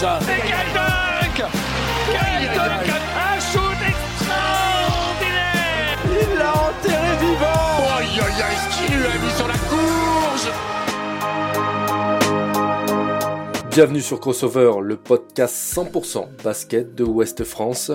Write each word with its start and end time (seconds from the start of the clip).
décollage. 0.00 0.22
Et 0.22 0.42
quel 0.46 0.72
dunk 0.74 1.42
Quel 2.12 2.42
dunk 2.54 2.88
Un 3.16 3.40
shoot 3.40 3.80
extraordinaire 3.88 5.98
Il 6.04 6.38
l'a 6.38 6.52
enterré 6.52 7.16
vivant. 7.20 7.96
Aïe 7.98 8.20
aïe 8.20 8.42
aïe, 8.42 8.58
ce 8.58 8.68
qu'il 8.76 8.90
lui 8.96 9.06
a 9.06 9.18
mis 9.18 9.32
sur 9.36 9.48
la 9.48 9.54
courge 9.54 10.48
Bienvenue 13.70 14.00
sur 14.00 14.20
Crossover, 14.20 14.72
le 14.80 14.96
podcast 14.96 15.54
100% 15.54 16.28
basket 16.42 16.94
de 16.94 17.04
Ouest 17.04 17.44
France. 17.44 17.92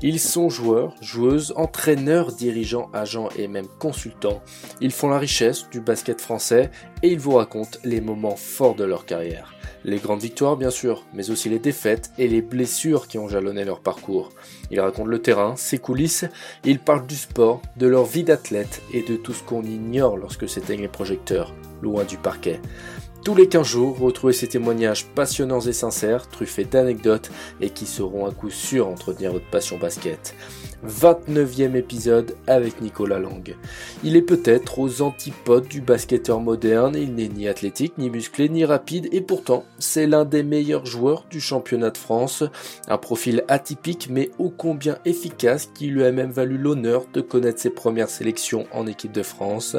Ils 0.00 0.20
sont 0.20 0.48
joueurs, 0.48 0.94
joueuses, 1.00 1.52
entraîneurs, 1.56 2.30
dirigeants, 2.30 2.88
agents 2.92 3.30
et 3.36 3.48
même 3.48 3.66
consultants. 3.80 4.40
Ils 4.80 4.92
font 4.92 5.08
la 5.08 5.18
richesse 5.18 5.68
du 5.70 5.80
basket 5.80 6.20
français 6.20 6.70
et 7.02 7.08
ils 7.08 7.18
vous 7.18 7.34
racontent 7.34 7.80
les 7.82 8.00
moments 8.00 8.36
forts 8.36 8.76
de 8.76 8.84
leur 8.84 9.06
carrière. 9.06 9.52
Les 9.86 9.98
grandes 9.98 10.22
victoires 10.22 10.56
bien 10.56 10.70
sûr, 10.70 11.04
mais 11.12 11.30
aussi 11.30 11.50
les 11.50 11.58
défaites 11.58 12.10
et 12.16 12.26
les 12.26 12.40
blessures 12.40 13.06
qui 13.06 13.18
ont 13.18 13.28
jalonné 13.28 13.64
leur 13.64 13.80
parcours. 13.80 14.30
Ils 14.70 14.80
racontent 14.80 15.10
le 15.10 15.20
terrain, 15.20 15.56
ses 15.56 15.76
coulisses, 15.76 16.24
ils 16.64 16.78
parlent 16.78 17.06
du 17.06 17.16
sport, 17.16 17.60
de 17.76 17.86
leur 17.86 18.04
vie 18.04 18.24
d'athlète 18.24 18.80
et 18.94 19.02
de 19.02 19.16
tout 19.16 19.34
ce 19.34 19.42
qu'on 19.42 19.62
ignore 19.62 20.16
lorsque 20.16 20.48
s'éteignent 20.48 20.80
les 20.80 20.88
projecteurs, 20.88 21.54
loin 21.82 22.04
du 22.04 22.16
parquet. 22.16 22.60
Tous 23.24 23.34
les 23.34 23.48
15 23.48 23.66
jours, 23.66 23.98
retrouvez 23.98 24.32
ces 24.32 24.48
témoignages 24.48 25.06
passionnants 25.06 25.60
et 25.60 25.72
sincères, 25.72 26.28
truffés 26.28 26.64
d'anecdotes 26.64 27.30
et 27.60 27.70
qui 27.70 27.86
seront 27.86 28.26
à 28.26 28.32
coup 28.32 28.50
sûr 28.50 28.88
entretenir 28.88 29.32
votre 29.32 29.48
passion 29.50 29.78
basket. 29.78 30.34
29e 30.88 31.76
épisode 31.76 32.36
avec 32.46 32.80
Nicolas 32.80 33.18
Lang. 33.18 33.56
Il 34.02 34.16
est 34.16 34.22
peut-être 34.22 34.78
aux 34.78 35.02
antipodes 35.02 35.68
du 35.68 35.80
basketteur 35.80 36.40
moderne, 36.40 36.96
il 36.96 37.14
n'est 37.14 37.28
ni 37.28 37.48
athlétique, 37.48 37.98
ni 37.98 38.10
musclé, 38.10 38.48
ni 38.48 38.64
rapide, 38.64 39.08
et 39.12 39.20
pourtant, 39.20 39.64
c'est 39.78 40.06
l'un 40.06 40.24
des 40.24 40.42
meilleurs 40.42 40.86
joueurs 40.86 41.24
du 41.30 41.40
championnat 41.40 41.90
de 41.90 41.98
France. 41.98 42.44
Un 42.88 42.98
profil 42.98 43.44
atypique 43.48 44.08
mais 44.10 44.30
ô 44.38 44.50
combien 44.50 44.98
efficace 45.04 45.70
qui 45.74 45.86
lui 45.86 46.04
a 46.04 46.12
même 46.12 46.30
valu 46.30 46.58
l'honneur 46.58 47.06
de 47.12 47.20
connaître 47.20 47.60
ses 47.60 47.70
premières 47.70 48.10
sélections 48.10 48.66
en 48.72 48.86
équipe 48.86 49.12
de 49.12 49.22
France. 49.22 49.76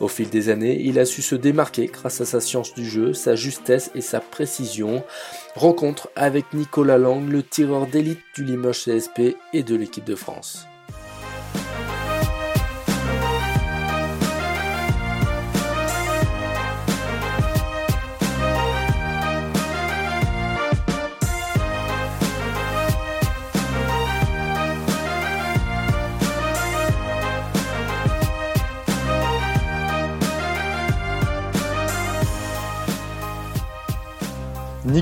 Au 0.00 0.08
fil 0.08 0.28
des 0.28 0.48
années, 0.48 0.80
il 0.82 0.98
a 0.98 1.04
su 1.04 1.22
se 1.22 1.34
démarquer 1.34 1.86
grâce 1.86 2.20
à 2.20 2.24
sa 2.24 2.40
science 2.40 2.74
du 2.74 2.84
jeu, 2.84 3.12
sa 3.12 3.36
justesse 3.36 3.90
et 3.94 4.00
sa 4.00 4.20
précision. 4.20 5.04
Rencontre 5.54 6.08
avec 6.16 6.54
Nicolas 6.54 6.96
Lang, 6.96 7.28
le 7.28 7.42
tireur 7.42 7.86
d'élite 7.86 8.22
du 8.34 8.42
Limoges 8.42 8.84
CSP 8.84 9.36
et 9.52 9.62
de 9.62 9.76
l'équipe 9.76 10.04
de 10.04 10.14
France. 10.14 10.66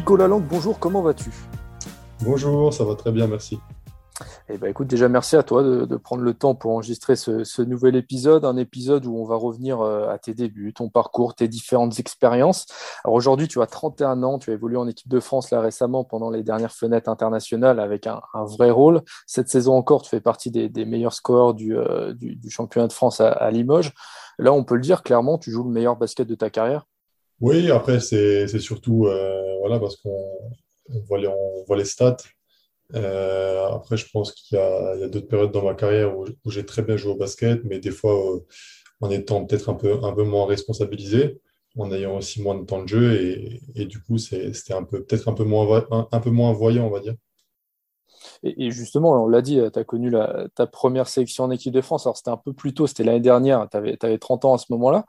Nicolas 0.00 0.28
Lang, 0.28 0.42
bonjour, 0.48 0.78
comment 0.78 1.02
vas-tu? 1.02 1.30
Bonjour, 2.24 2.72
ça 2.72 2.84
va 2.84 2.94
très 2.94 3.12
bien, 3.12 3.26
merci. 3.26 3.60
Eh 4.48 4.56
ben, 4.56 4.68
écoute, 4.68 4.86
déjà 4.86 5.10
merci 5.10 5.36
à 5.36 5.42
toi 5.42 5.62
de, 5.62 5.84
de 5.84 5.96
prendre 5.98 6.22
le 6.22 6.32
temps 6.32 6.54
pour 6.54 6.70
enregistrer 6.70 7.16
ce, 7.16 7.44
ce, 7.44 7.60
nouvel 7.60 7.96
épisode, 7.96 8.46
un 8.46 8.56
épisode 8.56 9.04
où 9.04 9.14
on 9.14 9.26
va 9.26 9.36
revenir 9.36 9.82
euh, 9.82 10.08
à 10.08 10.16
tes 10.16 10.32
débuts, 10.32 10.72
ton 10.72 10.88
parcours, 10.88 11.34
tes 11.34 11.48
différentes 11.48 12.00
expériences. 12.00 12.64
Alors 13.04 13.14
aujourd'hui, 13.14 13.46
tu 13.46 13.60
as 13.60 13.66
31 13.66 14.22
ans, 14.22 14.38
tu 14.38 14.50
as 14.50 14.54
évolué 14.54 14.78
en 14.78 14.88
équipe 14.88 15.08
de 15.08 15.20
France 15.20 15.50
là 15.50 15.60
récemment 15.60 16.02
pendant 16.02 16.30
les 16.30 16.42
dernières 16.42 16.72
fenêtres 16.72 17.10
internationales 17.10 17.78
avec 17.78 18.06
un, 18.06 18.22
un 18.32 18.44
vrai 18.44 18.70
rôle. 18.70 19.02
Cette 19.26 19.50
saison 19.50 19.74
encore, 19.74 20.00
tu 20.00 20.08
fais 20.08 20.22
partie 20.22 20.50
des, 20.50 20.70
des 20.70 20.86
meilleurs 20.86 21.12
scoreurs 21.12 21.52
du, 21.52 21.76
euh, 21.76 22.14
du, 22.14 22.36
du, 22.36 22.48
championnat 22.48 22.86
de 22.86 22.94
France 22.94 23.20
à, 23.20 23.32
à 23.32 23.50
Limoges. 23.50 23.92
Là, 24.38 24.54
on 24.54 24.64
peut 24.64 24.76
le 24.76 24.80
dire 24.80 25.02
clairement, 25.02 25.36
tu 25.36 25.50
joues 25.50 25.64
le 25.64 25.70
meilleur 25.70 25.96
basket 25.96 26.26
de 26.26 26.34
ta 26.34 26.48
carrière. 26.48 26.86
Oui, 27.40 27.70
après, 27.70 28.00
c'est 28.00 28.46
surtout 28.58 29.06
euh, 29.06 29.56
voilà, 29.60 29.78
parce 29.80 29.96
qu'on 29.96 30.12
voit, 31.08 31.18
les, 31.18 31.84
stats. 31.84 32.18
Euh, 32.94 33.66
après, 33.66 33.96
je 33.96 34.06
pense 34.12 34.32
qu'il 34.32 34.58
y 34.58 34.60
a, 34.60 35.08
d'autres 35.08 35.28
périodes 35.28 35.52
dans 35.52 35.64
ma 35.64 35.74
carrière 35.74 36.16
où, 36.18 36.26
j'ai 36.46 36.66
très 36.66 36.82
bien 36.82 36.96
joué 36.98 37.12
au 37.12 37.16
basket, 37.16 37.64
mais 37.64 37.78
des 37.78 37.92
fois 37.92 38.34
euh, 38.34 38.40
en 39.00 39.10
étant 39.10 39.44
peut-être 39.46 39.70
un 39.70 39.74
peu, 39.74 40.04
un 40.04 40.12
peu 40.12 40.24
moins 40.24 40.46
responsabilisé, 40.46 41.40
en 41.78 41.90
ayant 41.92 42.18
aussi 42.18 42.42
moins 42.42 42.56
de 42.56 42.64
temps 42.66 42.82
de 42.82 42.88
jeu, 42.88 43.60
et, 43.74 43.86
du 43.86 44.02
coup, 44.02 44.18
c'était 44.18 44.74
peut-être 44.90 45.28
un, 45.28 45.32
peu 45.32 45.44
moins, 45.44 45.86
un, 45.90 46.20
peu 46.20 46.30
moins 46.30 46.52
voyant, 46.52 46.86
on 46.86 46.90
va 46.90 47.00
dire. 47.00 47.14
Et, 48.42 48.70
justement, 48.70 49.24
on 49.24 49.28
l'a 49.28 49.40
dit, 49.40 49.58
tu 49.72 49.78
as 49.78 49.84
connu 49.84 50.12
ta 50.54 50.66
première 50.66 51.08
sélection 51.08 51.44
en 51.44 51.50
équipe 51.50 51.72
de 51.72 51.80
France. 51.80 52.06
Alors, 52.06 52.18
c'était 52.18 52.30
un 52.30 52.36
peu 52.36 52.52
plus 52.52 52.74
tôt, 52.74 52.86
c'était 52.86 53.04
l'année 53.04 53.20
dernière. 53.20 53.66
Tu 53.70 53.76
avais, 53.76 53.96
avais, 54.02 54.18
30 54.18 54.44
ans 54.44 54.54
à 54.54 54.58
ce 54.58 54.66
moment-là. 54.70 55.06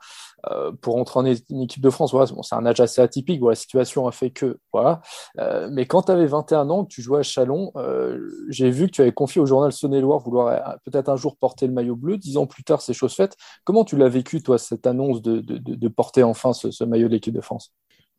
Euh, 0.50 0.72
pour 0.72 0.96
entrer 0.96 1.20
en 1.20 1.24
équipe 1.24 1.82
de 1.82 1.90
France, 1.90 2.12
bon, 2.12 2.42
c'est 2.42 2.54
un 2.54 2.66
âge 2.66 2.80
assez 2.80 3.00
atypique. 3.00 3.40
Voilà, 3.40 3.52
la 3.52 3.56
situation 3.56 4.06
a 4.08 4.12
fait 4.12 4.30
que. 4.30 4.58
Voilà. 4.72 5.00
Euh, 5.38 5.68
mais 5.70 5.86
quand 5.86 6.02
tu 6.02 6.12
avais 6.12 6.26
21 6.26 6.68
ans, 6.70 6.84
que 6.84 6.92
tu 6.92 7.02
jouais 7.02 7.20
à 7.20 7.22
Chalon, 7.22 7.70
euh, 7.76 8.18
j'ai 8.48 8.70
vu 8.70 8.86
que 8.86 8.92
tu 8.92 9.02
avais 9.02 9.12
confié 9.12 9.40
au 9.40 9.46
journal 9.46 9.72
Saône-et-Loire 9.72 10.18
vouloir 10.18 10.76
peut-être 10.84 11.08
un 11.08 11.16
jour 11.16 11.36
porter 11.36 11.66
le 11.66 11.72
maillot 11.72 11.96
bleu. 11.96 12.16
Dix 12.16 12.36
ans 12.36 12.46
plus 12.46 12.64
tard, 12.64 12.82
c'est 12.82 12.92
chose 12.92 13.14
faite. 13.14 13.36
Comment 13.64 13.84
tu 13.84 13.96
l'as 13.96 14.08
vécu, 14.08 14.42
toi, 14.42 14.58
cette 14.58 14.86
annonce 14.86 15.22
de, 15.22 15.40
de, 15.40 15.88
porter 15.88 16.22
enfin 16.22 16.52
ce, 16.52 16.84
maillot 16.84 17.08
de 17.08 17.14
l'équipe 17.14 17.34
de 17.34 17.40
France? 17.40 17.72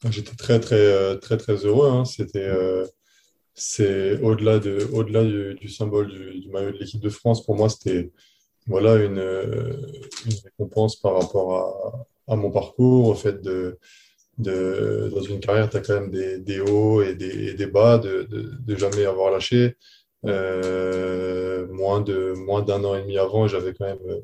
J'étais 0.09 0.35
très, 0.35 0.59
très, 0.59 1.17
très, 1.19 1.37
très 1.37 1.55
heureux. 1.65 1.89
Hein. 1.89 2.05
C'était 2.05 2.51
c'est 3.55 4.19
au-delà 4.21 4.57
de, 4.57 4.89
au-delà 4.93 5.23
du, 5.23 5.53
du 5.55 5.69
symbole 5.69 6.07
du, 6.07 6.49
maillot 6.49 6.71
de 6.71 6.77
l'équipe 6.77 7.01
de 7.01 7.09
France. 7.09 7.45
Pour 7.45 7.55
moi, 7.55 7.69
c'était 7.69 8.11
voilà 8.67 8.95
une, 8.95 9.19
récompense 10.43 10.95
par 10.95 11.19
rapport 11.19 12.05
à, 12.27 12.35
mon 12.35 12.51
parcours, 12.51 13.07
au 13.09 13.15
fait 13.15 13.41
de, 13.41 13.77
de 14.37 15.09
dans 15.13 15.21
une 15.21 15.39
carrière, 15.39 15.69
tu 15.69 15.77
as 15.77 15.81
quand 15.81 15.99
même 15.99 16.11
des, 16.11 16.39
des 16.39 16.59
hauts 16.59 17.01
et 17.01 17.15
des, 17.15 17.49
et 17.49 17.53
des 17.53 17.67
bas, 17.67 17.97
de, 17.97 18.23
de, 18.23 18.51
de, 18.59 18.75
jamais 18.75 19.05
avoir 19.05 19.31
lâché. 19.31 19.75
Euh, 20.25 21.67
moins 21.67 21.99
de 21.99 22.33
moins 22.33 22.61
d'un 22.61 22.83
an 22.85 22.95
et 22.95 23.01
demi 23.01 23.17
avant, 23.17 23.47
j'avais 23.47 23.73
quand 23.73 23.85
même 23.85 24.21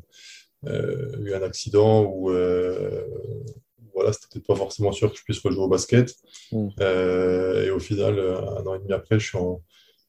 euh, 0.67 1.11
eu 1.21 1.33
un 1.33 1.41
accident 1.41 2.03
où 2.03 2.31
euh, 2.31 3.05
voilà, 3.93 4.13
c'était 4.13 4.27
peut-être 4.31 4.47
pas 4.47 4.55
forcément 4.55 4.91
sûr 4.91 5.11
que 5.11 5.17
je 5.17 5.23
puisse 5.23 5.39
rejouer 5.39 5.63
au 5.63 5.67
basket. 5.67 6.15
Mmh. 6.51 6.67
Euh, 6.79 7.65
et 7.65 7.69
au 7.69 7.79
final, 7.79 8.19
un 8.19 8.65
an 8.65 8.75
et 8.75 8.79
demi 8.79 8.93
après, 8.93 9.19
je 9.19 9.27
suis 9.27 9.37
en, 9.37 9.61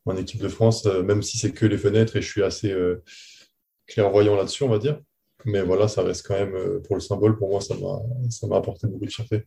en 0.06 0.16
équipe 0.16 0.40
de 0.40 0.48
France, 0.48 0.84
même 0.86 1.22
si 1.22 1.38
c'est 1.38 1.52
que 1.52 1.66
les 1.66 1.78
fenêtres 1.78 2.16
et 2.16 2.22
je 2.22 2.28
suis 2.28 2.42
assez 2.42 2.74
clairvoyant 3.86 4.36
là-dessus, 4.36 4.64
on 4.64 4.68
va 4.68 4.78
dire. 4.78 5.00
Mais 5.44 5.62
voilà, 5.62 5.88
ça 5.88 6.02
reste 6.02 6.26
quand 6.26 6.34
même, 6.34 6.54
euh, 6.54 6.80
pour 6.80 6.96
le 6.96 7.00
symbole, 7.00 7.38
pour 7.38 7.48
moi, 7.48 7.60
ça 7.60 7.74
m'a 7.74 8.56
apporté 8.56 8.86
beaucoup 8.86 9.06
de 9.06 9.10
fierté. 9.10 9.44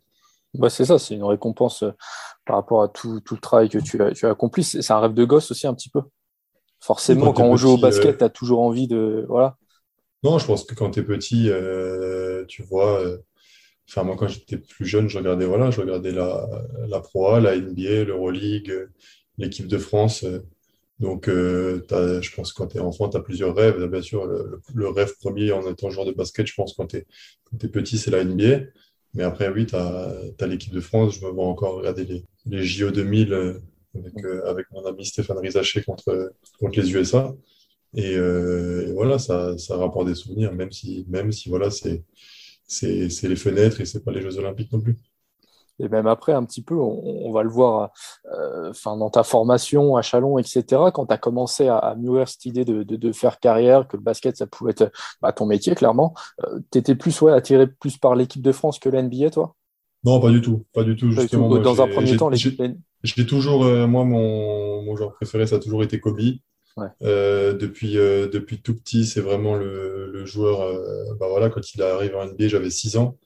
Bah 0.56 0.70
c'est 0.70 0.86
ça, 0.86 1.00
c'est 1.00 1.16
une 1.16 1.24
récompense 1.24 1.82
euh, 1.82 1.92
par 2.46 2.58
rapport 2.58 2.84
à 2.84 2.88
tout, 2.88 3.20
tout, 3.22 3.34
le 3.34 3.40
travail 3.40 3.70
que 3.70 3.80
tu 3.80 4.02
as, 4.04 4.12
tu 4.12 4.28
as 4.28 4.30
accompli. 4.30 4.64
C'est 4.64 4.92
un 4.92 5.00
rêve 5.00 5.14
de 5.14 5.26
gosse 5.26 5.50
aussi, 5.50 5.66
un 5.66 5.74
petit 5.74 5.90
peu. 5.90 6.02
Forcément, 6.80 7.28
quand, 7.28 7.44
quand 7.44 7.48
on 7.48 7.56
joue 7.56 7.72
au 7.72 7.78
basket, 7.78 8.20
tu 8.20 8.24
as 8.24 8.30
toujours 8.30 8.62
envie 8.62 8.88
de. 8.88 9.26
Voilà. 9.28 9.58
Non, 10.22 10.38
je 10.38 10.46
pense 10.46 10.64
que 10.64 10.76
quand 10.76 10.92
tu 10.92 11.00
es 11.00 11.04
petit, 11.04 11.50
tu 12.48 12.64
vois 12.64 13.04
Enfin, 13.90 14.04
moi, 14.04 14.16
quand 14.18 14.28
j'étais 14.28 14.58
plus 14.58 14.86
jeune, 14.86 15.10
je 15.10 15.18
regardais, 15.18 15.46
voilà, 15.46 15.70
je 15.70 15.82
regardais 15.82 16.12
la, 16.12 16.48
la 16.88 17.02
Pro 17.02 17.28
A, 17.28 17.42
la 17.42 17.58
NBA, 17.58 18.06
l'Euroleague, 18.06 18.88
l'équipe 19.38 19.68
de 19.68 19.78
France. 19.78 20.26
Donc, 21.00 21.28
euh, 21.28 21.82
je 22.22 22.36
pense 22.36 22.54
que 22.54 22.58
quand 22.58 22.68
tu 22.68 22.78
es 22.78 22.80
enfant, 22.80 23.10
tu 23.10 23.18
as 23.18 23.22
plusieurs 23.22 23.56
rêves. 23.56 23.84
Bien 23.88 24.02
sûr, 24.02 24.26
le, 24.26 24.88
rêve 24.90 25.14
premier 25.20 25.52
en 25.52 25.70
étant 25.70 25.90
joueur 25.90 26.06
de 26.06 26.12
basket, 26.12 26.48
je 26.48 26.54
pense, 26.54 26.74
quand 26.74 26.88
tu 26.88 26.98
es, 26.98 27.68
petit, 27.68 27.98
c'est 27.98 28.12
la 28.12 28.24
NBA. 28.24 28.66
Mais 29.14 29.24
après, 29.24 29.50
oui, 29.50 29.66
tu 29.66 29.76
as, 29.76 30.48
l'équipe 30.48 30.74
de 30.74 30.80
France. 30.80 31.16
Je 31.20 31.26
me 31.26 31.32
vois 31.32 31.46
encore 31.46 31.76
regarder 31.76 32.26
les, 32.46 32.64
JO 32.64 32.92
2000 32.92 33.34
avec, 33.96 34.26
euh, 34.26 34.50
avec 34.50 34.68
mon 34.72 34.86
ami 34.86 35.06
Stéphane 35.06 35.38
Rizaché 35.40 35.84
contre, 35.84 36.32
les 36.76 36.94
USA. 36.94 37.34
Et, 37.96 38.16
euh, 38.16 38.92
voilà, 38.94 39.20
ça, 39.20 39.56
rapporte 39.70 40.08
des 40.08 40.16
souvenirs, 40.16 40.54
même 40.54 40.72
si, 40.72 41.06
même 41.10 41.32
si 41.32 41.50
voilà, 41.50 41.70
c'est 41.72 42.04
c'est 42.66 43.28
les 43.28 43.36
fenêtres 43.36 43.82
et 43.82 43.86
c'est 43.86 44.04
pas 44.04 44.12
les 44.12 44.22
Jeux 44.22 44.38
Olympiques 44.38 44.72
non 44.72 44.82
plus. 44.82 44.98
Et 45.80 45.90
même 45.90 46.08
après, 46.08 46.34
un 46.34 46.44
petit 46.44 46.62
peu, 46.62 46.76
on, 46.76 47.02
on 47.26 47.32
va 47.32 47.44
le 47.44 47.50
voir 47.50 47.92
euh, 48.32 48.72
dans 48.86 49.10
ta 49.10 49.24
formation 49.24 49.96
à 49.96 50.02
Chalon, 50.02 50.38
etc., 50.38 50.64
quand 50.94 51.08
tu 51.08 51.14
as 51.14 51.18
commencé 51.18 51.68
à, 51.68 51.78
à 51.78 51.96
mûrir 51.96 52.28
cette 52.28 52.46
idée 52.46 52.66
de, 52.66 52.84
de, 52.84 52.96
de, 52.96 53.12
faire 53.12 53.40
carrière, 53.40 53.88
que 53.88 53.98
le 53.98 54.04
basket, 54.04 54.38
ça 54.38 54.48
pouvait 54.48 54.72
être 54.72 54.92
bah, 55.22 55.32
ton 55.32 55.46
métier, 55.46 55.76
clairement, 55.76 56.14
euh, 56.44 56.60
tu 56.72 56.78
étais 56.78 56.96
plus 56.96 57.20
ouais, 57.22 57.32
attiré 57.32 57.68
plus 57.68 57.98
par 57.98 58.16
l'équipe 58.16 58.42
de 58.42 58.52
France 58.52 58.80
que 58.80 58.90
l'NBA, 58.90 59.32
toi? 59.32 59.56
Non, 60.04 60.20
pas 60.20 60.30
du 60.30 60.42
tout. 60.42 60.66
Pas 60.74 60.84
du 60.84 60.96
tout, 60.96 61.12
justement. 61.12 61.50
Dans 61.58 61.82
un 61.82 61.88
premier 61.88 62.18
temps, 62.18 62.30
l'équipe. 62.30 62.62
J'ai 63.04 63.26
toujours, 63.26 63.66
euh, 63.66 63.88
moi, 63.88 64.06
mon, 64.06 64.84
mon 64.84 64.96
joueur 64.96 65.14
préféré, 65.14 65.48
ça 65.48 65.56
a 65.56 65.60
toujours 65.60 65.84
été 65.84 66.00
Kobe. 66.00 66.20
Ouais. 66.76 66.88
Euh, 67.04 67.54
depuis, 67.54 67.98
euh, 67.98 68.28
depuis 68.28 68.62
tout 68.62 68.76
petit, 68.76 69.06
c'est 69.06 69.22
vraiment 69.22 69.56
le, 69.56 70.12
le 70.12 70.26
joueur. 70.26 70.62
Euh, 70.62 71.14
bah 71.20 71.28
voilà, 71.30 71.50
quand 71.50 71.74
il 71.74 71.82
arrive 71.84 72.16
en 72.16 72.26
NBA, 72.26 72.48
j'avais 72.48 72.70
6 72.70 72.98
ans. 72.98 73.18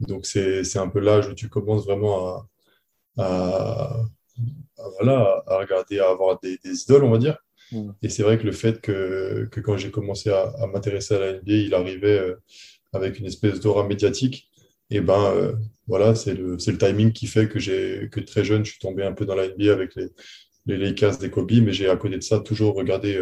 Donc, 0.00 0.26
c'est 0.26 0.76
un 0.76 0.88
peu 0.88 1.00
l'âge 1.00 1.28
où 1.28 1.34
tu 1.34 1.48
commences 1.48 1.84
vraiment 1.84 2.28
à, 2.28 2.48
à, 3.18 4.04
voilà, 4.96 5.42
à 5.46 5.58
regarder, 5.58 5.98
à 5.98 6.10
avoir 6.10 6.38
des, 6.40 6.58
idoles, 6.64 7.04
on 7.04 7.10
va 7.10 7.18
dire. 7.18 7.38
Mm. 7.72 7.90
Et 8.02 8.08
c'est 8.08 8.22
vrai 8.22 8.38
que 8.38 8.44
le 8.44 8.52
fait 8.52 8.80
que, 8.80 9.48
que 9.50 9.60
quand 9.60 9.76
j'ai 9.76 9.90
commencé 9.90 10.30
à, 10.30 10.52
m'intéresser 10.72 11.14
à 11.14 11.18
la 11.18 11.32
NBA, 11.34 11.52
il 11.52 11.74
arrivait 11.74 12.18
euh, 12.18 12.34
avec 12.92 13.18
une 13.18 13.26
espèce 13.26 13.60
d'aura 13.60 13.86
médiatique. 13.86 14.48
Et 14.90 15.02
ben 15.02 15.54
voilà, 15.86 16.14
c'est 16.14 16.32
le, 16.32 16.56
le 16.56 16.78
timing 16.78 17.12
qui 17.12 17.26
fait 17.26 17.46
que 17.46 18.06
que 18.06 18.20
très 18.20 18.42
jeune, 18.42 18.64
je 18.64 18.70
suis 18.70 18.78
tombé 18.78 19.02
un 19.02 19.12
peu 19.12 19.26
dans 19.26 19.34
la 19.34 19.46
NBA 19.46 19.70
avec 19.70 19.94
les, 19.96 20.06
les 20.64 20.78
Lakers 20.78 21.18
des 21.18 21.28
Kobe, 21.28 21.52
mais 21.62 21.74
j'ai 21.74 21.90
à 21.90 21.96
côté 21.96 22.16
de 22.16 22.22
ça 22.22 22.40
toujours 22.40 22.74
regardé 22.74 23.20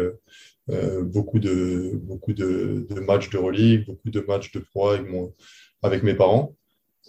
euh, 0.69 1.01
beaucoup 1.03 1.39
de, 1.39 1.93
beaucoup 1.95 2.33
de, 2.33 2.85
de 2.89 2.99
matchs 2.99 3.29
de 3.29 3.37
relique, 3.37 3.85
beaucoup 3.85 4.09
de 4.09 4.19
matchs 4.21 4.51
de 4.51 4.59
pro 4.59 4.89
avec, 4.89 5.07
mon, 5.09 5.33
avec 5.81 6.03
mes 6.03 6.13
parents. 6.13 6.55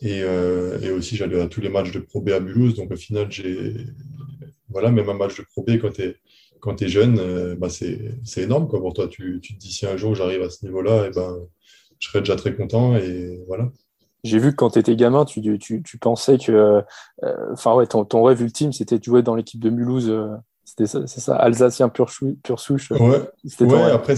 Et, 0.02 0.22
euh, 0.22 0.78
et 0.80 0.90
aussi, 0.90 1.16
j'allais 1.16 1.40
à 1.40 1.48
tous 1.48 1.60
les 1.60 1.68
matchs 1.68 1.92
de 1.92 1.98
Pro 1.98 2.20
B 2.20 2.30
à 2.30 2.40
Mulhouse. 2.40 2.74
Donc, 2.74 2.90
au 2.92 2.96
final, 2.96 3.30
j'ai. 3.30 3.74
Voilà, 4.70 4.90
même 4.90 5.08
un 5.08 5.14
match 5.14 5.36
de 5.38 5.42
Pro 5.42 5.62
B 5.62 5.78
quand 5.80 5.92
tu 5.92 6.02
es, 6.02 6.16
quand 6.60 6.82
es 6.82 6.88
jeune, 6.88 7.18
euh, 7.18 7.56
bah, 7.56 7.68
c'est 7.70 8.42
énorme 8.42 8.68
quoi, 8.68 8.80
pour 8.80 8.92
toi. 8.92 9.08
Tu, 9.08 9.40
tu, 9.40 9.54
te 9.54 9.58
dis 9.58 9.72
si 9.72 9.86
un 9.86 9.96
jour 9.96 10.14
j'arrive 10.14 10.42
à 10.42 10.50
ce 10.50 10.64
niveau-là, 10.64 11.06
et 11.06 11.10
ben, 11.10 11.38
je 11.98 12.08
serais 12.08 12.20
déjà 12.20 12.36
très 12.36 12.54
content. 12.54 12.96
Et 12.96 13.42
voilà. 13.46 13.70
J'ai 14.24 14.38
vu 14.38 14.50
que 14.50 14.56
quand 14.56 14.70
tu 14.70 14.78
étais 14.78 14.94
gamin, 14.94 15.24
tu, 15.24 15.40
tu, 15.58 15.82
tu 15.82 15.98
pensais 15.98 16.38
que. 16.38 16.82
Enfin, 17.52 17.74
ouais, 17.74 17.86
ton, 17.86 18.04
ton, 18.04 18.22
rêve 18.22 18.42
ultime, 18.42 18.72
c'était 18.72 18.98
de 18.98 19.04
jouer 19.04 19.22
dans 19.22 19.34
l'équipe 19.34 19.60
de 19.60 19.70
Mulhouse 19.70 20.12
c'est 20.86 21.08
ça, 21.08 21.36
Alsacien 21.36 21.88
pur, 21.88 22.10
souche. 22.10 22.90
Ouais, 22.92 23.20
ouais 23.60 23.90
après, 23.90 24.14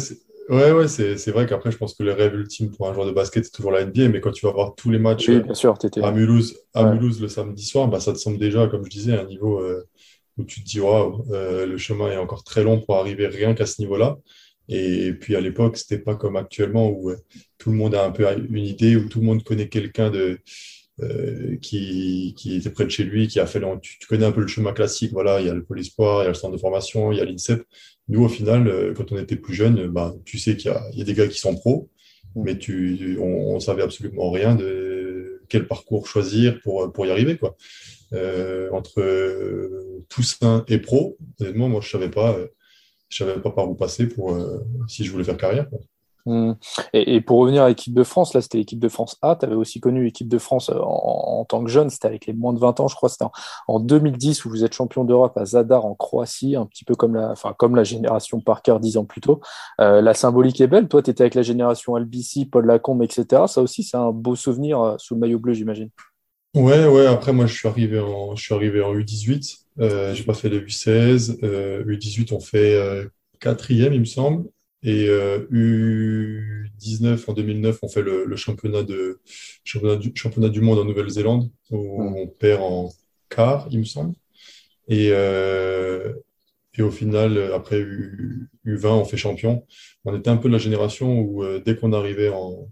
ouais, 0.51 0.73
ouais, 0.73 0.89
c'est 0.89 1.31
vrai 1.31 1.47
qu'après, 1.47 1.71
je 1.71 1.79
pense 1.79 1.95
que 1.95 2.03
le 2.03 2.13
rêve 2.13 2.35
ultime 2.35 2.71
pour 2.71 2.89
un 2.89 2.95
joueur 2.95 3.07
de 3.07 3.13
basket, 3.13 3.45
c'est 3.45 3.53
toujours 3.53 3.73
la 3.73 3.85
NBA, 3.85 4.09
mais 4.09 4.21
quand 4.21 4.33
tu 4.33 4.45
vas 4.45 4.53
voir 4.53 4.75
tous 4.75 4.91
les 4.91 4.99
matchs 4.99 5.31
bien 5.31 5.55
sûr, 5.55 5.75
à, 6.03 6.13
Mulhouse, 6.13 6.59
à 6.75 6.93
Mulhouse 6.93 7.21
le 7.21 7.29
samedi 7.29 7.65
soir, 7.65 7.89
bah, 7.89 8.01
ça 8.01 8.13
te 8.13 8.19
semble 8.19 8.39
déjà, 8.39 8.67
comme 8.67 8.85
je 8.85 8.91
disais, 8.91 9.19
un 9.19 9.25
niveau 9.25 9.61
euh, 9.61 9.87
où 10.37 10.45
tu 10.45 10.63
te 10.63 10.69
dis, 10.69 10.81
waouh, 10.81 11.25
euh, 11.31 11.67
le 11.67 11.79
chemin 11.79 12.11
est 12.11 12.17
encore 12.17 12.45
très 12.45 12.63
long 12.63 12.81
pour 12.81 12.97
arriver 12.97 13.27
rien 13.27 13.55
qu'à 13.55 13.67
ce 13.67 13.81
niveau-là. 13.81 14.19
Et 14.69 15.13
puis 15.15 15.35
à 15.35 15.41
l'époque, 15.41 15.77
c'était 15.77 15.99
pas 15.99 16.15
comme 16.15 16.37
actuellement 16.37 16.89
où 16.89 17.11
euh, 17.11 17.17
tout 17.59 17.71
le 17.71 17.77
monde 17.77 17.95
a 17.95 18.05
un 18.05 18.11
peu 18.11 18.27
une 18.51 18.65
idée, 18.65 18.97
où 18.97 19.09
tout 19.09 19.21
le 19.21 19.27
monde 19.27 19.43
connaît 19.43 19.69
quelqu'un 19.69 20.11
de 20.11 20.39
euh, 21.03 21.57
qui, 21.63 22.35
qui, 22.37 22.57
était 22.57 22.71
près 22.71 22.85
de 22.85 22.91
chez 22.91 23.05
lui, 23.05 23.27
qui 23.27 23.41
a 23.41 23.47
fait, 23.47 23.61
tu, 23.81 23.99
tu, 23.99 24.07
connais 24.07 24.27
un 24.27 24.33
peu 24.33 24.43
le 24.43 24.47
chemin 24.47 24.73
classique, 24.73 25.13
voilà, 25.13 25.41
il 25.41 25.47
y 25.47 25.51
a 25.51 25.55
le 25.55 25.65
pôle 25.65 25.81
espoir, 25.81 26.21
il 26.21 26.25
y 26.25 26.27
a 26.27 26.29
le 26.29 26.35
centre 26.35 26.53
de 26.53 26.61
formation, 26.61 27.11
il 27.11 27.19
y 27.19 27.21
a 27.21 27.25
l'INSEP. 27.25 27.63
Nous, 28.11 28.25
au 28.25 28.29
final, 28.29 28.67
euh, 28.67 28.93
quand 28.93 29.13
on 29.13 29.19
était 29.19 29.37
plus 29.37 29.55
jeune, 29.55 29.87
bah, 29.87 30.15
tu 30.25 30.37
sais 30.39 30.57
qu'il 30.57 30.73
y, 30.93 30.99
y, 30.99 31.03
a 31.03 31.05
des 31.05 31.15
gars 31.15 31.29
qui 31.29 31.39
sont 31.39 31.55
pros, 31.55 31.89
mm. 32.35 32.43
mais 32.43 32.59
tu, 32.59 33.17
on, 33.21 33.55
on, 33.55 33.61
savait 33.61 33.83
absolument 33.83 34.33
rien 34.33 34.57
de 34.57 35.43
quel 35.49 35.69
parcours 35.69 36.09
choisir 36.09 36.61
pour, 36.63 36.93
pour 36.93 37.07
y 37.07 37.11
arriver, 37.11 37.39
quoi. 37.39 37.57
Euh, 38.13 38.69
entre 38.73 39.01
Toussaint 40.09 40.65
et 40.67 40.79
pro, 40.79 41.17
honnêtement, 41.41 41.69
moi, 41.69 41.81
je 41.81 41.89
savais 41.89 42.11
pas, 42.11 42.37
je 43.09 43.17
savais 43.17 43.41
pas 43.41 43.51
par 43.51 43.71
où 43.71 43.77
passer 43.77 44.09
pour, 44.09 44.37
si 44.89 45.05
je 45.05 45.13
voulais 45.13 45.25
faire 45.25 45.37
carrière, 45.37 45.71
quoi. 45.71 45.79
Mmh. 46.27 46.53
Et, 46.93 47.21
pour 47.21 47.39
revenir 47.39 47.63
à 47.63 47.69
l'équipe 47.69 47.95
de 47.95 48.05
France, 48.05 48.35
là 48.35 48.41
c'était 48.41 48.59
l'équipe 48.59 48.79
de 48.79 48.89
France 48.89 49.17
A, 49.23 49.37
tu 49.37 49.47
avais 49.47 49.55
aussi 49.55 49.81
connu 49.81 50.05
l'équipe 50.05 50.29
de 50.29 50.39
France 50.39 50.71
euh, 50.71 50.79
en, 50.81 51.45
tant 51.49 51.65
que 51.65 51.71
jeune, 51.71 51.91
c'était 51.91 52.09
avec 52.09 52.27
les 52.27 52.33
moins 52.33 52.53
de 52.53 52.59
20 52.59 52.81
ans, 52.81 52.89
je 52.89 52.95
crois, 52.95 53.09
c'était 53.09 53.25
en, 53.69 53.81
2010 53.81 54.45
où 54.45 54.51
vous 54.51 54.65
êtes 54.65 54.75
champion 54.75 55.05
d'Europe 55.05 55.37
à 55.39 55.45
Zadar 55.45 55.87
en 55.87 55.95
Croatie, 55.95 56.57
un 56.57 56.67
petit 56.67 56.85
peu 56.85 56.95
comme 56.95 57.15
la, 57.15 57.31
enfin, 57.31 57.55
comme 57.57 57.75
la 57.75 57.85
génération 57.85 58.41
Parker 58.41 58.77
dix 58.81 58.97
ans 58.97 59.05
plus 59.05 59.21
tôt. 59.21 59.41
Euh, 59.81 60.01
la 60.01 60.15
symbolique 60.15 60.61
est 60.61 60.67
belle, 60.67 60.89
toi 60.89 61.03
tu 61.03 61.11
étais 61.11 61.23
avec 61.23 61.35
la 61.35 61.43
génération 61.43 61.95
Albici, 61.95 62.47
Paul 62.47 62.67
Lacombe, 62.67 63.03
etc. 63.03 63.45
Ça 63.47 63.63
aussi 63.63 63.83
c'est 63.83 63.97
un 63.97 64.13
beau 64.13 64.37
souvenir 64.37 64.81
euh, 64.81 64.95
sous 64.99 65.15
le 65.15 65.21
maillot 65.21 65.39
bleu, 65.39 65.55
j'imagine. 65.55 65.91
Ouais, 66.55 66.87
ouais, 66.87 67.07
après 67.07 67.33
moi 67.33 67.47
je 67.47 67.55
suis 67.55 67.69
arrivé 67.69 68.01
en, 68.01 68.35
je 68.35 68.43
suis 68.43 68.55
arrivé 68.55 68.83
en 68.83 68.93
U18, 68.95 69.61
euh, 69.79 70.15
j'ai 70.15 70.25
pas 70.25 70.35
fait 70.35 70.51
de 70.51 70.59
U16, 70.61 71.41
U18 71.41 72.35
on 72.35 72.41
fait 72.41 72.77
quatrième 73.39 73.93
il 73.93 74.01
me 74.01 74.05
semble, 74.05 74.45
et 74.83 75.07
U19 75.07 77.05
euh, 77.05 77.19
en 77.27 77.33
2009, 77.35 77.79
on 77.83 77.89
fait 77.89 78.03
le, 78.03 78.35
championnat, 78.37 78.83
de, 78.83 79.21
championnat, 79.65 79.97
du, 79.97 80.13
championnat 80.15 80.49
du 80.49 80.61
monde 80.61 80.79
en 80.79 80.85
Nouvelle-Zélande, 80.85 81.51
où 81.71 82.03
on 82.03 82.27
perd 82.27 82.63
en 82.63 82.91
quart, 83.29 83.69
il 83.71 83.81
me 83.81 83.85
semble. 83.85 84.15
Et, 84.89 85.11
euh, 85.13 86.15
et 86.75 86.83
au 86.83 86.91
final, 86.91 87.53
après 87.53 87.79
U, 87.81 88.49
20 88.65 88.91
on 88.91 89.05
fait 89.05 89.17
champion. 89.17 89.67
On 90.05 90.17
était 90.17 90.31
un 90.31 90.37
peu 90.37 90.49
de 90.49 90.55
la 90.55 90.59
génération 90.59 91.21
où 91.21 91.45
euh, 91.45 91.61
dès 91.65 91.77
qu'on 91.77 91.93
arrivait 91.93 92.31
en. 92.31 92.69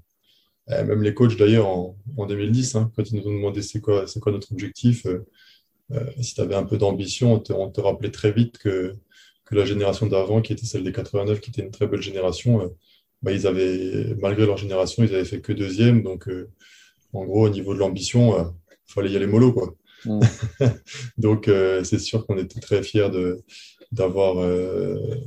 Eh, 0.70 0.84
même 0.84 1.02
les 1.02 1.14
coachs 1.14 1.37
d'ailleurs 1.38 1.66
en, 1.66 1.96
en 2.19 2.26
2010, 2.26 2.75
hein, 2.75 2.93
quand 2.94 3.02
ils 3.10 3.16
nous 3.16 3.26
ont 3.26 3.32
demandé 3.32 3.62
c'est 3.62 3.81
quoi, 3.81 4.05
quoi 4.20 4.32
notre 4.32 4.52
objectif, 4.52 5.06
si 6.20 6.34
tu 6.34 6.40
avais 6.43 6.55
un 6.55 6.64
peu 6.64 6.76
d'ambition, 6.76 7.32
on 7.32 7.55
on 7.55 7.70
te 7.70 7.81
rappelait 7.81 8.10
très 8.10 8.32
vite 8.32 8.58
que 8.58 8.94
que 9.49 9.55
la 9.55 9.65
génération 9.65 10.06
d'avant, 10.06 10.43
qui 10.43 10.53
était 10.53 10.67
celle 10.67 10.85
des 10.85 10.93
89, 10.93 11.41
qui 11.41 11.50
était 11.50 11.62
une 11.62 11.71
très 11.71 11.87
belle 11.87 12.03
génération, 12.03 12.61
euh, 12.61 12.69
bah, 13.23 13.33
ils 13.33 13.47
avaient, 13.47 14.15
malgré 14.21 14.45
leur 14.45 14.59
génération, 14.59 15.03
ils 15.03 15.15
avaient 15.15 15.25
fait 15.25 15.41
que 15.41 15.55
deuxième. 15.55 16.03
Donc, 16.03 16.29
euh, 16.29 16.50
en 17.15 17.25
gros, 17.25 17.47
au 17.47 17.49
niveau 17.49 17.73
de 17.73 17.79
l'ambition, 17.79 18.37
il 18.37 18.41
euh, 18.41 18.50
fallait 18.87 19.11
y 19.11 19.17
aller 19.17 19.27
mollo. 19.27 19.53
Quoi. 19.55 19.75
Donc, 21.19 21.50
c'est 21.83 21.99
sûr 21.99 22.27
qu'on 22.27 22.39
était 22.39 22.61
très 22.61 22.83
fiers 22.83 23.09
de, 23.11 23.43
d'avoir, 23.91 24.37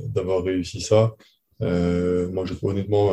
d'avoir 0.08 0.42
réussi 0.42 0.80
ça. 0.80 1.14
moi, 1.60 2.44
je 2.46 2.54
trouve 2.54 2.70
honnêtement, 2.70 3.12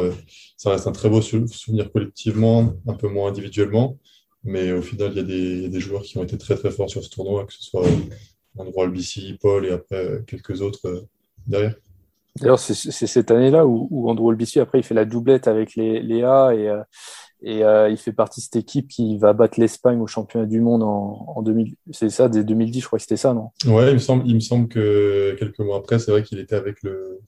ça 0.56 0.70
reste 0.70 0.88
un 0.88 0.94
très 0.94 1.10
beau 1.10 1.22
souvenir 1.22 1.92
collectivement, 1.92 2.76
un 2.88 2.94
peu 2.94 3.10
moins 3.10 3.30
individuellement. 3.30 3.98
Mais 4.46 4.72
au 4.72 4.82
final, 4.82 5.12
il 5.12 5.18
y, 5.18 5.20
a 5.20 5.24
des, 5.24 5.34
il 5.34 5.62
y 5.64 5.66
a 5.66 5.70
des 5.70 5.82
joueurs 5.82 6.04
qui 6.04 6.18
ont 6.18 6.24
été 6.24 6.38
très 6.38 6.56
très 6.56 6.72
forts 6.72 6.90
sur 6.90 7.04
ce 7.04 7.10
tournoi, 7.10 7.46
que 7.46 7.52
ce 7.52 7.62
soit 7.62 7.86
Andrew 8.58 8.82
Albici, 8.82 9.38
Paul 9.40 9.66
et 9.66 9.72
après 9.72 9.96
euh, 9.96 10.20
quelques 10.26 10.62
autres 10.62 10.88
euh, 10.88 11.02
derrière. 11.48 11.76
D'ailleurs, 12.36 12.60
c'est 12.60 12.74
cette 12.74 13.32
année-là 13.32 13.66
où, 13.66 13.88
où, 13.92 14.10
Andrew 14.10 14.30
Albici, 14.30 14.60
après, 14.60 14.80
il 14.80 14.84
fait 14.84 14.94
la 14.94 15.04
doublette 15.04 15.48
avec 15.48 15.76
les, 15.76 16.00
Léa 16.02 16.54
et, 16.54 16.70
euh, 16.70 16.84
et 17.42 17.92
il 17.92 17.98
fait 17.98 18.14
partie 18.14 18.40
de 18.40 18.44
cette 18.46 18.56
équipe 18.56 18.88
qui 18.88 19.18
va 19.18 19.34
battre 19.34 19.60
l'Espagne 19.60 20.00
au 20.00 20.08
championnat 20.08 20.46
du 20.46 20.62
monde 20.62 20.84
en, 20.84 21.34
en 21.36 21.42
2000. 21.42 21.76
C'est 21.92 22.10
ça, 22.10 22.30
dès 22.30 22.44
2010, 22.44 22.82
je 22.82 22.86
crois 22.86 22.98
que 22.98 23.04
c'était 23.04 23.18
ça, 23.18 23.34
non? 23.34 23.50
Ouais, 23.66 23.90
il 23.90 23.96
me, 23.96 24.00
semble, 24.00 24.26
il 24.26 24.36
me 24.36 24.40
semble 24.40 24.70
que 24.70 25.36
quelques 25.38 25.60
mois 25.60 25.78
après, 25.78 26.00
c'est 26.00 26.12
vrai 26.12 26.24
qu'il 26.24 26.40
était 26.40 26.56
avec 26.56 26.82
le, 26.84 27.20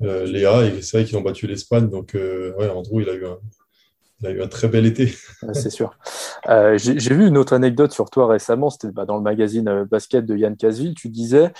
Léa 0.00 0.64
et 0.64 0.80
c'est 0.80 0.98
vrai 0.98 1.06
qu'ils 1.06 1.18
ont 1.18 1.22
battu 1.22 1.46
l'Espagne. 1.46 1.90
Donc, 1.90 2.12
ouais, 2.14 2.68
Andrew, 2.70 3.02
il 3.02 3.10
a 3.10 3.14
eu 3.14 3.26
un, 3.26 3.38
il 4.20 4.26
a 4.26 4.30
eu 4.32 4.42
un 4.42 4.48
très 4.48 4.68
bel 4.68 4.84
été. 4.86 5.14
c'est 5.54 5.70
sûr. 5.70 5.96
Euh, 6.48 6.76
j'ai 6.78 7.14
vu 7.14 7.26
une 7.26 7.38
autre 7.38 7.54
anecdote 7.54 7.92
sur 7.92 8.10
toi 8.10 8.26
récemment, 8.26 8.68
c'était 8.70 8.90
bah, 8.90 9.06
dans 9.06 9.16
le 9.16 9.22
magazine 9.22 9.68
euh, 9.68 9.84
basket 9.84 10.26
de 10.26 10.36
Yann 10.36 10.56
Casville. 10.56 10.94
Tu 10.94 11.08
disais, 11.08 11.52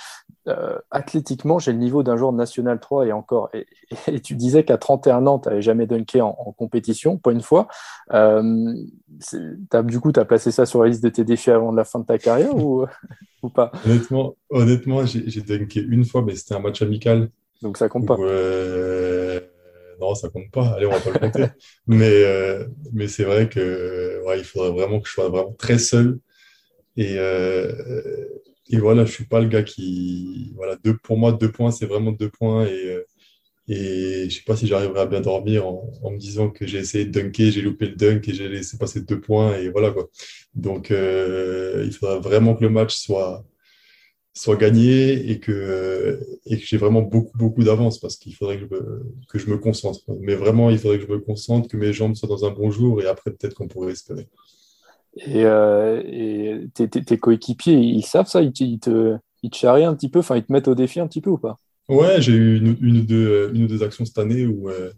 euh, 0.47 0.77
athlétiquement, 0.91 1.59
j'ai 1.59 1.71
le 1.71 1.79
niveau 1.79 2.03
d'un 2.03 2.17
joueur 2.17 2.33
national 2.33 2.79
3 2.79 3.07
et 3.07 3.11
encore. 3.11 3.49
Et, 3.53 4.19
tu 4.21 4.35
disais 4.35 4.63
qu'à 4.63 4.77
31 4.77 5.25
ans, 5.27 5.39
tu 5.39 5.49
n'avais 5.49 5.61
jamais 5.61 5.87
dunké 5.87 6.21
en, 6.21 6.33
compétition, 6.57 7.17
pas 7.17 7.31
une 7.31 7.41
fois. 7.41 7.67
du 8.11 9.99
coup, 9.99 10.11
tu 10.11 10.19
as 10.19 10.25
placé 10.25 10.51
ça 10.51 10.65
sur 10.65 10.83
la 10.83 10.89
liste 10.89 11.03
de 11.03 11.09
tes 11.09 11.23
défis 11.23 11.51
avant 11.51 11.71
la 11.71 11.83
fin 11.83 11.99
de 11.99 12.05
ta 12.05 12.17
carrière 12.17 12.55
ou, 12.55 12.85
ou 13.43 13.49
pas? 13.49 13.71
Honnêtement, 13.85 14.35
honnêtement 14.49 15.05
j'ai 15.05 15.41
dunké 15.41 15.81
une 15.81 16.05
fois, 16.05 16.21
mais 16.21 16.35
c'était 16.35 16.55
un 16.55 16.59
match 16.59 16.81
amical. 16.81 17.29
Donc 17.61 17.77
ça 17.77 17.89
compte 17.89 18.07
pas 18.07 18.17
non, 20.01 20.15
ça 20.15 20.29
compte 20.29 20.51
pas. 20.51 20.67
Allez, 20.75 20.85
on 20.87 20.91
va 20.91 21.01
pas 21.01 21.11
le 21.11 21.17
compter. 21.17 21.45
mais 21.87 22.09
euh, 22.09 22.67
mais 22.93 23.07
c'est 23.07 23.23
vrai 23.23 23.49
que 23.49 24.21
ouais, 24.25 24.39
il 24.39 24.43
faudrait 24.45 24.71
vraiment 24.71 24.99
que 25.01 25.07
je 25.07 25.13
sois 25.13 25.29
vraiment 25.29 25.53
très 25.53 25.79
seul. 25.79 26.19
Et, 26.97 27.15
euh, 27.17 27.71
et 28.69 28.77
voilà, 28.79 29.05
je 29.05 29.11
suis 29.13 29.25
pas 29.25 29.39
le 29.41 29.47
gars 29.49 29.63
qui. 29.63 30.53
Voilà, 30.55 30.77
deux, 30.83 30.97
pour 30.97 31.17
moi, 31.17 31.31
deux 31.33 31.51
points, 31.51 31.71
c'est 31.71 31.85
vraiment 31.85 32.11
deux 32.11 32.29
points. 32.29 32.65
Et, 32.67 32.89
euh, 32.89 33.05
et 33.67 34.29
je 34.29 34.37
sais 34.37 34.43
pas 34.45 34.57
si 34.57 34.67
j'arriverai 34.67 35.01
à 35.01 35.05
bien 35.07 35.21
dormir 35.21 35.67
en, 35.67 35.91
en 36.03 36.11
me 36.11 36.17
disant 36.19 36.49
que 36.51 36.67
j'ai 36.67 36.79
essayé 36.79 37.05
de 37.05 37.11
dunker, 37.11 37.51
j'ai 37.51 37.61
loupé 37.61 37.87
le 37.87 37.95
dunk 37.95 38.27
et 38.29 38.33
j'ai 38.33 38.49
laissé 38.49 38.77
passer 38.77 39.01
deux 39.01 39.21
points. 39.21 39.57
Et 39.57 39.69
voilà 39.69 39.91
quoi. 39.91 40.09
Donc, 40.55 40.89
il 40.91 41.91
faudrait 41.93 42.19
vraiment 42.21 42.55
que 42.55 42.63
le 42.63 42.69
match 42.69 42.95
soit 42.95 43.45
soit 44.33 44.55
gagné 44.55 45.29
et 45.29 45.39
que, 45.39 46.19
et 46.45 46.57
que 46.57 46.63
j'ai 46.65 46.77
vraiment 46.77 47.01
beaucoup, 47.01 47.37
beaucoup 47.37 47.63
d'avance 47.63 47.99
parce 47.99 48.15
qu'il 48.15 48.33
faudrait 48.33 48.57
que 48.59 48.65
je, 48.65 48.75
me, 48.75 49.03
que 49.27 49.39
je 49.39 49.49
me 49.49 49.57
concentre. 49.57 49.99
Mais 50.21 50.35
vraiment, 50.35 50.69
il 50.69 50.77
faudrait 50.77 50.99
que 50.99 51.05
je 51.05 51.11
me 51.11 51.19
concentre, 51.19 51.67
que 51.67 51.77
mes 51.77 51.91
jambes 51.91 52.15
soient 52.15 52.29
dans 52.29 52.45
un 52.45 52.51
bon 52.51 52.71
jour 52.71 53.01
et 53.01 53.07
après, 53.07 53.31
peut-être 53.31 53.53
qu'on 53.53 53.67
pourrait 53.67 53.91
espérer. 53.91 54.27
Et, 55.17 55.43
euh, 55.43 56.01
et 56.05 56.69
tes, 56.73 56.87
tes, 56.87 57.17
coéquipiers, 57.17 57.73
ils 57.73 58.05
savent 58.05 58.27
ça? 58.27 58.41
Ils 58.41 58.53
te, 58.53 58.63
ils 58.63 58.79
te, 58.79 59.17
ils 59.43 59.49
te 59.49 59.57
charrient 59.57 59.83
un 59.83 59.95
petit 59.95 60.09
peu? 60.09 60.19
Enfin, 60.19 60.37
ils 60.37 60.43
te 60.45 60.51
mettent 60.53 60.69
au 60.69 60.75
défi 60.75 61.01
un 61.01 61.07
petit 61.07 61.21
peu 61.21 61.31
ou 61.31 61.37
pas? 61.37 61.59
Ouais, 61.89 62.21
j'ai 62.21 62.31
eu 62.31 62.57
une, 62.57 62.77
une, 62.81 62.97
ou 62.99 63.01
deux, 63.01 63.51
une 63.53 63.63
ou 63.65 63.67
deux 63.67 63.83
actions 63.83 64.05
cette 64.05 64.17
année 64.17 64.45
où, 64.45 64.69
euh, 64.69 64.91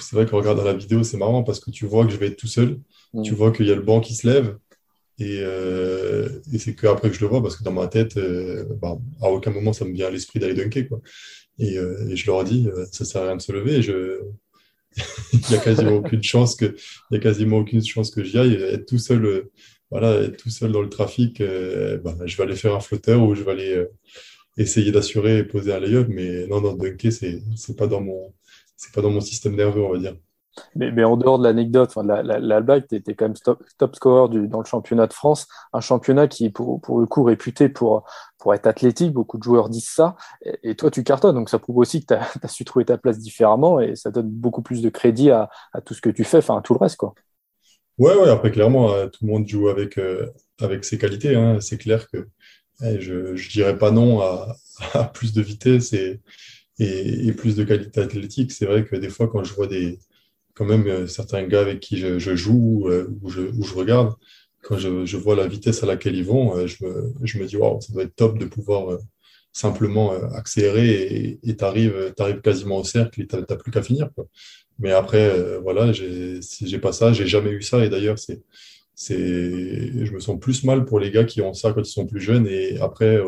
c'est 0.00 0.16
vrai 0.16 0.26
qu'on 0.26 0.38
regarde 0.38 0.58
la 0.64 0.74
vidéo, 0.74 1.04
c'est 1.04 1.16
marrant 1.16 1.44
parce 1.44 1.60
que 1.60 1.70
tu 1.70 1.86
vois 1.86 2.04
que 2.04 2.12
je 2.12 2.16
vais 2.16 2.26
être 2.26 2.36
tout 2.36 2.48
seul. 2.48 2.80
Mm. 3.14 3.22
Tu 3.22 3.34
vois 3.34 3.52
qu'il 3.52 3.66
y 3.66 3.70
a 3.72 3.76
le 3.76 3.82
banc 3.82 4.00
qui 4.00 4.14
se 4.16 4.26
lève 4.26 4.58
et, 5.18 5.38
euh, 5.40 6.28
et 6.52 6.58
c'est 6.58 6.74
qu'après 6.74 7.08
que 7.08 7.16
je 7.16 7.20
le 7.20 7.26
vois, 7.26 7.42
parce 7.42 7.56
que 7.56 7.64
dans 7.64 7.72
ma 7.72 7.86
tête, 7.86 8.16
euh, 8.18 8.64
bah, 8.82 8.98
à 9.22 9.30
aucun 9.30 9.50
moment 9.50 9.72
ça 9.72 9.84
me 9.84 9.94
vient 9.94 10.08
à 10.08 10.10
l'esprit 10.10 10.38
d'aller 10.40 10.54
dunker. 10.54 10.88
Quoi. 10.88 11.00
Et, 11.58 11.78
euh, 11.78 12.08
et, 12.10 12.16
je 12.16 12.26
leur 12.26 12.44
dis, 12.44 12.68
euh, 12.68 12.84
ça 12.92 13.04
sert 13.06 13.22
à 13.22 13.26
rien 13.26 13.36
de 13.36 13.42
se 13.42 13.52
lever. 13.52 13.80
Je... 13.80 14.20
il 15.32 15.50
y 15.50 15.54
a 15.54 15.58
quasiment 15.58 15.92
aucune 15.96 16.22
chance 16.22 16.54
que, 16.54 16.76
il 17.10 17.14
y 17.14 17.16
a 17.16 17.20
quasiment 17.20 17.58
aucune 17.58 17.84
chance 17.84 18.10
que 18.10 18.22
j'y 18.24 18.38
aille. 18.38 18.54
Être 18.54 18.86
tout 18.86 18.98
seul 18.98 19.48
voilà, 19.90 20.28
tout 20.28 20.50
seul 20.50 20.72
dans 20.72 20.82
le 20.82 20.88
trafic, 20.88 21.40
bah, 21.40 22.16
je 22.24 22.36
vais 22.36 22.42
aller 22.42 22.56
faire 22.56 22.74
un 22.74 22.80
flotteur 22.80 23.22
ou 23.22 23.34
je 23.36 23.44
vais 23.44 23.52
aller 23.52 23.86
essayer 24.58 24.90
d'assurer 24.90 25.38
et 25.38 25.44
poser 25.44 25.72
un 25.72 25.80
lay-up. 25.80 26.08
Mais 26.10 26.46
non, 26.48 26.60
non, 26.60 26.74
dunker, 26.74 27.12
c'est 27.12 27.34
n'est 27.34 27.74
pas, 27.76 27.86
dans 27.86 28.00
mon, 28.00 28.34
pas 28.92 29.00
dans 29.00 29.10
mon 29.10 29.20
système 29.20 29.54
nerveux, 29.54 29.82
on 29.82 29.92
va 29.92 29.98
dire. 29.98 30.16
Mais, 30.74 31.04
en 31.04 31.16
dehors 31.16 31.38
de 31.38 31.44
l'anecdote, 31.44 31.94
l'Alba, 31.96 32.80
tu 32.80 32.96
étais 32.96 33.14
quand 33.14 33.26
même 33.26 33.34
top, 33.78 33.96
scorer 33.96 34.46
dans 34.48 34.60
le 34.60 34.64
championnat 34.64 35.06
de 35.06 35.12
France, 35.12 35.48
un 35.72 35.80
championnat 35.80 36.28
qui 36.28 36.50
pour, 36.50 36.80
pour, 36.80 37.00
le 37.00 37.06
coup 37.06 37.24
réputé 37.24 37.68
pour, 37.68 38.04
pour 38.38 38.54
être 38.54 38.66
athlétique, 38.66 39.12
beaucoup 39.12 39.38
de 39.38 39.42
joueurs 39.42 39.68
disent 39.68 39.88
ça, 39.88 40.16
et, 40.62 40.74
toi 40.74 40.90
tu 40.90 41.02
cartonnes, 41.04 41.34
donc 41.34 41.48
ça 41.48 41.58
prouve 41.58 41.78
aussi 41.78 42.04
que 42.04 42.14
tu 42.14 42.14
as, 42.14 42.48
su 42.48 42.64
trouver 42.64 42.84
ta 42.84 42.98
place 42.98 43.18
différemment, 43.18 43.80
et 43.80 43.96
ça 43.96 44.10
donne 44.10 44.28
beaucoup 44.28 44.62
plus 44.62 44.82
de 44.82 44.88
crédit 44.88 45.30
à, 45.30 45.50
tout 45.84 45.94
ce 45.94 46.00
que 46.00 46.10
tu 46.10 46.24
fais, 46.24 46.38
enfin 46.38 46.58
à 46.58 46.62
tout 46.62 46.74
le 46.74 46.78
reste. 46.78 46.96
Quoi. 46.96 47.14
Ouais, 47.98 48.14
ouais, 48.14 48.28
après 48.28 48.50
clairement, 48.50 48.92
euh, 48.92 49.06
tout 49.08 49.24
le 49.24 49.32
monde 49.32 49.48
joue 49.48 49.68
avec, 49.68 49.98
euh, 49.98 50.30
avec 50.60 50.84
ses 50.84 50.98
qualités, 50.98 51.34
hein. 51.34 51.60
c'est 51.60 51.78
clair 51.78 52.08
que 52.10 52.28
eh, 52.82 53.00
je 53.00 53.32
ne 53.32 53.50
dirais 53.50 53.78
pas 53.78 53.90
non 53.90 54.20
à, 54.20 54.54
plus 55.14 55.32
de 55.32 55.40
vitesse 55.40 55.92
et, 55.92 56.20
et 56.78 57.32
plus 57.32 57.56
de 57.56 57.64
qualité 57.64 58.00
athlétique. 58.00 58.52
C'est 58.52 58.66
vrai 58.66 58.84
que 58.84 58.96
des 58.96 59.08
fois 59.08 59.28
quand 59.28 59.42
je 59.44 59.54
vois 59.54 59.66
des 59.66 59.98
quand 60.56 60.64
même 60.64 60.86
euh, 60.88 61.06
certains 61.06 61.42
gars 61.44 61.60
avec 61.60 61.80
qui 61.80 61.98
je, 61.98 62.18
joue 62.18 62.88
euh, 62.88 63.08
ou, 63.22 63.28
je, 63.28 63.42
je, 63.60 63.74
regarde, 63.74 64.14
quand 64.62 64.78
je, 64.78 65.16
vois 65.16 65.36
la 65.36 65.46
vitesse 65.46 65.82
à 65.82 65.86
laquelle 65.86 66.16
ils 66.16 66.24
vont, 66.24 66.56
euh, 66.56 66.66
je 66.66 66.84
me, 66.84 67.12
je 67.22 67.38
me 67.38 67.46
dis, 67.46 67.56
waouh, 67.56 67.80
ça 67.80 67.92
doit 67.92 68.04
être 68.04 68.16
top 68.16 68.38
de 68.38 68.46
pouvoir 68.46 68.98
simplement 69.52 70.12
accélérer 70.34 71.38
et 71.42 71.56
tu 71.56 71.64
arrives, 71.64 72.12
quasiment 72.42 72.78
au 72.78 72.84
cercle 72.84 73.22
et 73.22 73.26
tu 73.26 73.36
n'as 73.36 73.56
plus 73.56 73.70
qu'à 73.70 73.82
finir. 73.82 74.10
Mais 74.78 74.92
après, 74.92 75.58
voilà, 75.60 75.92
j'ai 75.92 76.78
pas 76.78 76.92
ça, 76.92 77.14
j'ai 77.14 77.26
jamais 77.26 77.52
eu 77.52 77.62
ça. 77.62 77.82
Et 77.82 77.88
d'ailleurs, 77.88 78.18
c'est, 78.18 78.42
je 79.08 80.12
me 80.12 80.20
sens 80.20 80.38
plus 80.38 80.62
mal 80.64 80.84
pour 80.84 81.00
les 81.00 81.10
gars 81.10 81.24
qui 81.24 81.40
ont 81.40 81.54
ça 81.54 81.72
quand 81.72 81.80
ils 81.80 81.86
sont 81.86 82.06
plus 82.06 82.20
jeunes 82.20 82.46
et 82.46 82.78
après, 82.80 83.18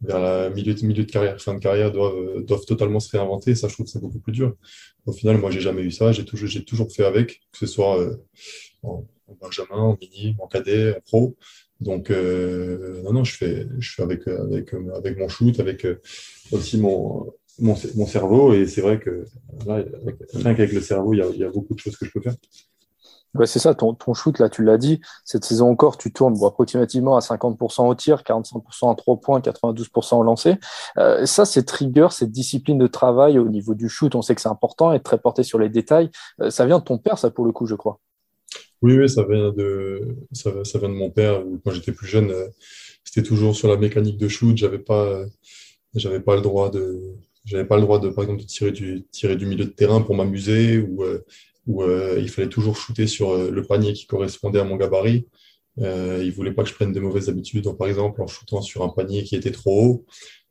vers 0.00 0.20
la 0.20 0.50
milieu 0.50 0.74
milieu 0.82 1.04
de 1.04 1.10
carrière, 1.10 1.40
fin 1.40 1.54
de 1.54 1.58
carrière, 1.58 1.90
doivent, 1.90 2.14
euh, 2.14 2.42
doivent 2.42 2.64
totalement 2.64 3.00
se 3.00 3.10
réinventer. 3.10 3.54
Ça, 3.54 3.68
je 3.68 3.74
trouve 3.74 3.86
que 3.86 3.92
c'est 3.92 4.00
beaucoup 4.00 4.20
plus 4.20 4.32
dur. 4.32 4.54
Au 5.06 5.12
final, 5.12 5.38
moi, 5.38 5.50
j'ai 5.50 5.60
jamais 5.60 5.82
eu 5.82 5.90
ça. 5.90 6.12
J'ai 6.12 6.24
toujours, 6.24 6.48
j'ai 6.48 6.64
toujours 6.64 6.92
fait 6.92 7.04
avec, 7.04 7.40
que 7.52 7.58
ce 7.58 7.66
soit 7.66 8.00
euh, 8.00 8.16
en, 8.82 9.04
Benjamin, 9.40 9.76
en 9.76 9.98
mini, 10.00 10.36
en 10.38 10.46
cadet, 10.46 10.96
en 10.96 11.00
pro. 11.00 11.36
Donc, 11.80 12.10
euh, 12.10 13.02
non, 13.02 13.12
non, 13.12 13.24
je 13.24 13.36
fais, 13.36 13.66
je 13.78 13.92
fais 13.92 14.02
avec, 14.02 14.26
avec, 14.26 14.74
avec 14.94 15.18
mon 15.18 15.28
shoot, 15.28 15.60
avec 15.60 15.86
aussi 16.50 16.78
mon, 16.78 17.32
mon, 17.58 17.76
mon 17.94 18.06
cerveau. 18.06 18.54
Et 18.54 18.66
c'est 18.66 18.80
vrai 18.80 18.98
que 18.98 19.24
là, 19.66 19.84
rien 20.32 20.54
qu'avec 20.54 20.72
le 20.72 20.80
cerveau, 20.80 21.12
il 21.12 21.38
y 21.38 21.44
a 21.44 21.50
beaucoup 21.50 21.74
de 21.74 21.78
choses 21.80 21.96
que 21.96 22.06
je 22.06 22.10
peux 22.10 22.20
faire. 22.20 22.36
C'est 23.44 23.58
ça, 23.58 23.74
ton, 23.74 23.96
shoot, 24.14 24.38
là, 24.38 24.48
tu 24.48 24.64
l'as 24.64 24.78
dit, 24.78 25.00
cette 25.24 25.44
saison 25.44 25.70
encore, 25.70 25.98
tu 25.98 26.12
tournes 26.12 26.34
approximativement 26.44 27.16
à 27.16 27.20
50% 27.20 27.86
au 27.86 27.94
tir, 27.94 28.22
45% 28.22 28.90
à 28.90 28.94
3 28.94 29.20
points, 29.20 29.40
92% 29.40 30.16
au 30.16 30.22
lancer. 30.22 30.56
Euh, 30.96 31.26
ça, 31.26 31.44
c'est 31.44 31.64
trigger, 31.64 32.08
cette 32.10 32.30
discipline 32.30 32.78
de 32.78 32.86
travail 32.86 33.38
au 33.38 33.48
niveau 33.48 33.74
du 33.74 33.88
shoot, 33.88 34.14
on 34.14 34.22
sait 34.22 34.34
que 34.34 34.40
c'est 34.40 34.48
important, 34.48 34.92
être 34.92 35.02
très 35.02 35.18
porté 35.18 35.42
sur 35.42 35.58
les 35.58 35.68
détails. 35.68 36.10
Euh, 36.40 36.50
ça 36.50 36.66
vient 36.66 36.78
de 36.78 36.84
ton 36.84 36.98
père, 36.98 37.18
ça, 37.18 37.30
pour 37.30 37.44
le 37.44 37.52
coup, 37.52 37.66
je 37.66 37.74
crois. 37.74 38.00
Oui, 38.80 38.96
oui, 38.96 39.08
ça 39.08 39.24
vient 39.24 39.52
de, 39.52 40.16
ça, 40.32 40.50
ça 40.64 40.78
vient 40.78 40.88
de 40.88 40.94
mon 40.94 41.10
père. 41.10 41.42
Quand 41.64 41.70
j'étais 41.72 41.92
plus 41.92 42.06
jeune, 42.06 42.30
euh, 42.30 42.48
c'était 43.04 43.26
toujours 43.26 43.54
sur 43.54 43.68
la 43.68 43.76
mécanique 43.76 44.18
de 44.18 44.28
shoot. 44.28 44.56
J'avais 44.56 44.78
pas, 44.78 45.24
j'avais 45.94 46.20
pas 46.20 46.34
le 46.34 46.42
droit 46.42 46.70
de, 46.70 47.16
j'avais 47.48 47.64
pas 47.64 47.76
le 47.76 47.82
droit 47.82 47.98
de, 47.98 48.10
par 48.10 48.24
exemple, 48.24 48.42
de 48.42 48.46
tirer 48.46 48.72
du, 48.72 49.04
tirer 49.10 49.36
du 49.36 49.46
milieu 49.46 49.64
de 49.64 49.70
terrain 49.70 50.02
pour 50.02 50.14
m'amuser 50.14 50.78
ou, 50.78 51.02
où 51.68 51.82
euh, 51.82 52.18
il 52.18 52.28
fallait 52.28 52.48
toujours 52.48 52.76
shooter 52.76 53.06
sur 53.06 53.30
euh, 53.30 53.50
le 53.50 53.62
panier 53.62 53.92
qui 53.92 54.06
correspondait 54.06 54.58
à 54.58 54.64
mon 54.64 54.76
gabarit. 54.76 55.26
Euh, 55.80 56.20
il 56.24 56.32
voulait 56.32 56.52
pas 56.52 56.64
que 56.64 56.70
je 56.70 56.74
prenne 56.74 56.92
de 56.92 56.98
mauvaises 56.98 57.28
habitudes, 57.28 57.70
par 57.76 57.86
exemple 57.86 58.20
en 58.22 58.26
shootant 58.26 58.62
sur 58.62 58.82
un 58.82 58.88
panier 58.88 59.22
qui 59.22 59.36
était 59.36 59.52
trop 59.52 59.84
haut. 59.84 60.06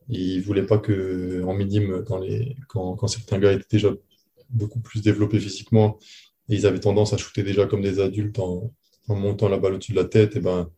Il 0.09 0.41
voulait 0.41 0.65
pas 0.65 0.77
que 0.77 1.43
en 1.43 1.53
minime, 1.53 2.03
dans 2.07 2.19
les, 2.19 2.55
quand, 2.69 2.95
quand 2.95 3.07
certains 3.07 3.39
gars 3.39 3.51
étaient 3.51 3.65
déjà 3.69 3.93
beaucoup 4.49 4.79
plus 4.79 5.01
développés 5.01 5.39
physiquement 5.39 5.97
et 6.47 6.55
ils 6.55 6.65
avaient 6.65 6.79
tendance 6.79 7.11
à 7.11 7.17
shooter 7.17 7.43
déjà 7.43 7.65
comme 7.65 7.81
des 7.81 7.99
adultes 7.99 8.39
en, 8.39 8.71
en 9.09 9.15
montant 9.15 9.49
la 9.49 9.57
balle 9.57 9.73
au-dessus 9.73 9.91
de 9.91 9.97
la 9.97 10.05
tête, 10.05 10.37
et 10.37 10.39
ben, 10.39 10.69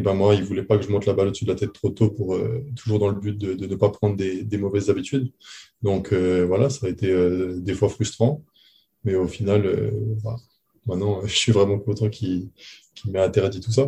et 0.00 0.02
ben 0.02 0.14
moi, 0.14 0.34
il 0.34 0.44
voulait 0.44 0.62
pas 0.62 0.78
que 0.78 0.84
je 0.84 0.90
monte 0.90 1.06
la 1.06 1.12
balle 1.12 1.28
au-dessus 1.28 1.44
de 1.44 1.50
la 1.50 1.58
tête 1.58 1.72
trop 1.72 1.90
tôt 1.90 2.10
pour 2.10 2.38
toujours 2.76 2.98
dans 2.98 3.08
le 3.08 3.20
but 3.20 3.36
de, 3.36 3.54
de 3.54 3.66
ne 3.66 3.74
pas 3.74 3.90
prendre 3.90 4.16
des, 4.16 4.44
des 4.44 4.58
mauvaises 4.58 4.88
habitudes. 4.90 5.32
Donc 5.82 6.12
voilà, 6.12 6.70
ça 6.70 6.86
a 6.86 6.90
été 6.90 7.12
des 7.58 7.74
fois 7.74 7.88
frustrant. 7.88 8.42
Mais 9.04 9.14
au 9.14 9.26
final, 9.26 9.66
euh, 9.66 9.90
bah, 10.22 10.36
maintenant, 10.86 11.20
je 11.24 11.34
suis 11.34 11.52
vraiment 11.52 11.78
content 11.78 12.08
qu'il 12.08 12.50
m'ait 13.06 13.20
interdit 13.20 13.60
tout 13.60 13.72
ça. 13.72 13.86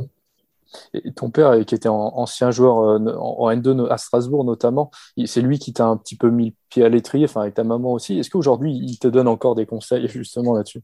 Et 0.95 1.13
ton 1.13 1.31
père, 1.31 1.67
qui 1.67 1.75
était 1.75 1.91
ancien 1.91 2.51
joueur 2.51 2.79
euh, 2.79 3.15
en 3.17 3.51
N2 3.51 3.89
à 3.91 3.99
Strasbourg 3.99 4.43
notamment, 4.45 4.91
c'est 5.27 5.43
lui 5.43 5.59
qui 5.59 5.75
t'a 5.75 5.85
un 5.85 5.99
petit 5.99 6.17
peu 6.17 6.31
mis 6.31 6.47
le 6.47 6.55
pied 6.71 6.83
à 6.83 6.89
l'étrier, 6.89 7.27
enfin 7.27 7.43
avec 7.43 7.55
ta 7.55 7.65
maman 7.65 7.93
aussi. 7.93 8.19
Est-ce 8.19 8.31
qu'aujourd'hui, 8.31 8.73
il 8.73 8.99
te 8.99 9.07
donne 9.07 9.29
encore 9.29 9.55
des 9.55 9.67
conseils 9.67 10.09
justement 10.09 10.55
là-dessus? 10.55 10.81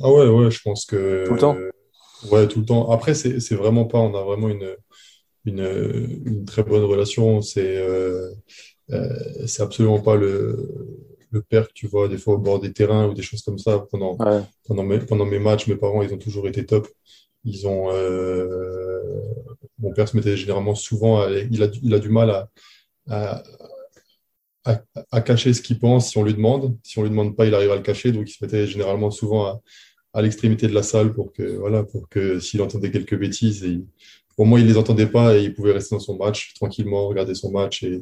Ah 0.00 0.10
ouais, 0.12 0.28
ouais, 0.28 0.50
je 0.50 0.60
pense 0.62 0.86
que. 0.86 1.24
Tout 1.26 1.34
le 1.34 1.40
temps? 1.40 1.56
Ouais, 2.30 2.48
tout 2.48 2.60
le 2.60 2.66
temps. 2.66 2.90
Après, 2.90 3.14
c'est 3.14 3.54
vraiment 3.54 3.84
pas, 3.84 3.98
on 3.98 4.14
a 4.14 4.22
vraiment 4.22 4.48
une, 4.48 4.76
une, 5.44 6.44
très 6.44 6.62
bonne 6.62 6.84
relation. 6.84 7.40
C'est 7.40 7.76
euh, 7.76 8.30
c'est 9.46 9.62
absolument 9.62 10.00
pas 10.00 10.16
le, 10.16 10.68
le 11.30 11.42
père 11.42 11.68
que 11.68 11.72
tu 11.72 11.86
vois 11.86 12.08
des 12.08 12.18
fois 12.18 12.34
au 12.34 12.38
bord 12.38 12.60
des 12.60 12.72
terrains 12.72 13.08
ou 13.08 13.14
des 13.14 13.22
choses 13.22 13.42
comme 13.42 13.58
ça. 13.58 13.80
Pendant, 13.90 14.16
pendant, 14.66 14.82
mes, 14.82 14.98
pendant 14.98 15.26
mes 15.26 15.38
matchs, 15.38 15.66
mes 15.66 15.76
parents, 15.76 16.02
ils 16.02 16.12
ont 16.12 16.18
toujours 16.18 16.48
été 16.48 16.66
top. 16.66 16.88
Ils 17.44 17.66
ont, 17.66 17.90
euh, 17.92 19.02
mon 19.78 19.92
père 19.92 20.08
se 20.08 20.16
mettait 20.16 20.36
généralement 20.36 20.74
souvent, 20.74 21.28
il, 21.28 21.62
a, 21.62 21.68
il 21.82 21.94
a 21.94 21.98
du 21.98 22.08
mal 22.08 22.48
à, 23.10 23.42
à, 24.64 25.20
cacher 25.20 25.52
ce 25.52 25.60
qu'il 25.60 25.78
pense 25.78 26.10
si 26.10 26.18
on 26.18 26.24
lui 26.24 26.34
demande. 26.34 26.76
Si 26.82 26.98
on 26.98 27.02
lui 27.02 27.10
demande 27.10 27.36
pas, 27.36 27.46
il 27.46 27.54
arrive 27.54 27.70
à 27.70 27.76
le 27.76 27.82
cacher. 27.82 28.12
Donc, 28.12 28.28
il 28.28 28.32
se 28.32 28.42
mettait 28.44 28.66
généralement 28.66 29.10
souvent 29.10 29.46
à, 29.46 29.60
à 30.14 30.22
l'extrémité 30.22 30.68
de 30.68 30.74
la 30.74 30.82
salle 30.82 31.12
pour 31.12 31.32
que, 31.32 31.42
voilà, 31.56 31.82
pour 31.82 32.08
que 32.08 32.40
s'il 32.40 32.62
entendait 32.62 32.90
quelques 32.90 33.18
bêtises, 33.18 33.64
et, 33.64 33.80
au 34.36 34.44
moins 34.44 34.60
il 34.60 34.66
les 34.66 34.76
entendait 34.76 35.06
pas 35.06 35.36
et 35.36 35.44
il 35.44 35.54
pouvait 35.54 35.72
rester 35.72 35.94
dans 35.94 36.00
son 36.00 36.16
match 36.16 36.54
tranquillement, 36.54 37.08
regarder 37.08 37.34
son 37.34 37.50
match 37.50 37.82
et, 37.82 38.00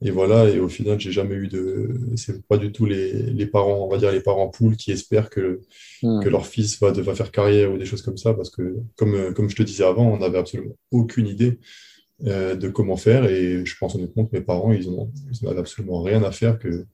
et 0.00 0.12
voilà, 0.12 0.48
et 0.48 0.60
au 0.60 0.68
final, 0.68 1.00
j'ai 1.00 1.10
jamais 1.10 1.34
eu 1.34 1.48
de. 1.48 1.98
C'est 2.14 2.46
pas 2.46 2.56
du 2.56 2.70
tout 2.70 2.86
les, 2.86 3.12
les, 3.12 3.46
parents, 3.46 3.84
on 3.84 3.88
va 3.88 3.98
dire 3.98 4.12
les 4.12 4.20
parents 4.20 4.48
poules 4.48 4.76
qui 4.76 4.92
espèrent 4.92 5.28
que, 5.28 5.60
hmm. 6.04 6.22
que 6.22 6.28
leur 6.28 6.46
fils 6.46 6.78
va, 6.78 6.92
va 6.92 7.14
faire 7.16 7.32
carrière 7.32 7.72
ou 7.72 7.78
des 7.78 7.84
choses 7.84 8.02
comme 8.02 8.16
ça, 8.16 8.32
parce 8.32 8.50
que, 8.50 8.76
comme, 8.96 9.34
comme 9.34 9.50
je 9.50 9.56
te 9.56 9.62
disais 9.64 9.82
avant, 9.82 10.06
on 10.06 10.18
n'avait 10.18 10.38
absolument 10.38 10.76
aucune 10.92 11.26
idée 11.26 11.58
euh, 12.26 12.54
de 12.54 12.68
comment 12.68 12.96
faire. 12.96 13.24
Et 13.24 13.66
je 13.66 13.76
pense 13.76 13.96
honnêtement 13.96 14.24
que 14.24 14.36
mes 14.36 14.42
parents, 14.42 14.72
ils 14.72 14.88
n'avaient 15.42 15.58
absolument 15.58 16.00
rien 16.04 16.22
à 16.22 16.30
faire 16.30 16.60
que, 16.60 16.86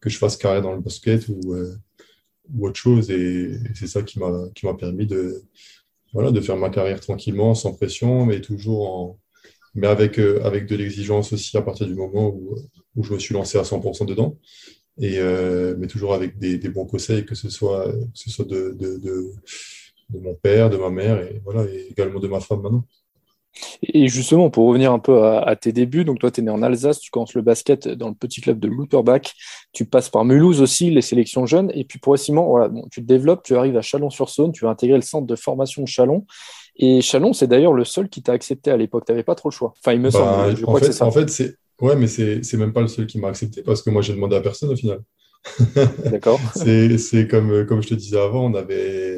que 0.00 0.08
je 0.08 0.16
fasse 0.16 0.38
carrière 0.38 0.62
dans 0.62 0.74
le 0.74 0.80
basket 0.80 1.28
ou, 1.28 1.52
euh, 1.52 1.74
ou 2.54 2.66
autre 2.68 2.78
chose. 2.78 3.10
Et, 3.10 3.58
c'est 3.74 3.86
ça 3.86 4.02
qui 4.02 4.18
m'a 4.18 4.74
permis 4.74 5.06
de, 5.06 5.42
voilà, 6.12 6.30
de 6.30 6.40
faire 6.40 6.56
ma 6.56 6.70
carrière 6.70 7.00
tranquillement, 7.00 7.54
sans 7.54 7.74
pression, 7.74 8.26
mais 8.26 8.40
toujours 8.40 8.90
en 8.90 9.18
mais 9.74 9.86
avec, 9.86 10.18
euh, 10.18 10.42
avec 10.44 10.66
de 10.66 10.76
l'exigence 10.76 11.32
aussi 11.32 11.56
à 11.56 11.62
partir 11.62 11.86
du 11.86 11.94
moment 11.94 12.28
où, 12.28 12.56
où 12.96 13.04
je 13.04 13.12
me 13.14 13.18
suis 13.18 13.34
lancé 13.34 13.58
à 13.58 13.62
100% 13.62 14.06
dedans. 14.06 14.36
Et, 15.00 15.18
euh, 15.18 15.76
mais 15.78 15.86
toujours 15.86 16.14
avec 16.14 16.38
des, 16.38 16.58
bons 16.68 16.86
conseils, 16.86 17.24
que 17.24 17.34
ce 17.34 17.48
soit, 17.48 17.92
ce 18.14 18.30
soit 18.30 18.44
de, 18.44 18.76
de, 18.78 19.32
mon 20.10 20.34
père, 20.34 20.70
de 20.70 20.76
ma 20.76 20.90
mère, 20.90 21.22
et, 21.22 21.40
voilà, 21.44 21.64
et 21.70 21.88
également 21.90 22.18
de 22.18 22.28
ma 22.28 22.40
femme 22.40 22.62
maintenant. 22.62 22.84
Et 23.82 24.08
justement, 24.08 24.50
pour 24.50 24.66
revenir 24.66 24.92
un 24.92 24.98
peu 24.98 25.24
à, 25.24 25.56
tes 25.56 25.72
débuts, 25.72 26.04
donc 26.04 26.18
toi, 26.18 26.30
tu 26.30 26.40
es 26.40 26.44
né 26.44 26.50
en 26.50 26.62
Alsace, 26.62 27.00
tu 27.00 27.10
commences 27.10 27.34
le 27.34 27.42
basket 27.42 27.88
dans 27.88 28.08
le 28.08 28.14
petit 28.14 28.40
club 28.40 28.58
de 28.58 28.68
Louterbach, 28.68 29.34
tu 29.72 29.84
passes 29.84 30.08
par 30.08 30.24
Mulhouse 30.24 30.60
aussi, 30.60 30.90
les 30.90 31.02
sélections 31.02 31.46
jeunes, 31.46 31.70
et 31.74 31.84
puis 31.84 31.98
progressivement, 31.98 32.46
voilà, 32.46 32.68
bon, 32.68 32.86
tu 32.90 33.00
te 33.00 33.06
développes, 33.06 33.42
tu 33.42 33.56
arrives 33.56 33.76
à 33.76 33.82
Chalon-sur-Saône, 33.82 34.52
tu 34.52 34.64
vas 34.64 34.70
intégrer 34.70 34.96
le 34.96 35.02
centre 35.02 35.26
de 35.26 35.36
formation 35.36 35.86
Chalon, 35.86 36.24
et 36.78 37.00
Chalon, 37.00 37.32
c'est 37.32 37.48
d'ailleurs 37.48 37.72
le 37.72 37.84
seul 37.84 38.08
qui 38.08 38.22
t'a 38.22 38.32
accepté 38.32 38.70
à 38.70 38.76
l'époque. 38.76 39.04
Tu 39.04 39.12
n'avais 39.12 39.24
pas 39.24 39.34
trop 39.34 39.48
le 39.48 39.54
choix. 39.54 39.74
Enfin, 39.78 39.92
il 39.92 40.00
me 40.00 40.10
semble. 40.10 40.56
Je 40.56 40.64
en, 40.64 40.76
fait, 40.76 40.92
c'est 40.92 41.02
en 41.02 41.10
fait, 41.10 41.28
c'est. 41.28 41.56
Ouais, 41.80 41.96
mais 41.96 42.06
c'est, 42.06 42.42
c'est 42.44 42.56
même 42.56 42.72
pas 42.72 42.80
le 42.80 42.88
seul 42.88 43.06
qui 43.06 43.18
m'a 43.18 43.28
accepté 43.28 43.62
parce 43.62 43.82
que 43.82 43.90
moi, 43.90 44.02
j'ai 44.02 44.12
demandé 44.12 44.36
à 44.36 44.40
personne 44.40 44.70
au 44.70 44.76
final. 44.76 45.00
D'accord. 46.04 46.40
c'est, 46.54 46.98
c'est 46.98 47.26
comme, 47.26 47.66
comme 47.66 47.82
je 47.82 47.88
te 47.88 47.94
disais 47.94 48.18
avant, 48.18 48.46
on 48.46 48.54
avait. 48.54 49.17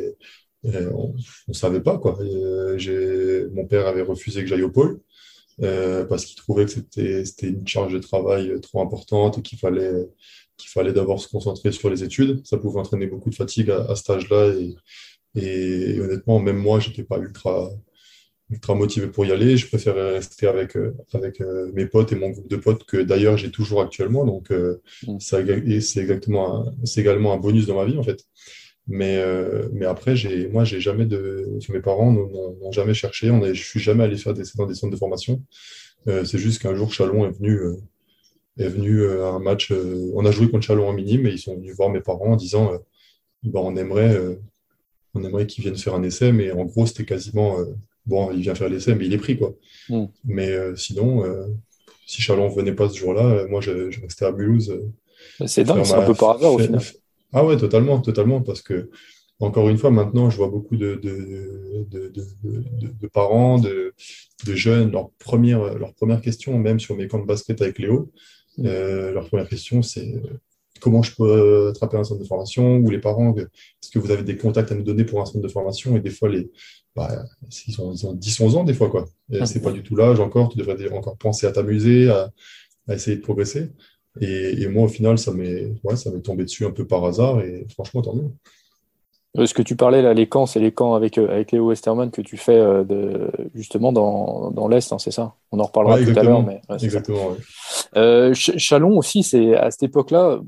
Euh, 0.67 0.91
on 0.95 1.15
ne 1.49 1.53
savait 1.53 1.81
pas, 1.81 1.99
quoi. 1.99 2.19
Euh, 2.21 3.51
mon 3.53 3.67
père 3.67 3.87
avait 3.87 4.03
refusé 4.03 4.43
que 4.43 4.49
j'aille 4.49 4.63
au 4.63 4.71
pôle. 4.71 5.01
Euh, 5.63 6.07
parce 6.07 6.25
qu'il 6.25 6.37
trouvait 6.37 6.65
que 6.65 6.71
c'était, 6.71 7.49
une 7.49 7.69
charge 7.69 7.93
de 7.93 7.99
travail 7.99 8.59
trop 8.63 8.81
importante 8.81 9.39
et 9.39 9.43
qu'il 9.43 9.59
fallait, 9.59 9.93
qu'il 10.57 10.71
fallait 10.71 10.95
d'abord 10.95 11.21
se 11.21 11.29
concentrer 11.29 11.71
sur 11.71 11.91
les 11.91 12.03
études. 12.03 12.41
Ça 12.47 12.57
pouvait 12.57 12.81
entraîner 12.81 13.07
beaucoup 13.07 13.29
de 13.29 13.35
fatigue 13.35 13.71
à, 13.71 13.85
à 13.91 13.95
cet 13.95 14.09
âge-là 14.09 14.55
et, 14.55 14.75
et, 15.35 16.01
honnêtement, 16.01 16.41
même 16.41 16.57
moi, 16.57 16.81
j'étais 16.81 17.03
pas 17.03 17.19
ultra, 17.19 17.71
ultra 18.49 18.75
motivé 18.75 19.09
pour 19.09 19.27
y 19.27 19.33
aller. 19.33 19.59
Je 19.59 19.69
préférais 19.69 20.13
rester 20.13 20.47
avec, 20.47 20.77
avec 21.13 21.41
mes 21.75 21.87
potes 21.87 22.13
et 22.13 22.17
mon 22.17 22.31
groupe 22.31 22.49
de 22.49 22.57
potes 22.57 22.85
que 22.85 22.97
d'ailleurs 22.97 23.37
j'ai 23.37 23.51
toujours 23.51 23.83
actuellement. 23.83 24.25
Donc, 24.25 24.51
euh, 24.51 24.81
mm. 25.07 25.19
c'est 25.21 26.01
exactement 26.01 26.73
c'est 26.85 27.03
également 27.03 27.33
un 27.33 27.39
bonus 27.39 27.67
dans 27.67 27.77
ma 27.77 27.85
vie, 27.85 27.99
en 27.99 28.03
fait. 28.03 28.25
Mais, 28.91 29.19
euh, 29.19 29.69
mais 29.73 29.87
après, 29.87 30.17
j'ai, 30.17 30.49
moi, 30.49 30.65
j'ai 30.65 30.81
jamais 30.81 31.07
de. 31.07 31.49
Mes 31.69 31.79
parents 31.79 32.11
n'ont 32.11 32.73
jamais 32.73 32.93
cherché. 32.93 33.31
On 33.31 33.45
est, 33.45 33.55
je 33.55 33.65
suis 33.65 33.79
jamais 33.79 34.03
allé 34.03 34.17
faire 34.17 34.35
des, 34.35 34.43
dans 34.57 34.67
des 34.67 34.75
centres 34.75 34.93
de 34.93 34.99
formation. 34.99 35.41
Euh, 36.09 36.25
c'est 36.25 36.39
juste 36.39 36.61
qu'un 36.61 36.75
jour, 36.75 36.93
Chalon 36.93 37.25
est 37.25 37.31
venu, 37.31 37.53
euh, 37.53 37.77
est 38.59 38.69
venu 38.69 39.09
à 39.09 39.29
un 39.29 39.39
match. 39.39 39.73
on 40.15 40.27
a 40.27 40.33
joué 40.33 40.51
contre 40.51 40.67
Chalon 40.67 40.89
en 40.89 40.93
minime 40.93 41.25
et 41.29 41.31
ils 41.31 41.39
sont 41.39 41.55
venus 41.55 41.73
voir 41.77 41.89
mes 41.89 42.01
parents 42.01 42.33
en 42.33 42.37
disant 42.37 42.73
bah, 43.45 43.61
on 43.63 43.77
aimerait, 43.77 44.19
on 45.15 45.23
aimerait 45.23 45.47
qu'ils 45.47 45.63
viennent 45.63 45.77
faire 45.77 45.95
un 45.95 46.03
essai. 46.03 46.33
Mais 46.33 46.51
en 46.51 46.65
gros, 46.65 46.85
c'était 46.85 47.05
quasiment 47.05 47.59
bon, 48.07 48.33
il 48.33 48.41
vient 48.41 48.57
faire 48.57 48.69
l'essai, 48.69 48.97
mais 48.97 49.07
il 49.07 49.15
est 49.15 49.19
pris, 49.19 49.39
quoi. 49.39 49.55
Mm. 49.89 50.07
Mais 50.25 50.53
sinon, 50.75 51.25
si 52.07 52.23
Chalon 52.23 52.49
venait 52.49 52.75
pas 52.75 52.89
ce 52.89 52.99
jour-là, 52.99 53.47
moi, 53.47 53.61
je, 53.61 53.93
je, 53.93 54.01
restais 54.01 54.25
à 54.25 54.33
Mulhouse. 54.33 54.77
c'est 55.47 55.63
dingue, 55.63 55.85
c'est 55.85 55.95
un 55.95 56.07
peu 56.07 56.15
par 56.15 56.31
hasard 56.31 56.55
au 56.55 56.59
final. 56.59 56.83
Ah 57.33 57.45
ouais, 57.45 57.57
totalement, 57.57 58.01
totalement, 58.01 58.41
parce 58.41 58.63
que 58.63 58.91
encore 59.41 59.71
une 59.71 59.79
fois, 59.79 59.91
maintenant, 59.91 60.29
je 60.29 60.37
vois 60.37 60.49
beaucoup 60.49 60.77
de, 60.77 60.97
de, 60.97 61.87
de, 61.91 62.13
de 63.01 63.07
parents, 63.07 63.59
de, 63.59 63.95
jeunes, 64.47 64.93
leur 64.93 65.11
première, 65.19 65.79
leur 65.79 65.95
première 65.95 66.21
question, 66.21 66.59
même 66.59 66.79
sur 66.79 66.95
mes 66.95 67.09
camps 67.09 67.19
de 67.19 67.27
basket 67.27 67.63
avec 67.63 67.79
Léo, 67.79 68.13
mm. 68.59 68.67
euh, 68.67 69.13
leur 69.13 69.27
première 69.29 69.49
question, 69.49 69.81
c'est 69.81 70.15
euh, 70.15 70.39
comment 70.81 71.03
je 71.03 71.15
peux 71.15 71.69
attraper 71.69 71.97
un 71.97 72.05
centre 72.05 72.21
de 72.21 72.27
formation 72.27 72.77
ou 72.77 72.91
les 72.91 72.99
parents, 72.99 73.35
est-ce 73.35 73.91
que 73.91 73.99
vous 73.99 74.11
avez 74.11 74.25
des 74.25 74.37
contacts 74.37 74.73
à 74.73 74.75
nous 74.75 74.83
donner 74.83 75.05
pour 75.05 75.23
un 75.23 75.25
centre 75.25 75.41
de 75.41 75.49
formation? 75.49 75.97
Et 75.97 76.01
des 76.01 76.11
fois, 76.11 76.29
les, 76.29 76.51
bah, 76.95 77.25
ils, 77.67 77.81
ont, 77.81 77.93
ils 77.93 78.07
ont 78.07 78.15
10-11 78.15 78.57
ans, 78.57 78.65
des 78.65 78.75
fois, 78.75 78.91
quoi. 78.91 79.07
Mm. 79.31 79.47
c'est 79.47 79.63
pas 79.63 79.73
du 79.73 79.83
tout 79.83 79.97
l'âge 79.97 80.21
encore, 80.21 80.51
tu 80.51 80.59
devrais 80.59 80.91
encore 80.93 81.17
penser 81.17 81.47
à 81.47 81.53
t'amuser, 81.53 82.11
à, 82.11 82.31
à 82.89 82.95
essayer 82.95 83.17
de 83.17 83.23
progresser. 83.23 83.71
Et, 84.21 84.67
moi, 84.69 84.85
au 84.85 84.89
final, 84.89 85.19
ça 85.19 85.33
m'est 85.33 85.73
ouais, 85.83 85.95
tombé 86.23 86.45
dessus 86.45 86.67
un 86.67 86.71
peu 86.71 86.87
par 86.87 87.05
hasard 87.05 87.41
et 87.41 87.67
franchement, 87.71 88.03
tant 88.03 88.15
mieux. 88.15 88.31
Euh, 89.39 89.47
ce 89.47 89.55
que 89.55 89.63
tu 89.63 89.77
parlais 89.77 90.03
là, 90.03 90.13
les 90.13 90.29
camps, 90.29 90.47
c'est 90.47 90.59
les 90.59 90.73
camps 90.73 90.95
avec, 90.95 91.17
euh, 91.17 91.31
avec 91.31 91.53
Léo 91.53 91.69
Westerman 91.69 92.11
que 92.11 92.21
tu 92.21 92.37
fais 92.37 92.59
euh, 92.59 92.83
de, 92.83 93.31
justement 93.55 93.93
dans, 93.93 94.51
dans 94.51 94.67
l'Est, 94.67 94.93
hein, 94.93 94.99
c'est 94.99 95.13
ça? 95.13 95.35
On 95.53 95.61
en 95.61 95.65
reparlera 95.65 96.03
tout 96.03 96.19
à 96.19 96.23
l'heure. 96.23 96.43
Mais, 96.43 96.61
exactement. 96.83 97.37
Chalon 98.35 98.99
aussi, 98.99 99.23
c'est 99.23 99.55
à 99.55 99.71
cette 99.71 99.85
époque-là, 99.85 100.41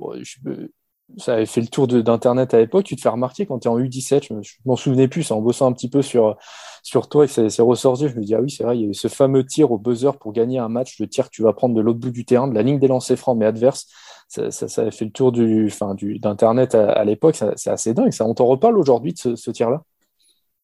ça 1.16 1.34
avait 1.34 1.46
fait 1.46 1.60
le 1.60 1.68
tour 1.68 1.86
d'Internet 1.86 2.54
à 2.54 2.58
l'époque. 2.58 2.84
Tu 2.84 2.96
te 2.96 3.00
fais 3.00 3.08
remarquer 3.08 3.46
quand 3.46 3.60
tu 3.60 3.68
es 3.68 3.70
en 3.70 3.78
U17, 3.78 4.42
je 4.42 4.52
m'en 4.64 4.76
souvenais 4.76 5.08
plus, 5.08 5.30
en 5.30 5.40
bossant 5.40 5.66
un 5.66 5.72
petit 5.72 5.90
peu 5.90 6.02
sur, 6.02 6.36
sur 6.82 7.08
toi 7.08 7.24
et 7.24 7.28
c'est 7.28 7.62
ressorti. 7.62 8.08
Je 8.08 8.16
me 8.16 8.22
dis, 8.22 8.34
ah 8.34 8.40
oui, 8.40 8.50
c'est 8.50 8.64
vrai, 8.64 8.76
il 8.76 8.82
y 8.82 8.84
a 8.84 8.88
eu 8.88 8.94
ce 8.94 9.08
fameux 9.08 9.46
tir 9.46 9.70
au 9.70 9.78
buzzer 9.78 10.18
pour 10.18 10.32
gagner 10.32 10.58
un 10.58 10.68
match, 10.68 10.98
le 10.98 11.06
tir 11.06 11.26
que 11.26 11.30
tu 11.30 11.42
vas 11.42 11.52
prendre 11.52 11.74
de 11.74 11.80
l'autre 11.80 12.00
bout 12.00 12.10
du 12.10 12.24
terrain, 12.24 12.48
de 12.48 12.54
la 12.54 12.62
ligne 12.62 12.78
des 12.78 12.88
lancers 12.88 13.18
francs, 13.18 13.38
mais 13.38 13.46
adverse. 13.46 13.86
Ça, 14.28 14.50
ça, 14.50 14.90
fait 14.90 15.04
le 15.04 15.10
tour 15.10 15.30
du, 15.30 15.66
enfin, 15.66 15.94
du, 15.94 16.18
d'Internet 16.18 16.74
à, 16.74 17.04
l'époque. 17.04 17.36
C'est 17.56 17.70
assez 17.70 17.92
dingue. 17.92 18.12
Ça. 18.12 18.26
On 18.26 18.32
t'en 18.32 18.46
reparle 18.46 18.78
aujourd'hui 18.78 19.12
de 19.12 19.36
ce, 19.36 19.50
tir-là? 19.50 19.82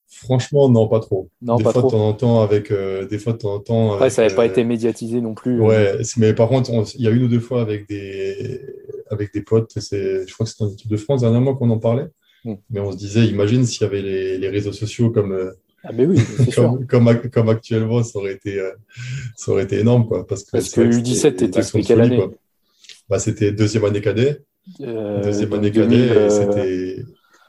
Franchement, 0.06 0.70
non, 0.70 0.88
pas 0.88 1.00
trop. 1.00 1.28
Non, 1.42 1.56
des 1.56 1.64
pas 1.64 1.72
fois, 1.72 1.82
trop. 1.82 1.90
de 1.90 1.96
temps 1.96 2.08
en 2.08 2.12
temps, 2.14 2.40
avec. 2.40 2.70
Euh, 2.70 3.06
des 3.06 3.18
fois, 3.18 3.34
de 3.34 3.38
temps 3.38 3.56
en 3.56 3.60
temps. 3.60 3.98
Ouais, 3.98 4.08
ça 4.08 4.22
n'avait 4.22 4.34
pas 4.34 4.44
euh, 4.44 4.48
été 4.48 4.64
médiatisé 4.64 5.20
non 5.20 5.34
plus. 5.34 5.60
Ouais, 5.60 5.98
mais 6.16 6.32
par 6.32 6.48
contre, 6.48 6.70
il 6.94 7.04
y 7.04 7.08
a 7.08 7.10
une 7.10 7.24
ou 7.24 7.28
deux 7.28 7.40
fois 7.40 7.60
avec 7.60 7.86
des, 7.90 8.58
avec 9.10 9.34
des 9.34 9.42
potes. 9.42 9.72
Je 9.76 10.32
crois 10.32 10.46
que 10.46 10.50
c'était 10.50 10.64
en 10.64 10.72
équipe 10.72 10.90
de 10.90 10.96
France 10.96 11.20
dernièrement 11.20 11.54
qu'on 11.54 11.68
en 11.68 11.78
parlait. 11.78 12.06
Hmm. 12.44 12.54
Mais 12.70 12.80
on 12.80 12.90
se 12.90 12.96
disait, 12.96 13.26
imagine 13.26 13.66
s'il 13.66 13.82
y 13.82 13.84
avait 13.84 14.00
les, 14.00 14.38
les, 14.38 14.48
réseaux 14.48 14.72
sociaux 14.72 15.10
comme, 15.10 15.32
euh, 15.32 15.52
ah 15.88 15.92
ben 15.94 16.10
oui, 16.10 16.20
comme, 16.54 16.86
comme, 16.86 17.30
comme, 17.30 17.48
actuellement, 17.48 18.02
ça 18.02 18.18
aurait 18.18 18.34
été, 18.34 18.60
euh, 18.60 18.72
ça 19.36 19.52
aurait 19.52 19.62
été 19.62 19.78
énorme. 19.78 20.06
Quoi, 20.06 20.26
parce 20.26 20.44
que, 20.44 20.50
parce 20.50 20.68
que 20.68 20.82
U17, 20.82 21.36
t'étais 21.36 21.62
quelle 21.82 22.02
année 22.02 22.22
bah, 23.08 23.18
C'était 23.18 23.52
deuxième 23.52 23.86
année 23.86 24.02
cadet. 24.02 24.42
Euh, 24.82 25.22
deuxième 25.22 25.50
année 25.54 25.72
cadet, 25.72 26.10
euh, 26.10 26.28
c'était 26.28 27.02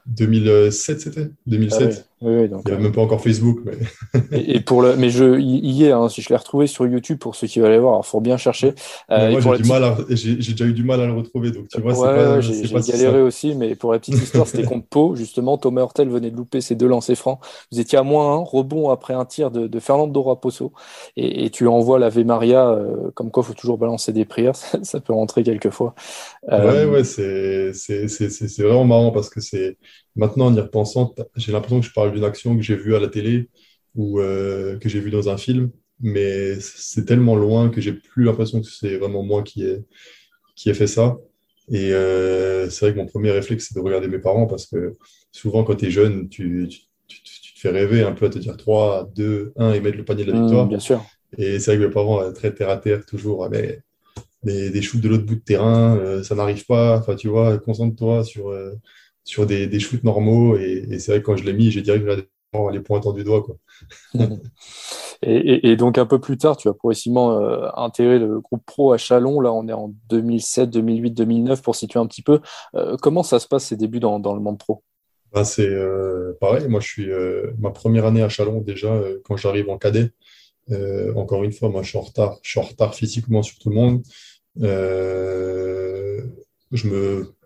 2007, 0.05 1.01
c'était 1.01 1.29
2007. 1.47 2.05
Ah 2.07 2.08
il 2.21 2.27
n'y 2.31 2.71
avait 2.71 2.83
même 2.83 2.91
pas 2.91 3.01
encore 3.01 3.21
Facebook. 3.21 3.59
Mais, 3.63 3.77
et, 4.31 4.59
pour 4.59 4.81
le, 4.81 4.97
mais 4.97 5.09
je, 5.09 5.39
y 5.39 5.85
est, 5.85 5.91
hein, 5.91 6.09
si 6.09 6.21
je 6.21 6.29
l'ai 6.29 6.35
retrouvé 6.35 6.67
sur 6.67 6.85
YouTube 6.85 7.17
pour 7.17 7.35
ceux 7.35 7.47
qui 7.47 7.59
veulent 7.59 7.71
aller 7.71 7.79
voir, 7.79 8.01
il 8.03 8.07
faut 8.07 8.19
bien 8.19 8.35
chercher. 8.35 8.73
Euh, 9.09 9.39
j'ai, 10.09 10.35
déjà 10.35 10.65
eu 10.65 10.73
du 10.73 10.83
mal 10.83 10.99
à 10.99 11.05
le 11.05 11.13
retrouver, 11.13 11.51
donc 11.51 11.69
tu 11.69 11.79
vois, 11.79 11.95
c'est 11.95 12.01
pas, 12.01 12.41
j'ai, 12.41 12.91
galéré 12.91 13.21
aussi, 13.21 13.55
mais 13.55 13.75
pour 13.75 13.93
la 13.93 13.99
petite 13.99 14.15
histoire, 14.15 14.47
c'était 14.47 14.63
contre 14.67 14.87
Pau, 14.87 15.15
justement, 15.15 15.57
Thomas 15.57 15.81
Hurtel 15.81 16.09
venait 16.09 16.31
de 16.31 16.35
louper 16.35 16.59
ses 16.59 16.75
deux 16.75 16.87
lancers 16.87 17.15
francs. 17.15 17.39
Vous 17.71 17.79
étiez 17.79 17.97
à 17.97 18.03
moins 18.03 18.33
un, 18.33 18.43
rebond 18.43 18.89
après 18.89 19.13
un 19.13 19.25
tir 19.25 19.49
de, 19.49 19.67
de 19.67 19.79
Fernando 19.79 20.21
Raposo, 20.21 20.73
et, 21.15 21.45
et, 21.45 21.49
tu 21.49 21.67
envoies 21.67 21.99
l'Ave 21.99 22.19
Maria, 22.25 22.69
euh, 22.69 23.11
comme 23.13 23.31
quoi 23.31 23.43
il 23.43 23.47
faut 23.47 23.53
toujours 23.53 23.77
balancer 23.77 24.11
des 24.11 24.25
prières, 24.25 24.55
ça, 24.83 24.99
peut 24.99 25.13
rentrer 25.13 25.43
quelquefois. 25.43 25.95
Euh, 26.51 26.85
ouais, 26.85 26.91
ouais, 26.97 27.03
c'est, 27.05 27.71
c'est, 27.73 28.09
c'est, 28.09 28.29
c'est 28.29 28.63
vraiment 28.63 28.85
marrant 28.85 29.11
parce 29.11 29.29
que 29.29 29.39
c'est 29.39 29.77
maintenant 30.15 30.47
en 30.47 30.55
y 30.55 30.59
repensant, 30.59 31.13
j'ai 31.35 31.51
l'impression 31.51 31.79
que 31.79 31.85
je 31.85 31.93
parle 31.93 32.13
d'une 32.13 32.23
action 32.23 32.55
que 32.55 32.61
j'ai 32.61 32.75
vue 32.75 32.95
à 32.95 32.99
la 32.99 33.07
télé 33.07 33.49
ou 33.95 34.19
euh, 34.19 34.77
que 34.77 34.89
j'ai 34.89 34.99
vue 34.99 35.11
dans 35.11 35.29
un 35.29 35.37
film, 35.37 35.71
mais 35.99 36.59
c'est 36.59 37.05
tellement 37.05 37.35
loin 37.35 37.69
que 37.69 37.81
j'ai 37.81 37.93
plus 37.93 38.23
l'impression 38.23 38.61
que 38.61 38.67
c'est 38.67 38.97
vraiment 38.97 39.23
moi 39.23 39.43
qui 39.43 39.63
ai, 39.63 39.83
qui 40.55 40.69
ai 40.69 40.73
fait 40.73 40.87
ça. 40.87 41.17
Et 41.71 41.93
euh, 41.93 42.69
c'est 42.69 42.85
vrai 42.85 42.93
que 42.93 42.99
mon 42.99 43.05
premier 43.05 43.31
réflexe, 43.31 43.67
c'est 43.67 43.75
de 43.75 43.83
regarder 43.83 44.07
mes 44.07 44.19
parents 44.19 44.47
parce 44.47 44.65
que 44.65 44.95
souvent, 45.31 45.63
quand 45.63 45.75
tu 45.75 45.85
es 45.85 45.91
jeune, 45.91 46.29
tu, 46.29 46.67
tu, 47.07 47.21
te 47.21 47.59
fais 47.59 47.69
rêver 47.69 48.03
un 48.03 48.13
peu 48.13 48.27
à 48.27 48.29
te 48.29 48.39
dire 48.39 48.57
3, 48.57 49.09
2, 49.15 49.53
1 49.57 49.73
et 49.73 49.81
mettre 49.81 49.97
le 49.97 50.05
panier 50.05 50.23
de 50.23 50.31
la 50.31 50.39
mmh, 50.39 50.43
victoire. 50.43 50.67
bien 50.67 50.79
sûr. 50.79 51.03
Et 51.37 51.59
c'est 51.59 51.71
vrai 51.71 51.83
que 51.83 51.87
mes 51.87 51.93
parents, 51.93 52.21
euh, 52.21 52.31
très 52.31 52.53
terre 52.53 52.69
à 52.69 52.77
terre, 52.77 53.05
toujours, 53.05 53.47
mais 53.49 53.81
des, 54.43 54.69
des 54.71 54.81
shoots 54.81 55.01
de 55.01 55.09
l'autre 55.09 55.25
bout 55.25 55.35
de 55.35 55.41
terrain, 55.41 56.23
ça 56.23 56.33
n'arrive 56.33 56.65
pas. 56.65 56.97
Enfin, 56.97 57.15
tu 57.15 57.27
vois, 57.27 57.59
concentre-toi 57.59 58.23
sur, 58.23 58.53
sur 59.29 59.45
des, 59.45 59.67
des 59.67 59.79
shoots 59.79 60.03
normaux. 60.03 60.57
Et, 60.57 60.97
c'est 60.99 61.11
vrai 61.11 61.21
que 61.21 61.25
quand 61.25 61.37
je 61.37 61.43
l'ai 61.43 61.53
mis, 61.53 61.69
j'ai 61.71 61.81
direct 61.81 62.05
les 62.71 62.79
points 62.79 62.99
du 63.13 63.23
doigt. 63.23 63.43
Quoi. 63.43 63.57
et, 65.21 65.69
et, 65.69 65.75
donc 65.75 65.99
un 65.99 66.07
peu 66.07 66.19
plus 66.19 66.37
tard, 66.37 66.57
tu 66.57 66.67
as 66.67 66.73
progressivement 66.73 67.39
euh, 67.39 67.69
intégré 67.75 68.17
le 68.17 68.39
groupe 68.39 68.65
pro 68.65 68.91
à 68.91 68.97
Chalon. 68.97 69.39
Là, 69.39 69.53
on 69.53 69.67
est 69.67 69.73
en 69.73 69.93
2007, 70.09 70.71
2008, 70.71 71.11
2009 71.11 71.61
pour 71.61 71.75
situer 71.75 71.99
un 71.99 72.07
petit 72.07 72.23
peu. 72.23 72.39
Euh, 72.73 72.97
comment 72.97 73.21
ça 73.21 73.39
se 73.39 73.47
passe 73.47 73.65
ces 73.65 73.77
débuts 73.77 73.99
dans, 73.99 74.19
dans 74.19 74.33
le 74.33 74.41
monde 74.41 74.57
pro? 74.57 74.83
Bah, 75.31 75.45
C'est 75.45 75.69
euh, 75.69 76.35
pareil. 76.41 76.67
Moi, 76.67 76.79
je 76.79 76.87
suis 76.87 77.09
ma 77.59 77.69
première 77.69 78.07
année 78.07 78.23
à 78.23 78.29
Chalon 78.29 78.61
déjà 78.61 78.99
quand 79.25 79.37
j'arrive 79.37 79.69
en 79.69 79.77
cadet. 79.77 80.09
encore 81.15 81.43
une 81.43 81.51
fois, 81.51 81.69
moi, 81.69 81.83
je 81.83 81.89
suis 81.89 81.99
en 81.99 82.01
retard. 82.01 82.39
Je 82.41 82.49
suis 82.49 82.59
en 82.59 82.63
retard 82.63 82.95
physiquement 82.95 83.43
sur 83.43 83.59
tout 83.59 83.69
le 83.69 83.75
monde. 83.75 84.01
je 86.71 86.87
me 86.87 87.38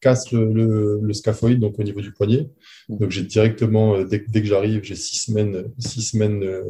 casse 0.00 0.30
le, 0.32 1.00
le, 1.02 1.12
scaphoïde, 1.12 1.60
donc 1.60 1.78
au 1.78 1.82
niveau 1.82 2.00
du 2.00 2.12
poignet. 2.12 2.48
Donc 2.88 3.10
j'ai 3.10 3.22
directement, 3.22 3.96
euh, 3.96 4.04
dès, 4.04 4.24
dès 4.28 4.40
que 4.40 4.46
j'arrive, 4.46 4.82
j'ai 4.82 4.94
six 4.94 5.18
semaines, 5.18 5.70
six 5.78 6.02
semaines, 6.02 6.42
euh, 6.44 6.64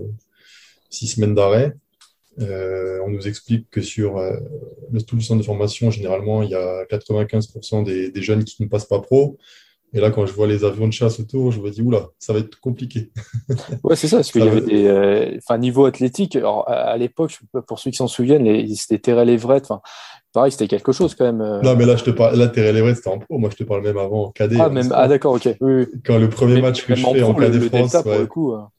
six 0.91 1.09
semaines 1.09 1.35
d'arrêt. 1.35 1.75
Euh, 2.41 3.01
on 3.05 3.11
nous 3.11 3.27
explique 3.27 3.69
que 3.71 3.81
sur 3.81 4.19
le, 4.93 5.03
tout 5.03 5.17
le 5.17 5.23
centre 5.23 5.41
de 5.41 5.47
formation, 5.47 5.91
généralement, 5.91 6.43
il 6.43 6.51
y 6.51 6.55
a 6.55 6.85
95% 6.85 7.85
des, 7.85 8.11
des, 8.11 8.23
jeunes 8.23 8.45
qui 8.45 8.63
ne 8.63 8.69
passent 8.69 8.87
pas 8.87 9.01
pro. 9.01 9.39
Et 9.95 10.01
là, 10.01 10.11
quand 10.11 10.27
je 10.27 10.33
vois 10.33 10.47
les 10.47 10.65
avions 10.65 10.87
de 10.87 10.93
chasse 10.93 11.19
autour, 11.19 11.51
je 11.51 11.61
me 11.61 11.71
dis, 11.71 11.81
oula, 11.81 12.09
ça 12.19 12.35
va 12.35 12.41
être 12.41 12.61
compliqué. 12.61 13.11
ouais, 13.85 13.97
c'est 13.97 14.09
ça, 14.09 14.17
parce 14.17 14.31
qu'il 14.31 14.45
y 14.45 14.49
avait 14.49 14.61
des. 14.61 15.39
Enfin, 15.39 15.59
niveau 15.59 15.87
athlétique, 15.87 16.37
alors, 16.37 16.69
à, 16.69 16.97
l'époque, 16.99 17.39
pour 17.67 17.79
ceux 17.79 17.91
qui 17.91 17.97
s'en 17.97 18.09
souviennent, 18.09 18.67
c'était 18.75 18.99
Terrell 18.99 19.31
Everett. 19.31 19.65
Enfin, 19.65 19.81
pareil, 20.33 20.53
c'était 20.53 20.69
quelque 20.69 20.93
chose 20.93 21.15
quand 21.15 21.25
même. 21.25 21.41
Euh. 21.41 21.61
Non, 21.63 21.77
mais 21.77 21.87
là, 21.87 21.97
je 21.97 22.05
te 22.05 22.11
parle, 22.11 22.37
là, 22.37 22.49
Terrell 22.49 22.77
Everett, 22.77 22.97
c'était 22.97 23.09
en 23.09 23.19
pro. 23.19 23.39
Moi, 23.39 23.51
je 23.51 23.57
te 23.57 23.65
parle 23.65 23.83
même 23.83 23.99
avant 23.99 24.27
en 24.27 24.31
cadet. 24.31 24.57
Ah, 24.61 24.69
même... 24.69 24.93
ah 24.95 25.09
d'accord, 25.09 25.35
ok. 25.35 25.49
Oui, 25.61 25.87
Quand 26.05 26.19
le 26.19 26.29
premier 26.29 26.61
match 26.61 26.85
que 26.85 26.95
je 26.95 27.01
fais 27.01 27.23
en 27.23 27.35
cadet 27.35 27.61
France. 27.61 27.95
Le 27.95 28.03
pour 28.03 28.13
le 28.13 28.27
coup, 28.27 28.53
hein. 28.53 28.71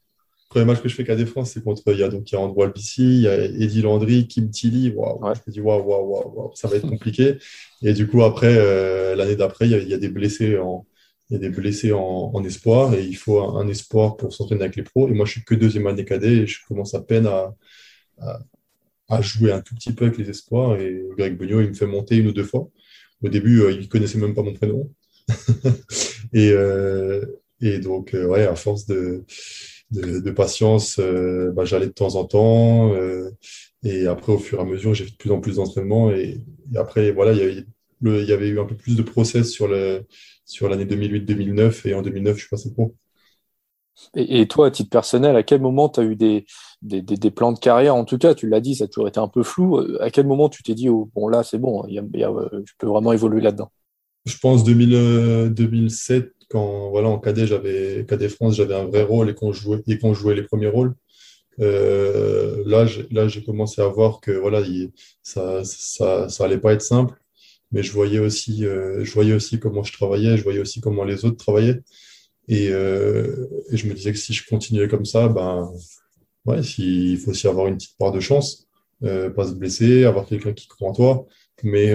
premier 0.48 0.64
match 0.64 0.80
que 0.80 0.88
je 0.88 0.94
fais 0.94 1.04
cadet 1.04 1.26
France, 1.26 1.52
c'est 1.52 1.64
contre. 1.64 1.82
Il 1.86 1.98
y 1.98 2.02
a 2.02 2.08
donc 2.08 2.30
il 2.30 2.34
y 2.34 2.38
a 2.38 2.40
Andrew 2.40 2.62
Albici, 2.62 3.02
il 3.02 3.22
y 3.22 3.28
a 3.28 3.44
Eddie 3.44 3.82
Landry, 3.82 4.26
Kim 4.26 4.50
Tilly. 4.50 4.92
Waouh, 4.94 5.20
Je 5.34 5.40
me 5.46 5.52
dis, 5.52 5.60
waouh, 5.60 5.82
waouh, 5.82 6.32
waouh, 6.34 6.50
ça 6.54 6.68
va 6.68 6.76
être 6.76 6.88
compliqué. 6.88 7.38
Et 7.82 7.92
du 7.92 8.06
coup, 8.06 8.22
après, 8.22 8.54
euh, 8.56 9.16
l'année 9.16 9.36
d'après, 9.36 9.68
il, 9.68 9.88
y, 9.88 9.94
a 9.94 9.98
des 9.98 10.08
blessés 10.08 10.58
en. 10.58 10.86
Il 11.30 11.34
y 11.34 11.36
a 11.36 11.38
des 11.38 11.48
blessés 11.48 11.92
en, 11.92 12.42
espoir 12.44 12.92
et 12.94 13.04
il 13.04 13.14
faut 13.14 13.40
un, 13.40 13.68
espoir 13.68 14.16
pour 14.16 14.32
s'entraîner 14.32 14.62
avec 14.62 14.76
les 14.76 14.82
pros. 14.82 15.08
Et 15.08 15.12
moi, 15.12 15.26
je 15.26 15.32
suis 15.32 15.44
que 15.44 15.54
deuxième 15.54 15.86
année 15.86 16.04
cadet 16.04 16.38
et 16.38 16.46
je 16.46 16.58
commence 16.66 16.94
à 16.94 17.00
peine 17.00 17.28
à, 18.18 19.22
jouer 19.22 19.52
un 19.52 19.60
tout 19.60 19.74
petit 19.76 19.92
peu 19.92 20.06
avec 20.06 20.18
les 20.18 20.28
espoirs. 20.28 20.80
Et 20.80 21.04
Greg 21.16 21.36
Beugnot, 21.36 21.60
il 21.60 21.68
me 21.68 21.74
fait 21.74 21.86
monter 21.86 22.16
une 22.16 22.26
ou 22.28 22.32
deux 22.32 22.44
fois. 22.44 22.68
Au 23.22 23.28
début, 23.28 23.60
euh, 23.62 23.72
il 23.72 23.88
connaissait 23.88 24.18
même 24.18 24.34
pas 24.34 24.42
mon 24.42 24.54
prénom. 24.54 24.90
et, 26.32 26.50
euh, 26.50 27.24
et 27.60 27.78
donc, 27.78 28.14
euh, 28.14 28.26
ouais, 28.26 28.46
à 28.46 28.56
force 28.56 28.86
de, 28.86 29.24
patience, 30.34 30.98
bah, 30.98 31.64
j'allais 31.64 31.86
de 31.86 31.92
temps 31.92 32.16
en 32.16 32.24
temps. 32.24 32.92
et 33.84 34.06
après, 34.06 34.32
au 34.32 34.38
fur 34.38 34.58
et 34.58 34.62
à 34.62 34.64
mesure, 34.64 34.94
j'ai 34.94 35.04
fait 35.04 35.12
de 35.12 35.16
plus 35.16 35.30
en 35.30 35.40
plus 35.40 35.56
d'entraînement. 35.56 36.10
Et, 36.10 36.40
après, 36.74 37.12
voilà, 37.12 37.32
il 37.32 37.58
y, 37.58 37.66
il 38.02 38.24
y 38.24 38.32
avait 38.32 38.48
eu 38.48 38.60
un 38.60 38.64
peu 38.64 38.76
plus 38.76 38.96
de 38.96 39.02
process 39.02 39.50
sur 39.50 39.68
l'année 39.68 40.84
2008-2009. 40.84 41.88
Et 41.88 41.94
en 41.94 42.02
2009, 42.02 42.36
je 42.36 42.40
suis 42.40 42.48
passé 42.48 42.72
pro. 42.72 42.94
Et, 44.14 44.48
toi, 44.48 44.68
à 44.68 44.70
titre 44.70 44.90
personnel, 44.90 45.36
à 45.36 45.42
quel 45.42 45.60
moment 45.60 45.88
tu 45.88 46.00
as 46.00 46.04
eu 46.04 46.16
des, 46.16 46.46
des, 46.80 47.02
des, 47.02 47.30
plans 47.30 47.52
de 47.52 47.58
carrière? 47.58 47.94
En 47.94 48.04
tout 48.04 48.18
cas, 48.18 48.34
tu 48.34 48.48
l'as 48.48 48.60
dit, 48.60 48.76
ça 48.76 48.84
a 48.84 48.86
toujours 48.86 49.08
été 49.08 49.20
un 49.20 49.28
peu 49.28 49.42
flou. 49.42 49.78
À 50.00 50.10
quel 50.10 50.26
moment 50.26 50.48
tu 50.48 50.62
t'es 50.62 50.74
dit, 50.74 50.88
oh, 50.88 51.10
bon 51.14 51.28
là, 51.28 51.42
c'est 51.42 51.58
bon, 51.58 51.86
je 51.88 52.72
peux 52.78 52.86
vraiment 52.86 53.12
évoluer 53.12 53.40
là-dedans? 53.40 53.70
Je 54.24 54.36
pense 54.38 54.64
2000, 54.64 55.52
2007, 55.54 56.32
quand 56.50 56.90
voilà, 56.90 57.08
en 57.08 57.18
cadet, 57.18 57.46
j'avais 57.46 58.04
cadet 58.06 58.28
France, 58.28 58.56
j'avais 58.56 58.74
un 58.74 58.86
vrai 58.86 59.02
rôle 59.02 59.30
et 59.30 59.34
qu'on 59.34 59.52
jouait, 59.52 59.82
et 59.86 59.98
qu'on 59.98 60.14
jouait 60.14 60.34
les 60.34 60.42
premiers 60.42 60.68
rôles. 60.68 60.94
Euh, 61.60 62.62
là, 62.66 62.86
j'ai 63.28 63.44
commencé 63.44 63.82
à 63.82 63.86
voir 63.86 64.20
que 64.20 64.30
voilà, 64.30 64.62
ça, 65.22 65.62
ça, 65.64 66.28
ça 66.28 66.44
allait 66.44 66.58
pas 66.58 66.72
être 66.72 66.82
simple, 66.82 67.19
mais 67.72 67.82
je 67.82 67.92
voyais 67.92 68.18
aussi, 68.18 68.66
euh, 68.66 69.04
je 69.04 69.12
voyais 69.12 69.32
aussi 69.32 69.58
comment 69.58 69.82
je 69.82 69.92
travaillais, 69.92 70.36
je 70.36 70.42
voyais 70.42 70.60
aussi 70.60 70.80
comment 70.80 71.04
les 71.04 71.24
autres 71.24 71.36
travaillaient, 71.36 71.80
et, 72.48 72.68
euh, 72.70 73.46
et 73.70 73.76
je 73.76 73.86
me 73.86 73.94
disais 73.94 74.12
que 74.12 74.18
si 74.18 74.32
je 74.32 74.46
continuais 74.46 74.88
comme 74.88 75.04
ça, 75.04 75.28
ben 75.28 75.72
ouais, 76.46 76.60
il 76.78 77.18
faut 77.18 77.30
aussi 77.30 77.46
avoir 77.46 77.68
une 77.68 77.76
petite 77.76 77.96
part 77.98 78.12
de 78.12 78.20
chance, 78.20 78.66
pas 79.00 79.46
se 79.46 79.52
blesser, 79.54 80.04
avoir 80.04 80.26
quelqu'un 80.26 80.52
qui 80.52 80.68
croit 80.68 80.90
en 80.90 80.92
toi. 80.92 81.26
Mais, 81.62 81.94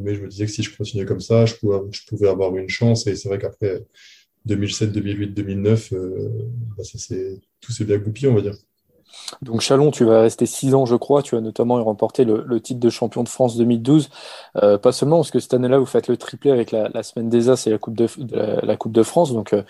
mais 0.00 0.14
je 0.14 0.22
me 0.22 0.28
disais 0.28 0.46
que 0.46 0.52
si 0.52 0.62
je 0.62 0.76
continuais 0.76 1.04
comme 1.04 1.20
ça, 1.20 1.46
je 1.46 1.54
pouvais, 1.54 1.78
je 1.90 2.00
pouvais 2.06 2.28
avoir 2.28 2.56
une 2.56 2.68
chance. 2.68 3.06
Et 3.06 3.16
c'est 3.16 3.28
vrai 3.28 3.38
qu'après 3.38 3.84
2007, 4.46 4.92
2008, 4.92 5.34
2009, 5.34 5.94
ça, 6.82 7.14
tout 7.60 7.72
s'est 7.72 7.84
bien 7.84 7.98
goupillé, 7.98 8.28
on 8.28 8.34
va 8.34 8.42
dire. 8.42 8.54
Donc 9.42 9.60
Chalon, 9.60 9.90
tu 9.90 10.04
vas 10.04 10.22
rester 10.22 10.46
six 10.46 10.74
ans, 10.74 10.86
je 10.86 10.96
crois. 10.96 11.22
Tu 11.22 11.36
as 11.36 11.40
notamment 11.40 11.82
remporté 11.82 12.24
le, 12.24 12.60
titre 12.60 12.80
de 12.80 12.90
champion 12.90 13.22
de 13.22 13.28
France 13.28 13.56
2012. 13.56 14.10
Euh, 14.62 14.78
pas 14.78 14.92
seulement 14.92 15.18
parce 15.18 15.30
que 15.30 15.40
cette 15.40 15.54
année-là, 15.54 15.78
vous 15.78 15.86
faites 15.86 16.08
le 16.08 16.16
triplé 16.16 16.50
avec 16.50 16.70
la, 16.70 17.02
semaine 17.02 17.28
des 17.28 17.48
As 17.48 17.66
et 17.66 17.70
la 17.70 17.78
Coupe 17.78 17.94
de, 17.94 18.06
la, 18.64 18.76
Coupe 18.76 18.92
de 18.92 19.02
France, 19.02 19.32
donc 19.32 19.52
euh, 19.52 19.62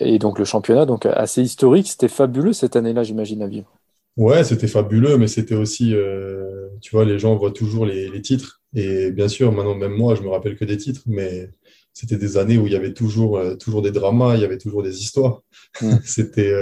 et 0.00 0.18
donc 0.18 0.38
le 0.38 0.44
championnat, 0.44 0.86
donc 0.86 1.06
assez 1.06 1.42
historique. 1.42 1.88
C'était 1.88 2.08
fabuleux 2.08 2.52
cette 2.52 2.76
année-là, 2.76 3.02
j'imagine 3.02 3.42
à 3.42 3.46
vivre. 3.46 3.70
Ouais, 4.16 4.44
c'était 4.44 4.66
fabuleux, 4.66 5.18
mais 5.18 5.26
c'était 5.26 5.54
aussi, 5.54 5.94
euh, 5.94 6.68
tu 6.80 6.90
vois, 6.96 7.04
les 7.04 7.18
gens 7.18 7.36
voient 7.36 7.50
toujours 7.50 7.84
les, 7.84 8.22
titres. 8.22 8.62
Et 8.74 9.10
bien 9.10 9.28
sûr, 9.28 9.52
maintenant 9.52 9.74
même 9.74 9.92
moi, 9.92 10.14
je 10.14 10.22
me 10.22 10.28
rappelle 10.30 10.56
que 10.56 10.64
des 10.64 10.78
titres, 10.78 11.02
mais 11.06 11.50
c'était 11.96 12.18
des 12.18 12.36
années 12.36 12.58
où 12.58 12.66
il 12.66 12.74
y 12.74 12.76
avait 12.76 12.92
toujours, 12.92 13.40
toujours 13.58 13.80
des 13.80 13.90
dramas, 13.90 14.34
il 14.34 14.42
y 14.42 14.44
avait 14.44 14.58
toujours 14.58 14.82
des 14.82 15.00
histoires. 15.00 15.42
Mm. 15.80 15.96
c'était, 16.04 16.52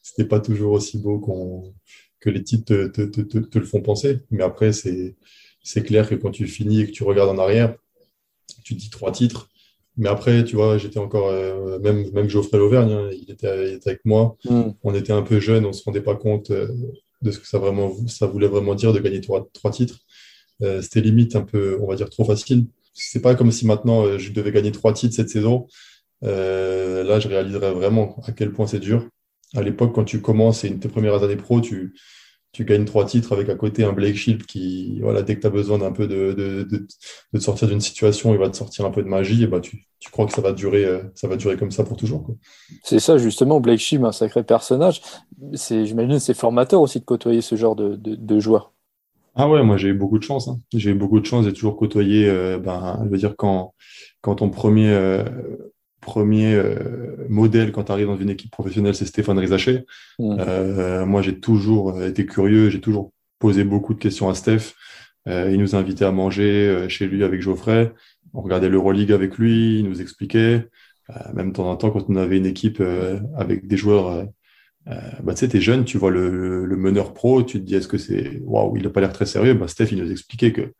c'était 0.00 0.28
pas 0.28 0.38
toujours 0.38 0.72
aussi 0.72 0.98
beau 0.98 1.18
qu'on 1.18 1.74
que 2.20 2.30
les 2.30 2.44
titres 2.44 2.66
te, 2.66 2.86
te, 2.86 3.02
te, 3.02 3.38
te, 3.38 3.58
le 3.58 3.64
font 3.64 3.80
penser. 3.80 4.20
Mais 4.30 4.44
après, 4.44 4.72
c'est, 4.72 5.16
c'est 5.62 5.82
clair 5.82 6.08
que 6.08 6.14
quand 6.14 6.30
tu 6.30 6.46
finis 6.46 6.82
et 6.82 6.86
que 6.86 6.92
tu 6.92 7.02
regardes 7.02 7.30
en 7.30 7.38
arrière, 7.38 7.74
tu 8.62 8.74
dis 8.74 8.90
trois 8.90 9.10
titres. 9.10 9.48
Mais 9.96 10.08
après, 10.08 10.44
tu 10.44 10.56
vois, 10.56 10.78
j'étais 10.78 10.98
encore, 10.98 11.28
euh, 11.28 11.78
même, 11.80 12.10
même 12.12 12.28
Geoffrey 12.28 12.58
Lauvergne, 12.58 12.92
hein, 12.92 13.10
il, 13.12 13.30
était, 13.30 13.70
il, 13.70 13.74
était, 13.74 13.90
avec 13.90 14.04
moi. 14.04 14.36
On 14.82 14.94
était 14.94 15.12
un 15.12 15.22
peu 15.22 15.40
jeunes, 15.40 15.64
on 15.64 15.68
ne 15.68 15.72
se 15.74 15.82
rendait 15.82 16.00
pas 16.00 16.14
compte 16.14 16.50
euh, 16.50 16.68
de 17.22 17.30
ce 17.30 17.38
que 17.38 17.46
ça, 17.46 17.58
vraiment, 17.58 17.94
ça 18.06 18.26
voulait 18.26 18.46
vraiment 18.46 18.74
dire 18.74 18.92
de 18.92 19.00
gagner 19.00 19.20
trois, 19.20 19.48
trois 19.52 19.70
titres. 19.70 19.98
Euh, 20.62 20.82
c'était 20.82 21.00
limite 21.00 21.36
un 21.36 21.42
peu, 21.42 21.78
on 21.80 21.86
va 21.86 21.96
dire, 21.96 22.08
trop 22.10 22.24
facile. 22.24 22.66
C'est 23.00 23.22
pas 23.22 23.34
comme 23.34 23.52
si 23.52 23.66
maintenant 23.66 24.18
je 24.18 24.32
devais 24.32 24.52
gagner 24.52 24.72
trois 24.72 24.92
titres 24.92 25.14
cette 25.14 25.30
saison. 25.30 25.66
là, 26.22 27.18
je 27.20 27.28
réaliserais 27.28 27.72
vraiment 27.72 28.16
à 28.26 28.32
quel 28.32 28.52
point 28.52 28.66
c'est 28.66 28.80
dur 28.80 29.08
à 29.54 29.62
l'époque, 29.62 29.94
quand 29.94 30.04
tu 30.04 30.20
commences 30.20 30.64
et 30.64 30.78
tes 30.78 30.88
premières 30.88 31.22
années 31.22 31.36
pro, 31.36 31.60
tu, 31.60 31.94
gagnes 32.60 32.84
trois 32.84 33.04
titres 33.04 33.32
avec 33.32 33.48
à 33.48 33.54
côté 33.54 33.84
un 33.84 33.92
Blake 33.92 34.16
Shield 34.16 34.44
qui, 34.44 35.00
voilà, 35.00 35.22
dès 35.22 35.36
que 35.36 35.40
tu 35.40 35.46
as 35.46 35.50
besoin 35.50 35.78
d'un 35.78 35.92
peu 35.92 36.06
de, 36.06 36.32
de, 36.32 36.62
de, 36.62 36.86
de 37.32 37.38
te 37.38 37.42
sortir 37.42 37.68
d'une 37.68 37.80
situation, 37.80 38.32
il 38.32 38.38
va 38.38 38.50
te 38.50 38.56
sortir 38.56 38.84
un 38.84 38.90
peu 38.90 39.02
de 39.02 39.08
magie, 39.08 39.42
et 39.42 39.46
bah, 39.46 39.60
tu, 39.60 39.86
tu 39.98 40.10
crois 40.10 40.26
que 40.26 40.32
ça 40.32 40.42
va 40.42 40.52
durer, 40.52 40.84
euh, 40.84 41.02
ça 41.14 41.26
va 41.26 41.36
durer 41.36 41.56
comme 41.56 41.70
ça 41.70 41.84
pour 41.84 41.96
toujours. 41.96 42.26
C'est 42.84 43.00
ça, 43.00 43.18
justement, 43.18 43.60
Blake 43.60 43.80
Shield, 43.80 44.04
un 44.04 44.12
sacré 44.12 44.44
personnage. 44.44 45.00
J'imagine 45.52 46.18
c'est 46.18 46.34
formateur 46.34 46.80
aussi 46.80 47.00
de 47.00 47.04
côtoyer 47.04 47.40
ce 47.40 47.56
genre 47.56 47.74
de, 47.74 47.96
de, 47.96 48.40
joueur. 48.40 48.72
Ah 49.42 49.48
ouais, 49.48 49.62
moi 49.62 49.78
j'ai 49.78 49.88
eu 49.88 49.94
beaucoup 49.94 50.18
de 50.18 50.22
chance. 50.22 50.48
Hein. 50.48 50.58
J'ai 50.74 50.90
eu 50.90 50.94
beaucoup 50.94 51.18
de 51.18 51.24
chance, 51.24 51.46
j'ai 51.46 51.52
toujours 51.54 51.78
côtoyé, 51.78 52.28
euh, 52.28 52.58
ben, 52.58 53.00
je 53.04 53.08
veux 53.08 53.16
dire, 53.16 53.34
quand, 53.36 53.74
quand 54.20 54.36
ton 54.36 54.50
premier. 54.50 54.90
Euh, 54.90 55.24
premier 56.00 56.54
euh, 56.54 57.26
modèle 57.28 57.72
quand 57.72 57.84
tu 57.84 57.92
arrives 57.92 58.06
dans 58.06 58.16
une 58.16 58.30
équipe 58.30 58.50
professionnelle, 58.50 58.94
c'est 58.94 59.04
Stéphane 59.04 59.38
Rizaché. 59.38 59.84
Euh, 60.18 61.04
moi, 61.04 61.20
j'ai 61.22 61.38
toujours 61.38 62.02
été 62.02 62.24
curieux, 62.24 62.70
j'ai 62.70 62.80
toujours 62.80 63.12
posé 63.38 63.64
beaucoup 63.64 63.92
de 63.92 63.98
questions 63.98 64.28
à 64.30 64.34
Steph. 64.34 64.72
Euh, 65.28 65.50
il 65.52 65.58
nous 65.58 65.74
invitait 65.76 66.06
à 66.06 66.10
manger 66.10 66.86
chez 66.88 67.06
lui 67.06 67.22
avec 67.22 67.42
Geoffrey. 67.42 67.92
On 68.32 68.40
regardait 68.40 68.70
l'Euroleague 68.70 69.12
avec 69.12 69.36
lui, 69.36 69.80
il 69.80 69.88
nous 69.88 70.00
expliquait. 70.00 70.68
même 71.34 71.48
de 71.48 71.56
temps 71.56 71.70
en 71.70 71.76
temps, 71.76 71.90
quand 71.90 72.06
on 72.08 72.16
avait 72.16 72.38
une 72.38 72.46
équipe 72.46 72.82
avec 73.36 73.66
des 73.66 73.76
joueurs, 73.76 74.26
bah, 75.22 75.34
tu 75.34 75.40
sais, 75.40 75.48
t'es 75.48 75.60
jeune, 75.60 75.84
tu 75.84 75.98
vois 75.98 76.10
le, 76.10 76.64
le, 76.64 76.76
meneur 76.76 77.14
pro, 77.14 77.42
tu 77.42 77.60
te 77.60 77.64
dis, 77.64 77.76
est-ce 77.76 77.88
que 77.88 77.98
c'est, 77.98 78.40
waouh, 78.44 78.76
il 78.76 78.82
n'a 78.82 78.90
pas 78.90 79.00
l'air 79.00 79.12
très 79.12 79.26
sérieux? 79.26 79.54
Bah, 79.54 79.68
Steph, 79.68 79.88
il 79.92 80.02
nous 80.02 80.10
expliquait 80.10 80.52
que 80.52 80.72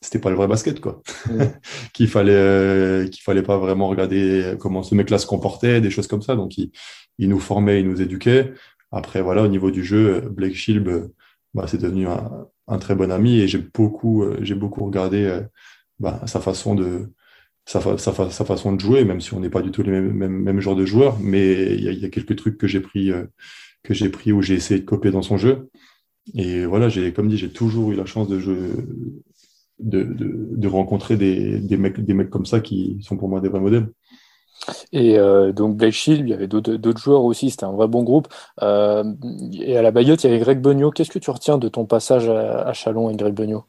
c'était 0.00 0.18
pas 0.18 0.30
le 0.30 0.36
vrai 0.36 0.46
basket 0.46 0.80
quoi. 0.80 1.02
Qu'il 1.92 2.08
fallait 2.08 2.32
euh, 2.32 3.08
qu'il 3.08 3.22
fallait 3.22 3.42
pas 3.42 3.58
vraiment 3.58 3.88
regarder 3.88 4.54
comment 4.60 4.82
ce 4.82 4.94
mec-là 4.94 5.18
se 5.18 5.26
comportait 5.26 5.80
des 5.80 5.90
choses 5.90 6.06
comme 6.06 6.22
ça. 6.22 6.36
Donc 6.36 6.56
il, 6.56 6.70
il, 7.18 7.28
nous 7.28 7.40
formait 7.40 7.80
il 7.80 7.88
nous 7.88 8.00
éduquait. 8.00 8.52
Après 8.92 9.20
voilà 9.22 9.42
au 9.42 9.48
niveau 9.48 9.70
du 9.70 9.84
jeu 9.84 10.20
Blake 10.30 10.54
Shield 10.54 11.10
bah, 11.54 11.66
c'est 11.66 11.80
devenu 11.80 12.06
un, 12.06 12.46
un, 12.68 12.78
très 12.78 12.94
bon 12.94 13.10
ami 13.10 13.40
et 13.40 13.48
j'ai 13.48 13.58
beaucoup 13.58 14.22
euh, 14.22 14.38
j'ai 14.42 14.54
beaucoup 14.54 14.84
regardé 14.84 15.24
euh, 15.24 15.42
bah, 15.98 16.20
sa 16.26 16.40
façon 16.40 16.74
de 16.74 17.12
sa, 17.68 17.80
sa, 17.98 18.12
façon 18.44 18.72
de 18.72 18.80
jouer 18.80 19.04
même 19.04 19.20
si 19.20 19.34
on 19.34 19.40
n'est 19.40 19.50
pas 19.50 19.62
du 19.62 19.70
tout 19.70 19.82
les 19.82 19.90
mêmes, 19.90 20.28
mêmes, 20.28 20.60
genres 20.60 20.76
de 20.76 20.84
joueurs 20.84 21.18
mais 21.20 21.74
il 21.74 21.82
y 21.82 22.04
a, 22.04 22.08
quelques 22.08 22.36
trucs 22.36 22.58
que 22.58 22.66
j'ai 22.66 22.80
pris 22.80 23.10
que 23.82 23.94
j'ai 23.94 24.08
pris 24.08 24.32
où 24.32 24.42
j'ai 24.42 24.54
essayé 24.54 24.80
de 24.80 24.86
copier 24.86 25.10
dans 25.10 25.22
son 25.22 25.36
jeu 25.36 25.68
et 26.34 26.64
voilà 26.64 26.88
j'ai 26.88 27.12
comme 27.12 27.28
dit 27.28 27.36
j'ai 27.36 27.52
toujours 27.52 27.92
eu 27.92 27.94
la 27.94 28.06
chance 28.06 28.28
de 29.78 30.66
rencontrer 30.66 31.16
des, 31.16 31.58
des, 31.60 31.76
mecs, 31.76 32.00
des 32.00 32.14
mecs 32.14 32.30
comme 32.30 32.46
ça 32.46 32.60
qui 32.60 32.98
sont 33.02 33.16
pour 33.16 33.28
moi 33.28 33.40
des 33.40 33.48
vrais 33.48 33.60
modèles. 33.60 33.88
Et 34.92 35.18
euh, 35.18 35.52
donc 35.52 35.76
Blake 35.76 35.92
Shield, 35.92 36.20
il 36.26 36.30
y 36.30 36.34
avait 36.34 36.48
d'autres 36.48 36.98
joueurs 36.98 37.24
aussi, 37.24 37.50
c'était 37.50 37.64
un 37.64 37.72
vrai 37.72 37.88
bon 37.88 38.02
groupe. 38.02 38.28
Euh, 38.62 39.04
et 39.52 39.76
à 39.76 39.82
la 39.82 39.90
Bayotte, 39.90 40.24
il 40.24 40.26
y 40.28 40.30
avait 40.30 40.40
Greg 40.40 40.60
Beugnot. 40.60 40.90
Qu'est-ce 40.90 41.10
que 41.10 41.18
tu 41.18 41.30
retiens 41.30 41.58
de 41.58 41.68
ton 41.68 41.86
passage 41.86 42.28
à, 42.28 42.72
Chalon 42.72 43.10
et 43.10 43.16
Greg 43.16 43.34
Beugnot 43.34 43.64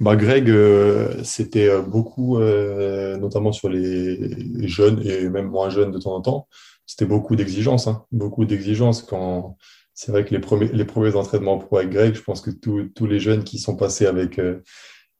bah, 0.00 0.16
Greg, 0.16 0.48
euh, 0.50 1.22
c'était 1.24 1.80
beaucoup, 1.82 2.38
notamment 2.38 3.52
sur 3.52 3.68
les 3.68 4.68
jeunes 4.68 5.02
et 5.04 5.28
même 5.28 5.48
moins 5.48 5.70
jeunes 5.70 5.90
de 5.90 5.98
temps 5.98 6.14
en 6.14 6.20
temps, 6.20 6.48
c'était 6.86 7.06
beaucoup 7.06 7.36
d'exigences. 7.36 7.86
Hein. 7.86 8.04
beaucoup 8.12 8.44
d'exigences 8.44 9.02
quand 9.02 9.56
c'est 9.94 10.12
vrai 10.12 10.24
que 10.24 10.30
les 10.32 10.40
premiers, 10.40 10.68
les 10.68 10.84
premiers 10.84 11.16
entraînements 11.16 11.58
pro 11.58 11.78
avec 11.78 11.90
Greg, 11.90 12.14
je 12.14 12.22
pense 12.22 12.40
que 12.40 12.50
tous 12.50 13.06
les 13.06 13.18
jeunes 13.18 13.42
qui 13.42 13.58
sont 13.58 13.76
passés 13.76 14.06
avec, 14.06 14.40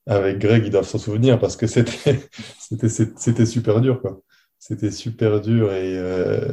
avec 0.06 0.38
Greg, 0.38 0.64
ils 0.64 0.70
doivent 0.70 0.88
s'en 0.88 0.98
souvenir 0.98 1.38
parce 1.38 1.56
que 1.56 1.66
c'était 1.66 2.20
c'était 2.58 3.46
super 3.46 3.80
dur 3.80 4.00
quoi. 4.00 4.20
C'était 4.58 4.90
super 4.90 5.40
dur 5.40 5.72
et 5.72 5.96
euh, 5.98 6.50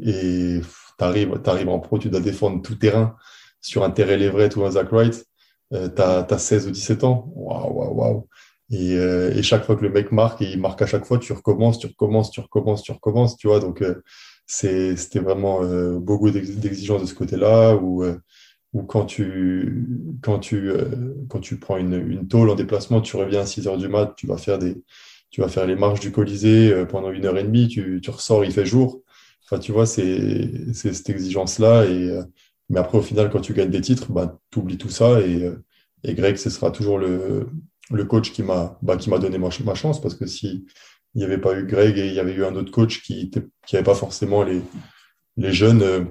et 0.00 0.60
t'arrives 0.98 1.38
arrives 1.46 1.68
en 1.68 1.78
pro, 1.78 1.98
tu 1.98 2.08
dois 2.08 2.20
défendre 2.20 2.62
tout 2.62 2.74
terrain 2.74 3.14
sur 3.60 3.84
un 3.84 3.90
Terrell 3.90 4.22
Everett 4.22 4.56
ou 4.56 4.64
un 4.64 4.72
Zach 4.72 4.90
Wright. 4.90 5.24
Euh, 5.72 5.88
t'as 5.88 6.26
as 6.28 6.38
16 6.38 6.68
ou 6.68 6.70
17 6.70 7.04
ans. 7.04 7.32
Waouh 7.34 7.72
waouh 7.72 7.94
waouh. 7.94 8.28
Et, 8.70 8.96
euh, 8.96 9.34
et, 9.34 9.42
chaque 9.42 9.64
fois 9.64 9.76
que 9.76 9.82
le 9.82 9.90
mec 9.90 10.12
marque, 10.12 10.40
et 10.42 10.50
il 10.50 10.60
marque 10.60 10.80
à 10.82 10.86
chaque 10.86 11.04
fois, 11.04 11.18
tu 11.18 11.32
recommences, 11.32 11.78
tu 11.78 11.86
recommences, 11.86 12.30
tu 12.30 12.40
recommences, 12.40 12.82
tu 12.82 12.92
recommences, 12.92 13.36
tu 13.36 13.48
vois. 13.48 13.60
Donc 13.60 13.82
euh, 13.82 14.02
c'était 14.46 15.20
vraiment 15.20 15.62
euh, 15.62 15.98
beaucoup 15.98 16.30
d'exigences 16.30 17.02
de 17.02 17.06
ce 17.06 17.14
côté-là 17.14 17.76
où 17.76 18.04
ou 18.72 18.82
quand 18.84 19.04
tu, 19.04 19.86
quand 20.22 20.38
tu, 20.38 20.70
euh, 20.70 21.14
quand 21.28 21.40
tu 21.40 21.58
prends 21.58 21.76
une, 21.76 21.94
une 21.94 22.26
tôle 22.26 22.48
en 22.50 22.54
déplacement, 22.54 23.00
tu 23.00 23.16
reviens 23.16 23.40
à 23.40 23.46
6 23.46 23.68
heures 23.68 23.76
du 23.76 23.88
mat, 23.88 24.14
tu 24.16 24.26
vas 24.26 24.38
faire, 24.38 24.58
des, 24.58 24.82
tu 25.30 25.42
vas 25.42 25.48
faire 25.48 25.66
les 25.66 25.76
marches 25.76 26.00
du 26.00 26.10
Colisée 26.10 26.72
euh, 26.72 26.86
pendant 26.86 27.10
une 27.10 27.26
heure 27.26 27.36
et 27.36 27.44
demie, 27.44 27.68
tu, 27.68 28.00
tu 28.02 28.10
ressors, 28.10 28.44
il 28.44 28.52
fait 28.52 28.64
jour. 28.66 29.02
Enfin, 29.44 29.58
tu 29.58 29.72
vois, 29.72 29.84
c'est 29.86 30.72
cette 30.72 31.10
exigence-là. 31.10 31.84
Et, 31.84 32.10
euh, 32.10 32.22
mais 32.72 32.80
après, 32.80 32.98
au 32.98 33.02
final, 33.02 33.30
quand 33.30 33.40
tu 33.40 33.54
gagnes 33.54 33.70
des 33.70 33.80
titres, 33.80 34.10
bah, 34.10 34.38
tu 34.50 34.58
oublies 34.58 34.78
tout 34.78 34.88
ça. 34.88 35.20
Et, 35.20 35.48
et 36.02 36.14
Greg, 36.14 36.36
ce 36.36 36.50
sera 36.50 36.70
toujours 36.70 36.98
le, 36.98 37.46
le 37.90 38.04
coach 38.04 38.32
qui 38.32 38.42
m'a 38.42 38.78
bah, 38.82 38.96
donné 38.96 39.38
ma, 39.38 39.50
ma, 39.64 39.74
chance 39.74 40.00
parce 40.00 40.14
que 40.14 40.26
si 40.26 40.66
il 41.14 41.18
n'y 41.18 41.24
avait 41.24 41.38
pas 41.38 41.56
eu 41.56 41.66
Greg 41.66 41.98
et 41.98 42.06
il 42.06 42.14
y 42.14 42.18
avait 42.18 42.32
eu 42.32 42.44
un 42.44 42.56
autre 42.56 42.72
coach 42.72 43.02
qui 43.02 43.30
n'avait 43.72 43.84
pas 43.84 43.94
forcément 43.94 44.42
les, 44.42 44.62
les 45.36 45.52
jeunes 45.52 46.08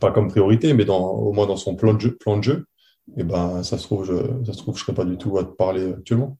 pas 0.00 0.12
comme 0.12 0.28
priorité, 0.28 0.72
mais 0.72 0.84
dans, 0.84 1.10
au 1.10 1.32
moins 1.32 1.46
dans 1.46 1.56
son 1.56 1.74
plan 1.74 1.92
de 1.92 2.00
jeu, 2.00 2.16
plan 2.16 2.38
de 2.38 2.42
jeu 2.44 2.66
et 3.16 3.20
eh 3.20 3.24
ben, 3.24 3.62
ça 3.62 3.76
se 3.76 3.84
trouve, 3.84 4.06
je, 4.06 4.44
ça 4.46 4.52
se 4.54 4.58
trouve, 4.58 4.78
je 4.78 4.82
serais 4.82 4.94
pas 4.94 5.04
du 5.04 5.18
tout 5.18 5.36
à 5.36 5.44
te 5.44 5.50
parler 5.50 5.92
actuellement. 5.92 6.38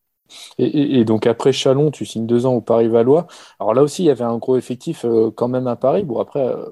Et, 0.58 1.04
donc 1.04 1.26
après 1.26 1.52
Chalon, 1.52 1.90
tu 1.90 2.06
signes 2.06 2.26
deux 2.26 2.46
ans 2.46 2.54
au 2.54 2.60
Paris-Valois. 2.62 3.26
Alors 3.60 3.74
là 3.74 3.82
aussi, 3.82 4.02
il 4.02 4.06
y 4.06 4.10
avait 4.10 4.24
un 4.24 4.38
gros 4.38 4.56
effectif 4.56 5.04
euh, 5.04 5.30
quand 5.30 5.48
même 5.48 5.66
à 5.66 5.76
Paris. 5.76 6.04
Bon, 6.04 6.18
après, 6.18 6.40
euh, 6.40 6.64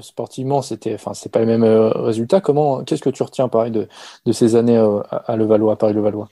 sportivement, 0.00 0.62
c'était, 0.62 0.94
enfin, 0.94 1.14
c'est 1.14 1.30
pas 1.30 1.40
les 1.40 1.46
mêmes 1.46 1.64
euh, 1.64 1.90
résultats. 1.90 2.40
Comment, 2.40 2.84
qu'est-ce 2.84 3.02
que 3.02 3.10
tu 3.10 3.22
retiens, 3.22 3.48
pareil, 3.48 3.70
de, 3.70 3.88
de 4.24 4.32
ces 4.32 4.56
années 4.56 4.78
à 5.10 5.36
Levallois, 5.36 5.76
Paris-Levallois? 5.76 6.28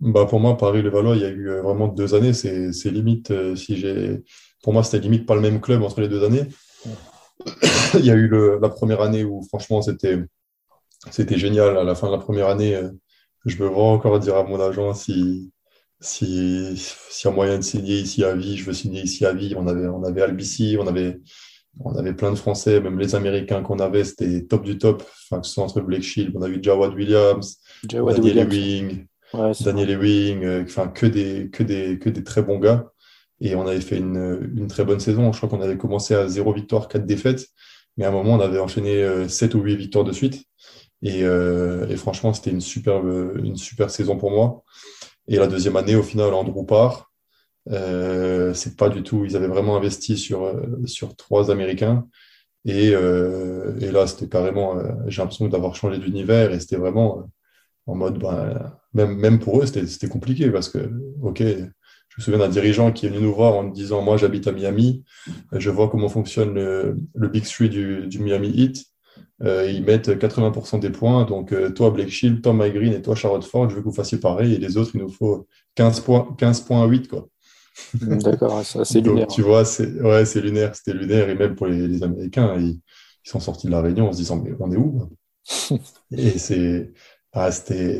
Bah 0.00 0.26
pour 0.26 0.38
moi, 0.38 0.56
Paris-Levallois, 0.56 1.16
il 1.16 1.22
y 1.22 1.24
a 1.24 1.30
eu 1.30 1.48
vraiment 1.60 1.88
deux 1.88 2.14
années. 2.14 2.32
C'est, 2.32 2.72
c'est 2.72 2.90
limite, 2.90 3.32
si 3.56 3.76
j'ai, 3.76 4.22
pour 4.62 4.72
moi, 4.72 4.84
c'était 4.84 5.00
limite 5.00 5.26
pas 5.26 5.34
le 5.34 5.40
même 5.40 5.60
club 5.60 5.82
entre 5.82 6.00
les 6.00 6.08
deux 6.08 6.24
années. 6.24 6.46
il 7.94 8.04
y 8.04 8.10
a 8.10 8.14
eu 8.14 8.30
la 8.60 8.68
première 8.68 9.00
année 9.00 9.24
où, 9.24 9.42
franchement, 9.48 9.82
c'était, 9.82 10.18
c'était 11.10 11.38
génial. 11.38 11.78
À 11.78 11.84
la 11.84 11.94
fin 11.94 12.08
de 12.08 12.12
la 12.12 12.18
première 12.18 12.48
année, 12.48 12.74
euh, 12.74 12.90
je 13.46 13.62
me 13.62 13.68
vois 13.68 13.84
encore 13.84 14.18
dire 14.20 14.36
à 14.36 14.44
mon 14.44 14.60
agent 14.60 14.94
si, 14.94 15.52
si, 16.00 16.76
si 16.76 17.26
y 17.26 17.30
a 17.30 17.32
moyen 17.32 17.58
de 17.58 17.62
signer 17.62 17.96
ici 17.98 18.24
à 18.24 18.34
vie, 18.34 18.56
je 18.56 18.64
veux 18.64 18.72
signer 18.72 19.02
ici 19.02 19.24
à 19.26 19.32
vie. 19.32 19.54
On 19.56 19.66
avait, 19.66 19.86
on 19.88 20.04
avait 20.04 20.22
Albici, 20.22 20.76
on 20.80 20.86
avait, 20.86 21.20
on 21.84 21.94
avait 21.96 22.12
plein 22.12 22.30
de 22.30 22.36
Français, 22.36 22.80
même 22.80 22.98
les 22.98 23.14
Américains 23.14 23.62
qu'on 23.62 23.78
avait, 23.78 24.04
c'était 24.04 24.42
top 24.42 24.64
du 24.64 24.78
top. 24.78 25.02
Enfin, 25.02 25.40
que 25.40 25.46
ce 25.46 25.54
soit 25.54 25.64
entre 25.64 25.80
Blake 25.80 26.02
Shield, 26.02 26.32
on 26.36 26.42
a 26.42 26.48
vu 26.48 26.58
Jawad 26.60 26.94
Williams, 26.94 27.58
Daniel 27.84 28.38
Ewing, 28.38 29.06
Daniel 29.60 29.90
Ewing, 29.90 30.44
euh, 30.44 30.62
enfin, 30.64 30.88
que 30.88 31.06
des, 31.06 31.50
que, 31.50 31.62
des, 31.62 31.98
que 31.98 32.08
des 32.08 32.24
très 32.24 32.42
bons 32.42 32.58
gars. 32.58 32.86
Et 33.40 33.54
on 33.54 33.66
avait 33.66 33.80
fait 33.80 33.98
une, 33.98 34.50
une 34.56 34.66
très 34.66 34.84
bonne 34.84 34.98
saison. 34.98 35.32
Je 35.32 35.36
crois 35.36 35.48
qu'on 35.48 35.62
avait 35.62 35.76
commencé 35.76 36.14
à 36.14 36.26
0 36.26 36.52
victoire, 36.52 36.88
4 36.88 37.06
défaites. 37.06 37.46
Mais 37.96 38.04
à 38.04 38.08
un 38.08 38.12
moment, 38.12 38.34
on 38.34 38.40
avait 38.40 38.58
enchaîné 38.58 39.28
7 39.28 39.54
euh, 39.54 39.58
ou 39.58 39.62
8 39.62 39.76
victoires 39.76 40.04
de 40.04 40.12
suite. 40.12 40.44
Et, 41.02 41.22
euh, 41.22 41.86
et 41.88 41.96
franchement, 41.96 42.32
c'était 42.32 42.50
une 42.50 42.60
super, 42.60 43.06
une 43.06 43.56
super 43.56 43.90
saison 43.90 44.16
pour 44.16 44.32
moi. 44.32 44.64
Et 45.28 45.36
la 45.36 45.46
deuxième 45.46 45.76
année, 45.76 45.94
au 45.94 46.02
final, 46.02 46.34
Andrew 46.34 46.64
part. 46.64 47.07
Euh, 47.70 48.54
c'est 48.54 48.76
pas 48.76 48.88
du 48.88 49.02
tout. 49.02 49.24
Ils 49.24 49.36
avaient 49.36 49.48
vraiment 49.48 49.76
investi 49.76 50.16
sur, 50.16 50.44
euh, 50.44 50.62
sur 50.86 51.16
trois 51.16 51.50
Américains. 51.50 52.06
Et, 52.64 52.90
euh, 52.92 53.78
et 53.80 53.90
là, 53.90 54.06
c'était 54.06 54.28
carrément. 54.28 54.78
Euh, 54.78 54.92
j'ai 55.06 55.22
l'impression 55.22 55.48
d'avoir 55.48 55.74
changé 55.74 55.98
d'univers 55.98 56.52
et 56.52 56.60
c'était 56.60 56.76
vraiment 56.76 57.30
en 57.86 57.94
mode. 57.94 58.18
Ben, 58.18 58.72
même, 58.94 59.16
même 59.16 59.38
pour 59.38 59.62
eux, 59.62 59.66
c'était 59.66 60.08
compliqué 60.08 60.50
parce 60.50 60.68
que, 60.68 60.78
OK, 61.22 61.40
je 61.40 61.64
me 62.18 62.22
souviens 62.22 62.40
d'un 62.40 62.48
dirigeant 62.48 62.92
qui 62.92 63.06
est 63.06 63.08
venu 63.10 63.22
nous 63.22 63.34
voir 63.34 63.54
en 63.54 63.64
disant 63.64 64.02
Moi, 64.02 64.16
j'habite 64.16 64.46
à 64.48 64.52
Miami, 64.52 65.04
je 65.52 65.70
vois 65.70 65.88
comment 65.88 66.08
fonctionne 66.08 66.54
le, 66.54 66.98
le 67.14 67.28
Big 67.28 67.44
Three 67.44 67.68
du, 67.68 68.06
du 68.06 68.18
Miami 68.18 68.48
Heat. 68.48 68.86
Euh, 69.44 69.70
ils 69.70 69.84
mettent 69.84 70.08
80% 70.08 70.80
des 70.80 70.90
points. 70.90 71.24
Donc, 71.24 71.52
euh, 71.52 71.70
toi, 71.70 71.90
Blake 71.90 72.08
Shield, 72.08 72.42
toi, 72.42 72.52
Mike 72.52 72.74
Green 72.74 72.92
et 72.92 73.02
toi, 73.02 73.14
Charlotte 73.14 73.44
Ford, 73.44 73.70
je 73.70 73.76
veux 73.76 73.82
que 73.82 73.86
vous 73.88 73.94
fassiez 73.94 74.18
pareil. 74.18 74.54
Et 74.54 74.58
les 74.58 74.76
autres, 74.76 74.90
il 74.94 75.00
nous 75.00 75.08
faut 75.08 75.46
15 75.76 76.00
points, 76.00 76.34
15 76.38 76.62
points 76.62 76.82
à 76.82 76.86
8. 76.86 77.08
Quoi. 77.08 77.28
D'accord, 77.94 78.62
c'est 78.64 79.00
lunaire. 79.00 79.26
Donc, 79.26 79.34
tu 79.34 79.42
vois, 79.42 79.64
c'est 79.64 79.90
ouais, 80.00 80.24
lunaire. 80.40 80.74
C'était 80.74 80.92
lunaire. 80.92 81.28
Et 81.28 81.34
même 81.34 81.54
pour 81.54 81.66
les, 81.66 82.02
Américains, 82.02 82.56
ils, 82.58 82.80
sont 83.24 83.40
sortis 83.40 83.66
de 83.66 83.72
la 83.72 83.82
réunion 83.82 84.08
en 84.08 84.12
se 84.12 84.18
disant, 84.18 84.36
mais 84.42 84.52
on 84.58 84.72
est 84.72 84.76
où? 84.76 85.10
Et 86.12 86.38
c'est. 86.38 86.92
Ah, 87.32 87.50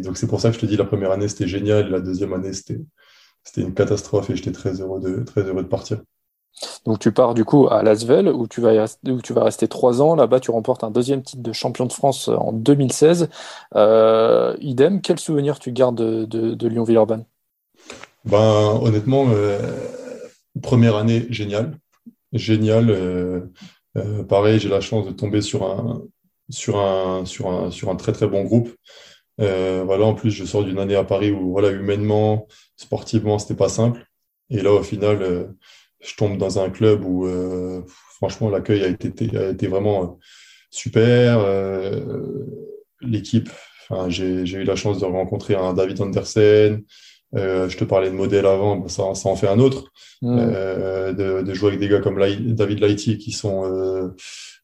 donc, 0.02 0.16
c'est 0.16 0.26
pour 0.26 0.40
ça 0.40 0.48
que 0.48 0.54
je 0.54 0.60
te 0.60 0.66
dis, 0.66 0.76
la 0.76 0.84
première 0.84 1.10
année, 1.10 1.28
c'était 1.28 1.48
génial. 1.48 1.90
La 1.90 2.00
deuxième 2.00 2.32
année, 2.32 2.52
c'était 2.52 2.80
une 3.56 3.74
catastrophe. 3.74 4.30
Et 4.30 4.36
j'étais 4.36 4.52
très 4.52 4.80
heureux 4.80 5.00
de, 5.00 5.22
très 5.22 5.42
heureux 5.42 5.62
de 5.62 5.68
partir. 5.68 6.00
Donc 6.84 6.98
tu 6.98 7.12
pars 7.12 7.34
du 7.34 7.44
coup 7.44 7.68
à 7.68 7.82
Lasvel 7.82 8.28
où 8.28 8.46
tu 8.48 8.60
vas, 8.60 8.86
où 9.06 9.20
tu 9.22 9.32
vas 9.32 9.44
rester 9.44 9.68
trois 9.68 10.02
ans. 10.02 10.14
Là-bas, 10.14 10.40
tu 10.40 10.50
remportes 10.50 10.84
un 10.84 10.90
deuxième 10.90 11.22
titre 11.22 11.42
de 11.42 11.52
champion 11.52 11.86
de 11.86 11.92
France 11.92 12.28
en 12.28 12.52
2016. 12.52 13.28
Euh, 13.76 14.56
idem, 14.60 15.00
quel 15.00 15.18
souvenir 15.18 15.58
tu 15.58 15.72
gardes 15.72 15.96
de, 15.96 16.24
de, 16.24 16.68
Lyon-Villeurbanne? 16.68 17.24
Ben, 18.24 18.78
Honnêtement, 18.82 19.26
euh, 19.30 19.58
première 20.62 20.96
année, 20.96 21.26
génial. 21.30 21.78
Génial. 22.32 22.90
Euh, 22.90 23.40
pareil, 24.28 24.60
j'ai 24.60 24.68
la 24.68 24.80
chance 24.80 25.06
de 25.06 25.12
tomber 25.12 25.40
sur 25.40 25.64
un, 25.64 26.02
sur 26.50 26.78
un, 26.78 27.24
sur 27.24 27.50
un, 27.50 27.70
sur 27.70 27.90
un 27.90 27.96
très 27.96 28.12
très 28.12 28.26
bon 28.26 28.44
groupe. 28.44 28.70
voilà, 29.38 30.04
en 30.04 30.14
plus, 30.14 30.30
je 30.30 30.44
sors 30.44 30.64
d'une 30.64 30.78
année 30.78 30.96
à 30.96 31.04
Paris 31.04 31.30
où 31.30 31.50
voilà, 31.52 31.70
humainement, 31.70 32.46
sportivement, 32.76 33.38
c'était 33.38 33.54
pas 33.56 33.68
simple. 33.68 34.04
Et 34.50 34.62
là, 34.62 34.72
au 34.72 34.82
final, 34.82 35.54
je 36.00 36.14
tombe 36.14 36.38
dans 36.38 36.58
un 36.58 36.70
club 36.70 37.04
où, 37.04 37.26
euh, 37.26 37.82
franchement, 38.16 38.50
l'accueil 38.50 38.82
a 38.84 38.88
été, 38.88 39.36
a 39.36 39.50
été 39.50 39.66
vraiment 39.66 40.02
euh, 40.02 40.06
super. 40.70 41.38
Euh, 41.40 42.44
l'équipe, 43.00 43.50
j'ai 44.08 44.42
eu 44.42 44.64
la 44.64 44.76
chance 44.76 45.00
de 45.00 45.04
rencontrer 45.04 45.54
un 45.54 45.72
David 45.72 46.00
Andersen. 46.00 46.82
Je 47.34 47.76
te 47.76 47.84
parlais 47.84 48.10
de 48.10 48.14
modèle 48.14 48.46
avant, 48.46 48.88
ça, 48.88 49.14
ça 49.14 49.28
en 49.28 49.36
fait 49.36 49.48
un 49.48 49.58
autre. 49.58 49.90
Mm. 50.22 50.36
De, 50.38 51.42
de, 51.42 51.54
jouer 51.54 51.68
avec 51.68 51.80
des 51.80 51.88
gars 51.88 52.00
comme 52.00 52.18
David 52.18 52.80
Lighty 52.80 53.18
qui 53.18 53.32
sont 53.32 54.12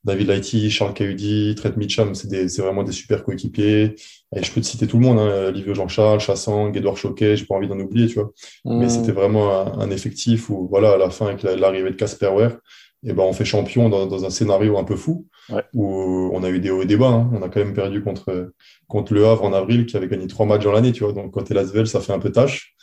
David 0.04 0.28
Lighty, 0.28 0.70
Charles 0.70 0.92
Cahudi, 0.92 1.54
Trent 1.56 1.76
Mitcham, 1.76 2.14
c'est 2.14 2.58
vraiment 2.58 2.82
des 2.82 2.92
super 2.92 3.24
coéquipiers. 3.24 3.94
Et 4.36 4.42
je 4.42 4.52
peux 4.52 4.60
te 4.60 4.66
citer 4.66 4.86
tout 4.86 4.98
le 4.98 5.04
monde, 5.04 5.18
hein, 5.18 5.50
Livio 5.50 5.74
Jean-Charles, 5.74 6.20
Chassang, 6.20 6.72
Edouard 6.74 6.96
Choquet, 6.96 7.36
j'ai 7.36 7.46
pas 7.46 7.54
envie 7.54 7.68
d'en 7.68 7.78
oublier, 7.78 8.08
tu 8.08 8.14
vois. 8.14 8.32
Mais 8.64 8.86
mmh. 8.86 8.90
c'était 8.90 9.12
vraiment 9.12 9.78
un, 9.80 9.90
effectif 9.90 10.50
où, 10.50 10.68
voilà, 10.68 10.92
à 10.92 10.96
la 10.98 11.08
fin, 11.08 11.28
avec 11.28 11.42
l'arrivée 11.42 11.90
de 11.90 11.96
Casper 11.96 12.28
Ware, 12.28 12.56
et 13.04 13.12
ben, 13.12 13.22
on 13.22 13.32
fait 13.32 13.44
champion 13.44 13.88
dans, 13.88 14.06
dans, 14.06 14.24
un 14.24 14.30
scénario 14.30 14.78
un 14.78 14.84
peu 14.84 14.96
fou, 14.96 15.26
où 15.74 16.30
on 16.32 16.42
a 16.42 16.50
eu 16.50 16.58
des 16.58 16.70
hauts 16.70 16.82
et 16.82 16.86
des 16.86 16.96
bas. 16.96 17.08
Hein. 17.08 17.30
On 17.32 17.42
a 17.42 17.48
quand 17.48 17.60
même 17.60 17.74
perdu 17.74 18.02
contre, 18.02 18.52
contre 18.88 19.12
Le 19.12 19.26
Havre 19.26 19.44
en 19.44 19.52
avril, 19.52 19.86
qui 19.86 19.96
avait 19.96 20.08
gagné 20.08 20.26
trois 20.26 20.46
matchs 20.46 20.64
dans 20.64 20.72
l'année, 20.72 20.92
tu 20.92 21.04
vois. 21.04 21.12
Donc, 21.12 21.32
t'es 21.44 21.54
Lasvel, 21.54 21.86
ça 21.86 22.00
fait 22.00 22.12
un 22.12 22.18
peu 22.18 22.32
tâche. 22.32 22.74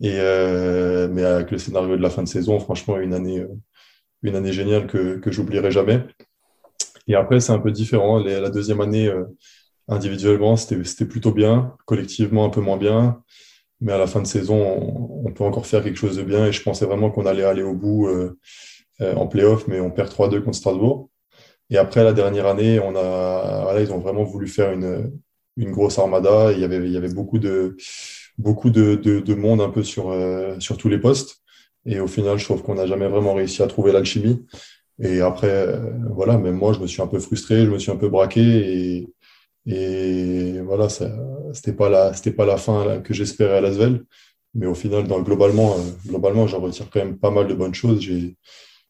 Et, 0.00 0.16
euh, 0.18 1.08
mais 1.10 1.24
avec 1.24 1.50
le 1.50 1.58
scénario 1.58 1.96
de 1.96 2.02
la 2.02 2.10
fin 2.10 2.22
de 2.22 2.28
saison, 2.28 2.58
franchement, 2.58 2.98
une 2.98 3.14
année, 3.14 3.44
une 4.22 4.34
année 4.34 4.52
géniale 4.52 4.86
que, 4.86 5.18
que 5.18 5.30
j'oublierai 5.30 5.70
jamais. 5.70 6.02
Et 7.08 7.14
après, 7.14 7.40
c'est 7.40 7.52
un 7.52 7.58
peu 7.58 7.72
différent. 7.72 8.18
la 8.18 8.50
deuxième 8.50 8.80
année, 8.80 9.08
euh, 9.08 9.24
individuellement, 9.88 10.56
c'était 10.56 11.06
plutôt 11.06 11.32
bien. 11.32 11.74
Collectivement, 11.86 12.44
un 12.44 12.50
peu 12.50 12.60
moins 12.60 12.76
bien. 12.76 13.22
Mais 13.80 13.92
à 13.92 13.98
la 13.98 14.06
fin 14.06 14.20
de 14.20 14.26
saison, 14.26 15.22
on, 15.24 15.32
peut 15.32 15.44
encore 15.44 15.66
faire 15.66 15.82
quelque 15.82 15.96
chose 15.96 16.16
de 16.16 16.22
bien. 16.22 16.46
Et 16.46 16.52
je 16.52 16.62
pensais 16.62 16.84
vraiment 16.84 17.10
qu'on 17.10 17.26
allait 17.26 17.44
aller 17.44 17.62
au 17.62 17.74
bout 17.74 18.08
euh, 18.08 18.12
euh, 18.12 18.38
en 19.00 19.26
playoff, 19.26 19.68
mais 19.68 19.80
on 19.80 19.90
perd 19.90 20.10
3-2 20.10 20.42
contre 20.42 20.56
Strasbourg. 20.56 21.08
Et 21.70 21.76
après, 21.78 22.02
la 22.02 22.12
dernière 22.12 22.46
année, 22.46 22.80
on 22.80 22.96
a, 22.96 23.76
ils 23.80 23.92
ont 23.92 23.98
vraiment 23.98 24.24
voulu 24.24 24.48
faire 24.48 24.72
une, 24.72 25.12
une 25.56 25.70
grosse 25.70 25.98
armada. 25.98 26.52
il 26.52 26.60
y 26.60 26.64
avait, 26.64 26.78
il 26.78 26.90
y 26.90 26.96
avait 26.96 27.12
beaucoup 27.12 27.38
de, 27.38 27.76
beaucoup 28.38 28.70
de, 28.70 28.94
de, 28.96 29.34
monde 29.34 29.60
un 29.60 29.70
peu 29.70 29.82
sur, 29.82 30.12
sur 30.58 30.76
tous 30.76 30.88
les 30.88 30.98
postes. 30.98 31.38
Et 31.86 32.00
au 32.00 32.06
final, 32.06 32.38
je 32.38 32.44
trouve 32.44 32.62
qu'on 32.62 32.74
n'a 32.74 32.86
jamais 32.86 33.08
vraiment 33.08 33.34
réussi 33.34 33.62
à 33.62 33.66
trouver 33.66 33.92
l'alchimie. 33.92 34.44
Et 35.00 35.20
après, 35.20 35.48
euh, 35.50 35.78
voilà, 36.10 36.38
même 36.38 36.56
moi, 36.56 36.72
je 36.72 36.80
me 36.80 36.86
suis 36.86 37.02
un 37.02 37.06
peu 37.06 37.20
frustré, 37.20 37.64
je 37.64 37.70
me 37.70 37.78
suis 37.78 37.90
un 37.90 37.96
peu 37.96 38.08
braqué 38.08 38.40
et, 38.42 39.08
et 39.66 40.60
voilà, 40.60 40.88
c'était 40.88 41.72
pas 41.72 41.88
la, 41.88 42.12
pas 42.36 42.46
la 42.46 42.56
fin 42.56 43.00
que 43.00 43.14
j'espérais 43.14 43.58
à 43.58 43.60
Lasvel. 43.60 44.04
Mais 44.54 44.66
au 44.66 44.74
final, 44.74 45.06
dans, 45.06 45.20
globalement, 45.22 45.74
euh, 45.74 45.82
globalement, 46.08 46.46
j'en 46.46 46.60
retire 46.60 46.88
quand 46.90 47.00
même 47.00 47.18
pas 47.18 47.30
mal 47.30 47.46
de 47.46 47.54
bonnes 47.54 47.74
choses. 47.74 48.00
J'ai, 48.00 48.36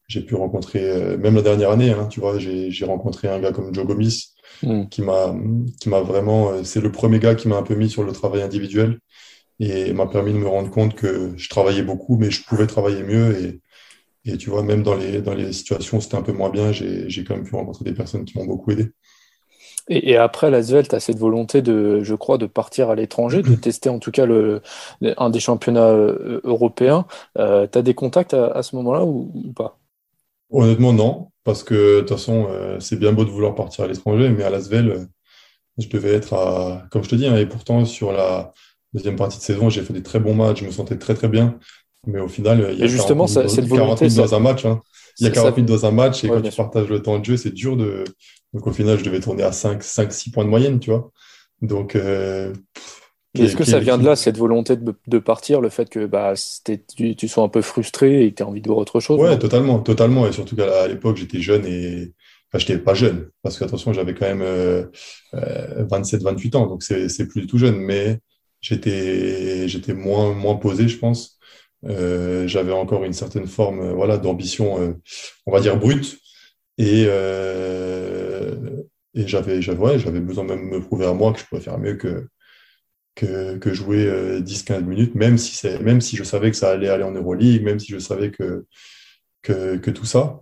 j'ai 0.09 0.21
pu 0.21 0.35
rencontrer, 0.35 0.81
euh, 0.83 1.17
même 1.17 1.35
la 1.35 1.41
dernière 1.41 1.71
année, 1.71 1.91
hein, 1.91 2.07
tu 2.07 2.19
vois, 2.19 2.37
j'ai, 2.37 2.85
rencontré 2.85 3.29
un 3.29 3.39
gars 3.39 3.53
comme 3.53 3.73
Joe 3.73 3.85
Gomis 3.85 4.33
mm. 4.63 4.87
qui 4.89 5.01
m'a, 5.01 5.33
qui 5.79 5.87
m'a 5.87 6.01
vraiment, 6.01 6.63
c'est 6.65 6.81
le 6.81 6.91
premier 6.91 7.19
gars 7.19 7.35
qui 7.35 7.47
m'a 7.47 7.57
un 7.57 7.63
peu 7.63 7.75
mis 7.75 7.89
sur 7.89 8.03
le 8.03 8.11
travail 8.11 8.41
individuel 8.41 8.99
et 9.61 9.93
m'a 9.93 10.07
permis 10.07 10.33
de 10.33 10.37
me 10.37 10.47
rendre 10.47 10.69
compte 10.69 10.95
que 10.95 11.33
je 11.37 11.49
travaillais 11.49 11.83
beaucoup, 11.83 12.17
mais 12.17 12.31
je 12.31 12.43
pouvais 12.43 12.67
travailler 12.67 13.03
mieux 13.03 13.37
et, 13.39 13.61
et 14.25 14.37
tu 14.37 14.49
vois, 14.49 14.63
même 14.63 14.83
dans 14.83 14.95
les, 14.95 15.21
dans 15.21 15.33
les 15.33 15.53
situations 15.53 15.97
où 15.97 16.01
c'était 16.01 16.17
un 16.17 16.21
peu 16.21 16.33
moins 16.33 16.49
bien, 16.49 16.71
j'ai 16.71 17.23
quand 17.25 17.35
même 17.35 17.45
pu 17.45 17.55
rencontrer 17.55 17.85
des 17.85 17.93
personnes 17.93 18.25
qui 18.25 18.37
m'ont 18.37 18.45
beaucoup 18.45 18.71
aidé. 18.71 18.91
Et, 19.89 20.17
après, 20.17 20.51
la 20.51 20.63
tu 20.63 20.75
as 20.75 20.99
cette 20.99 21.17
volonté 21.17 21.63
de, 21.63 22.03
je 22.03 22.13
crois, 22.13 22.37
de 22.37 22.45
partir 22.45 22.91
à 22.91 22.95
l'étranger, 22.95 23.41
de 23.41 23.55
tester 23.61 23.89
en 23.89 23.97
tout 23.99 24.11
cas 24.11 24.25
le, 24.25 24.61
un 25.01 25.29
des 25.29 25.39
championnats 25.39 25.89
euh, 25.89 26.41
européens. 26.43 27.05
Euh, 27.37 27.65
tu 27.69 27.77
as 27.77 27.81
des 27.81 27.95
contacts 27.95 28.35
à, 28.35 28.61
ce 28.61 28.75
moment-là 28.75 29.03
ou, 29.03 29.31
pas? 29.55 29.79
Honnêtement, 30.49 30.93
non. 30.93 31.31
Parce 31.43 31.63
que 31.63 31.97
de 31.97 31.99
toute 32.01 32.09
façon, 32.09 32.47
euh, 32.49 32.79
c'est 32.79 32.97
bien 32.97 33.13
beau 33.13 33.25
de 33.25 33.29
vouloir 33.29 33.55
partir 33.55 33.85
à 33.85 33.87
l'étranger, 33.87 34.29
mais 34.29 34.43
à 34.43 34.49
Lasvel, 34.49 35.07
je 35.77 35.87
devais 35.87 36.13
être 36.13 36.33
à, 36.33 36.85
comme 36.91 37.03
je 37.03 37.09
te 37.09 37.15
dis, 37.15 37.25
hein, 37.25 37.37
et 37.37 37.45
pourtant 37.45 37.85
sur 37.85 38.11
la 38.11 38.51
deuxième 38.93 39.15
partie 39.15 39.37
de 39.37 39.43
saison, 39.43 39.69
j'ai 39.69 39.81
fait 39.81 39.93
des 39.93 40.03
très 40.03 40.19
bons 40.19 40.35
matchs, 40.35 40.59
je 40.59 40.65
me 40.65 40.71
sentais 40.71 40.97
très 40.97 41.13
très 41.13 41.27
bien. 41.27 41.57
Mais 42.05 42.19
au 42.19 42.27
final, 42.27 42.69
il 42.73 42.79
y 42.79 42.83
a 42.83 42.87
justement, 42.87 43.25
40 43.25 43.49
cette 43.49 43.65
volonté, 43.65 44.07
dans 44.09 44.35
un 44.35 44.39
match. 44.39 44.65
Hein. 44.65 44.79
Il 45.19 45.25
y 45.25 45.27
a 45.27 45.31
40 45.31 45.57
minutes 45.57 45.69
dans 45.69 45.85
un 45.85 45.91
match 45.91 46.23
et 46.23 46.29
quand 46.29 46.41
tu 46.41 46.51
partages 46.55 46.87
le 46.87 47.01
temps 47.01 47.19
de 47.19 47.25
jeu, 47.25 47.37
c'est 47.37 47.53
dur 47.53 47.75
de. 47.75 48.03
Donc 48.53 48.65
au 48.65 48.71
final, 48.71 48.97
je 48.97 49.03
devais 49.03 49.19
tourner 49.19 49.43
à 49.43 49.51
5, 49.51 49.83
5 49.83 50.11
6 50.11 50.31
points 50.31 50.45
de 50.45 50.49
moyenne, 50.49 50.79
tu 50.79 50.91
vois. 50.91 51.11
Donc. 51.61 51.95
Euh, 51.95 52.53
Est-ce 53.37 53.55
que 53.55 53.63
ça 53.63 53.79
vient 53.79 53.97
de 53.97 54.05
là, 54.05 54.15
cette 54.15 54.37
volonté 54.37 54.75
de, 54.75 55.19
partir, 55.19 55.61
le 55.61 55.69
fait 55.69 55.89
que 55.89 56.05
bah, 56.05 56.33
tu, 56.95 57.15
tu, 57.15 57.27
sois 57.27 57.43
un 57.43 57.49
peu 57.49 57.61
frustré 57.61 58.25
et 58.25 58.31
que 58.31 58.37
tu 58.37 58.43
as 58.43 58.47
envie 58.47 58.61
de 58.61 58.67
voir 58.67 58.79
autre 58.79 58.99
chose 58.99 59.19
Ouais, 59.19 59.37
totalement, 59.37 59.79
totalement. 59.79 60.27
Et 60.27 60.31
surtout 60.31 60.55
qu'à 60.55 60.87
l'époque, 60.87 61.17
j'étais 61.17 61.41
jeune 61.41 61.65
et. 61.65 62.13
Enfin, 62.51 62.57
j'étais 62.57 62.79
pas 62.79 62.95
jeune, 62.95 63.29
parce 63.43 63.59
qu'attention, 63.59 63.93
j'avais 63.93 64.15
quand 64.15 64.25
même 64.25 64.41
euh, 64.41 64.85
27, 65.33 66.21
euh, 66.21 66.23
28 66.23 66.55
ans, 66.55 66.65
donc 66.65 66.81
c'est 66.81 67.27
plus 67.27 67.41
du 67.41 67.47
tout 67.47 67.59
jeune, 67.59 67.77
mais 67.77 68.17
j'étais 68.59 69.93
moins, 69.93 70.33
moins 70.33 70.55
posé, 70.55 70.87
je 70.87 70.97
pense. 70.97 71.37
Euh, 71.85 72.47
j'avais 72.47 72.71
encore 72.71 73.03
une 73.03 73.13
certaine 73.13 73.45
forme 73.45 73.81
euh, 73.81 73.93
voilà, 73.93 74.17
d'ambition, 74.17 74.97
on 75.45 75.51
va 75.51 75.59
dire, 75.59 75.77
brute. 75.77 76.17
Et, 76.79 77.03
et 79.13 79.27
j'avais 79.27 79.61
j'avais 79.61 80.19
besoin 80.19 80.43
même 80.45 80.71
de 80.71 80.75
me 80.77 80.81
prouver 80.81 81.05
à 81.05 81.13
moi 81.13 81.33
que 81.33 81.39
je 81.39 81.45
pouvais 81.45 81.61
faire 81.61 81.77
mieux 81.77 81.97
que, 81.97 82.27
que, 83.15 83.57
que 83.57 83.73
jouer 83.73 84.41
10-15 84.41 84.85
minutes, 84.85 85.15
même 85.15 85.37
si, 85.37 85.67
même 85.81 86.01
si 86.01 86.15
je 86.15 86.23
savais 86.23 86.51
que 86.51 86.57
ça 86.57 86.71
allait 86.71 86.89
aller 86.89 87.03
en 87.03 87.11
Euroleague, 87.11 87.63
même 87.63 87.79
si 87.79 87.91
je 87.91 87.99
savais 87.99 88.31
que, 88.31 88.65
que, 89.43 89.77
que 89.77 89.91
tout 89.91 90.05
ça. 90.05 90.41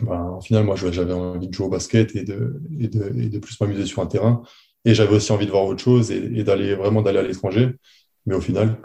Ben, 0.00 0.36
au 0.38 0.40
final, 0.40 0.64
moi, 0.64 0.76
j'avais 0.76 1.12
envie 1.12 1.48
de 1.48 1.52
jouer 1.54 1.66
au 1.66 1.70
basket 1.70 2.14
et 2.14 2.22
de, 2.24 2.60
et 2.78 2.88
de, 2.88 3.04
et 3.20 3.28
de 3.28 3.38
plus 3.38 3.60
m'amuser 3.60 3.84
sur 3.86 4.00
un 4.02 4.06
terrain. 4.06 4.42
Et 4.84 4.94
j'avais 4.94 5.16
aussi 5.16 5.32
envie 5.32 5.46
de 5.46 5.50
voir 5.50 5.64
autre 5.64 5.82
chose 5.82 6.10
et, 6.12 6.18
et 6.38 6.44
d'aller 6.44 6.74
vraiment 6.74 7.02
d'aller 7.02 7.18
à 7.18 7.22
l'étranger. 7.22 7.70
Mais 8.26 8.34
au 8.36 8.40
final, 8.40 8.80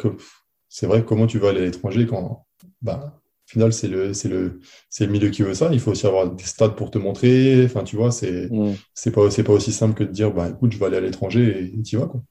c'est 0.70 0.88
vrai, 0.88 1.06
comment 1.06 1.28
tu 1.28 1.38
vas 1.40 1.50
aller 1.50 1.60
à 1.62 1.66
l'étranger 1.66 2.08
quand, 2.08 2.46
bah, 2.82 3.22
au 3.48 3.52
final, 3.52 3.74
c'est 3.74 3.88
le, 3.88 4.14
c'est 4.14 4.30
le, 4.30 4.60
le 5.00 5.08
milieu 5.08 5.30
qui 5.30 5.44
veut 5.44 5.54
ça. 5.54 5.70
Il 5.72 5.80
faut 5.80 5.92
aussi 5.92 6.08
avoir 6.08 6.32
des 6.32 6.44
stades 6.44 6.76
pour 6.76 6.90
te 6.92 6.98
montrer. 6.98 7.66
Enfin, 7.66 7.84
tu 7.84 7.96
vois, 7.96 8.12
c'est, 8.12 8.50
Mm. 8.50 8.74
c'est 8.96 9.12
pas, 9.12 9.30
c'est 9.32 9.44
pas 9.44 9.54
aussi 9.54 9.72
simple 9.72 9.94
que 9.96 10.04
de 10.04 10.12
dire, 10.12 10.32
bah, 10.34 10.50
écoute, 10.50 10.72
je 10.74 10.80
vais 10.80 10.86
aller 10.88 10.98
à 10.98 11.02
l'étranger 11.02 11.72
et 11.78 11.82
tu 11.84 11.96
y 11.96 12.00
vas, 12.00 12.08
quoi. 12.08 12.22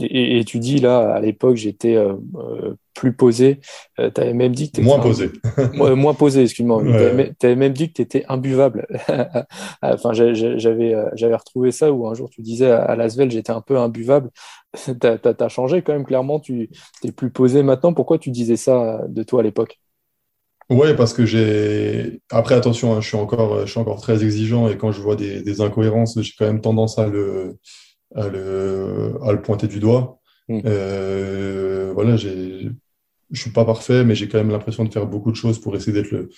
Et, 0.00 0.38
et 0.40 0.44
tu 0.44 0.58
dis 0.58 0.78
là, 0.78 1.14
à 1.14 1.20
l'époque, 1.20 1.56
j'étais 1.56 1.94
euh, 1.94 2.14
euh, 2.36 2.74
plus 2.94 3.12
posé. 3.12 3.60
Euh, 4.00 4.10
tu 4.12 4.20
avais 4.20 4.32
même 4.32 4.54
dit 4.54 4.70
que 4.70 4.76
tu 4.76 4.82
Moins 4.82 4.98
posé. 4.98 5.30
moins, 5.74 5.94
moins 5.94 6.14
posé, 6.14 6.42
excuse-moi. 6.42 6.82
Ouais. 6.82 7.32
Tu 7.38 7.46
avais, 7.46 7.56
même 7.56 7.72
dit 7.72 7.88
que 7.88 7.94
tu 7.94 8.02
étais 8.02 8.24
imbuvable. 8.28 8.86
enfin, 9.82 10.12
j'ai- 10.12 10.34
j'avais 10.34 10.94
euh, 10.94 11.08
j'avais 11.14 11.36
retrouvé 11.36 11.70
ça 11.70 11.92
où 11.92 12.08
un 12.08 12.14
jour 12.14 12.28
tu 12.28 12.42
disais 12.42 12.70
à, 12.70 12.96
Lasvel, 12.96 13.30
j'étais 13.30 13.52
un 13.52 13.60
peu 13.60 13.78
imbuvable. 13.78 14.30
T'as 15.00 15.18
as, 15.38 15.48
changé 15.48 15.82
quand 15.82 15.92
même, 15.92 16.04
clairement. 16.04 16.40
Tu 16.40 16.70
es 17.04 17.12
plus 17.12 17.30
posé 17.30 17.62
maintenant. 17.62 17.94
Pourquoi 17.94 18.18
tu 18.18 18.30
disais 18.30 18.56
ça 18.56 19.02
de 19.08 19.22
toi 19.22 19.40
à 19.40 19.42
l'époque? 19.44 19.78
Ouais, 20.70 20.96
parce 20.96 21.12
que 21.12 21.26
j'ai. 21.26 22.20
Après, 22.30 22.54
attention, 22.54 22.94
hein, 22.94 23.00
je 23.00 23.08
suis 23.08 23.16
encore, 23.18 23.66
je 23.66 23.70
suis 23.70 23.78
encore 23.78 24.00
très 24.00 24.24
exigeant 24.24 24.66
et 24.68 24.78
quand 24.78 24.90
je 24.90 25.00
vois 25.00 25.14
des, 25.14 25.42
des 25.42 25.60
incohérences, 25.60 26.18
j'ai 26.20 26.32
quand 26.36 26.46
même 26.46 26.62
tendance 26.62 26.98
à 26.98 27.06
le, 27.06 27.58
à 28.14 28.28
le, 28.28 29.14
à 29.22 29.32
le 29.32 29.42
pointer 29.42 29.66
du 29.68 29.80
doigt. 29.80 30.20
Mm. 30.48 30.60
Euh, 30.66 31.92
voilà, 31.94 32.16
je 32.16 32.70
suis 33.32 33.50
pas 33.50 33.64
parfait, 33.64 34.04
mais 34.04 34.14
j'ai 34.14 34.28
quand 34.28 34.38
même 34.38 34.50
l'impression 34.50 34.84
de 34.84 34.92
faire 34.92 35.06
beaucoup 35.06 35.30
de 35.30 35.36
choses 35.36 35.58
pour 35.60 35.74
essayer 35.74 35.92
d'être 35.92 36.10
le, 36.10 36.28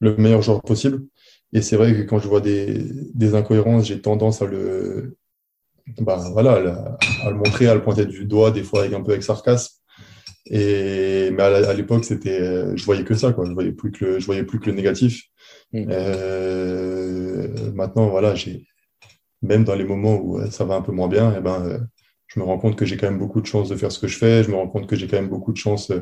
le 0.00 0.16
meilleur 0.16 0.42
joueur 0.42 0.62
possible. 0.62 1.04
Et 1.52 1.62
c'est 1.62 1.76
vrai 1.76 1.94
que 1.94 2.02
quand 2.02 2.18
je 2.18 2.28
vois 2.28 2.40
des, 2.40 2.82
des 3.14 3.34
incohérences, 3.34 3.86
j'ai 3.86 4.00
tendance 4.00 4.42
à 4.42 4.46
le, 4.46 5.16
bah, 5.98 6.28
voilà, 6.32 6.52
à, 6.54 6.60
la- 6.60 6.98
à 7.24 7.30
le 7.30 7.36
montrer, 7.36 7.66
à 7.68 7.74
le 7.74 7.82
pointer 7.82 8.04
du 8.06 8.24
doigt, 8.24 8.50
des 8.50 8.62
fois 8.62 8.80
avec 8.80 8.92
un 8.92 9.02
peu 9.02 9.12
avec 9.12 9.22
sarcasme. 9.22 9.74
Et, 10.48 11.30
mais 11.32 11.42
à 11.42 11.72
l'époque, 11.74 12.04
c'était, 12.04 12.76
je 12.76 12.84
voyais 12.84 13.04
que 13.04 13.14
ça, 13.14 13.32
quoi. 13.32 13.46
Je 13.46 13.52
voyais 13.52 13.72
plus 13.72 13.90
que 13.90 14.04
le, 14.04 14.20
je 14.20 14.26
voyais 14.26 14.44
plus 14.44 14.60
que 14.60 14.66
le 14.66 14.76
négatif. 14.76 15.24
Mm. 15.72 15.86
Euh, 15.90 17.48
maintenant, 17.74 18.08
voilà, 18.08 18.34
j'ai, 18.34 18.66
même 19.46 19.64
dans 19.64 19.74
les 19.74 19.84
moments 19.84 20.16
où 20.16 20.38
euh, 20.38 20.50
ça 20.50 20.64
va 20.64 20.74
un 20.76 20.82
peu 20.82 20.92
moins 20.92 21.08
bien, 21.08 21.34
eh 21.36 21.40
ben, 21.40 21.62
euh, 21.64 21.78
je 22.26 22.40
me 22.40 22.44
rends 22.44 22.58
compte 22.58 22.76
que 22.76 22.84
j'ai 22.84 22.96
quand 22.96 23.08
même 23.08 23.18
beaucoup 23.18 23.40
de 23.40 23.46
chance 23.46 23.68
de 23.68 23.76
faire 23.76 23.92
ce 23.92 23.98
que 23.98 24.08
je 24.08 24.18
fais. 24.18 24.42
Je 24.42 24.50
me 24.50 24.56
rends 24.56 24.68
compte 24.68 24.86
que 24.86 24.96
j'ai 24.96 25.06
quand 25.06 25.16
même 25.16 25.28
beaucoup 25.28 25.52
de 25.52 25.56
chance 25.58 25.92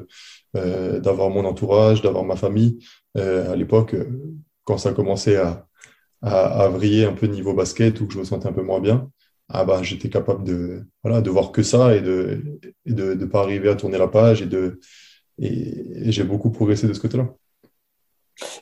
euh, 0.57 1.01
d'avoir 1.01 1.31
mon 1.31 1.45
entourage, 1.45 2.03
d'avoir 2.03 2.25
ma 2.25 2.37
famille. 2.37 2.79
Euh, 3.17 3.53
à 3.53 3.57
l'époque, 3.57 3.95
euh, 3.95 4.07
quand 4.65 4.79
ça 4.79 4.93
commençait 4.93 5.37
à, 5.37 5.67
à, 6.23 6.65
à 6.65 6.69
vriller 6.69 7.05
un 7.05 7.13
peu 7.13 7.27
niveau 7.27 7.55
basket 7.55 8.01
ou 8.01 8.07
que 8.07 8.15
je 8.15 8.19
me 8.19 8.25
sentais 8.25 8.49
un 8.49 8.53
peu 8.53 8.63
moins 8.63 8.81
bien, 8.81 9.11
ah 9.49 9.65
bah, 9.65 9.83
j'étais 9.83 10.09
capable 10.09 10.45
de, 10.45 10.85
voilà, 11.03 11.21
de 11.21 11.31
voir 11.31 11.53
que 11.53 11.63
ça 11.63 11.95
et 11.95 12.01
de 12.01 12.43
et 12.87 12.93
de 12.93 13.15
ne 13.15 13.25
pas 13.27 13.43
arriver 13.43 13.69
à 13.69 13.75
tourner 13.75 13.99
la 13.99 14.09
page 14.09 14.43
et 14.43 14.47
de 14.47 14.81
et 15.39 16.11
j'ai 16.13 16.25
beaucoup 16.25 16.51
progressé 16.51 16.87
de 16.87 16.93
ce 16.93 17.01
côté-là. 17.01 17.29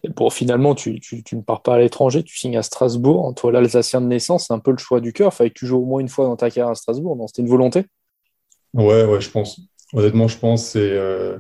Et 0.05 0.09
bon, 0.09 0.31
finalement, 0.31 0.75
tu, 0.75 1.01
ne 1.33 1.41
pars 1.41 1.63
pas 1.63 1.75
à 1.75 1.79
l'étranger, 1.79 2.23
tu 2.23 2.37
signes 2.37 2.57
à 2.57 2.63
Strasbourg. 2.63 3.35
Toi, 3.35 3.53
l'Alsacien 3.53 4.01
de 4.01 4.07
naissance, 4.07 4.47
c'est 4.47 4.53
un 4.53 4.59
peu 4.59 4.71
le 4.71 4.79
choix 4.79 5.01
du 5.01 5.13
cœur. 5.13 5.33
Fallait 5.33 5.51
que 5.51 5.59
tu 5.59 5.67
joues 5.67 5.79
au 5.79 5.85
moins 5.85 6.01
une 6.01 6.09
fois 6.09 6.27
dans 6.27 6.37
ta 6.37 6.51
carrière 6.51 6.71
à 6.71 6.75
Strasbourg. 6.75 7.23
C'était 7.27 7.43
une 7.43 7.49
volonté? 7.49 7.87
Ouais, 8.75 9.05
ouais, 9.05 9.21
je 9.21 9.31
pense. 9.31 9.61
Honnêtement, 9.93 10.29
je 10.29 10.39
pense 10.39 10.69
c'est 10.69 10.93
euh, 10.93 11.39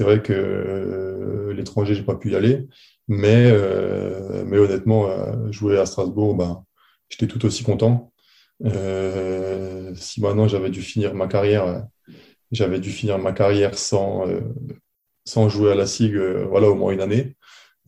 vrai 0.00 0.22
que 0.22 0.32
euh, 0.32 1.52
l'étranger, 1.52 1.94
j'ai 1.94 2.02
pas 2.04 2.14
pu 2.14 2.30
y 2.32 2.36
aller, 2.36 2.68
mais 3.08 3.50
euh, 3.50 4.44
mais 4.46 4.58
honnêtement, 4.58 5.08
euh, 5.08 5.50
jouer 5.50 5.78
à 5.78 5.86
Strasbourg, 5.86 6.36
ben, 6.36 6.64
j'étais 7.08 7.26
tout 7.26 7.44
aussi 7.44 7.64
content. 7.64 8.12
Si 9.94 10.20
maintenant 10.20 10.48
j'avais 10.48 10.70
dû 10.70 10.82
finir 10.82 11.14
ma 11.14 11.26
carrière, 11.26 11.86
j'avais 12.52 12.80
dû 12.80 12.90
finir 12.90 13.18
ma 13.18 13.32
carrière 13.32 13.76
sans 13.76 14.24
sans 15.24 15.48
jouer 15.48 15.72
à 15.72 15.74
la 15.74 15.86
SIG, 15.86 16.16
voilà, 16.48 16.68
au 16.70 16.74
moins 16.74 16.92
une 16.92 17.00
année, 17.00 17.36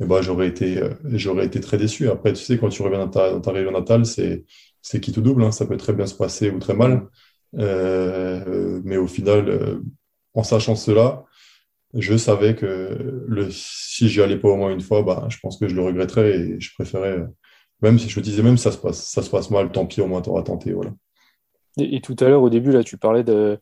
et 0.01 0.07
ben, 0.07 0.23
j'aurais 0.23 0.49
été 0.49 0.79
euh, 0.83 0.91
j'aurais 1.05 1.47
été 1.47 1.61
très 1.61 1.77
déçu. 1.79 2.09
Après, 2.09 2.33
tu 2.33 2.43
sais, 2.43 2.59
quand 2.59 2.69
tu 2.71 2.83
reviens 2.83 2.99
dans 2.99 3.09
ta, 3.11 3.33
dans 3.33 3.41
ta 3.41 3.53
région 3.53 3.73
natale, 3.73 4.07
c'est 4.07 4.45
c'est 4.83 5.01
qui 5.01 5.13
tout 5.13 5.21
double, 5.23 5.45
hein. 5.45 5.53
Ça 5.53 5.67
peut 5.67 5.77
très 5.77 5.93
bien 5.93 6.07
se 6.07 6.15
passer 6.15 6.51
ou 6.51 6.59
très 6.59 6.75
mal. 6.75 7.07
Euh, 7.59 8.81
mais 8.85 8.97
au 8.97 9.07
final, 9.07 9.49
euh, 9.49 9.81
en 10.35 10.43
sachant 10.43 10.77
cela, 10.77 11.25
je 11.95 12.17
savais 12.17 12.55
que 12.57 13.25
le, 13.29 13.51
si 13.51 14.09
j'y 14.09 14.23
allais 14.23 14.39
pas 14.39 14.49
au 14.49 14.57
moins 14.57 14.73
une 14.73 14.81
fois, 14.81 15.03
bah, 15.03 15.27
je 15.31 15.39
pense 15.43 15.59
que 15.59 15.69
je 15.69 15.75
le 15.75 15.83
regretterais 15.83 16.39
et 16.39 16.61
je 16.61 16.73
préférais, 16.75 17.19
euh, 17.19 17.27
même 17.83 17.99
si 17.99 18.09
je 18.09 18.19
me 18.21 18.25
disais 18.25 18.43
même 18.43 18.57
si 18.57 18.65
ça 18.65 18.73
se 18.73 18.79
passe, 18.79 19.05
ça 19.11 19.23
se 19.23 19.31
passe 19.31 19.51
mal, 19.51 19.73
tant 19.73 19.87
pis, 19.87 20.01
au 20.01 20.07
moins 20.07 20.23
t'auras 20.23 20.43
tenté, 20.43 20.73
voilà. 20.73 20.93
Et, 21.78 22.00
tout 22.00 22.16
à 22.20 22.24
l'heure, 22.24 22.42
au 22.42 22.50
début, 22.50 22.72
là, 22.72 22.83
tu 22.83 22.96
parlais 22.96 23.24
euh, 23.28 23.56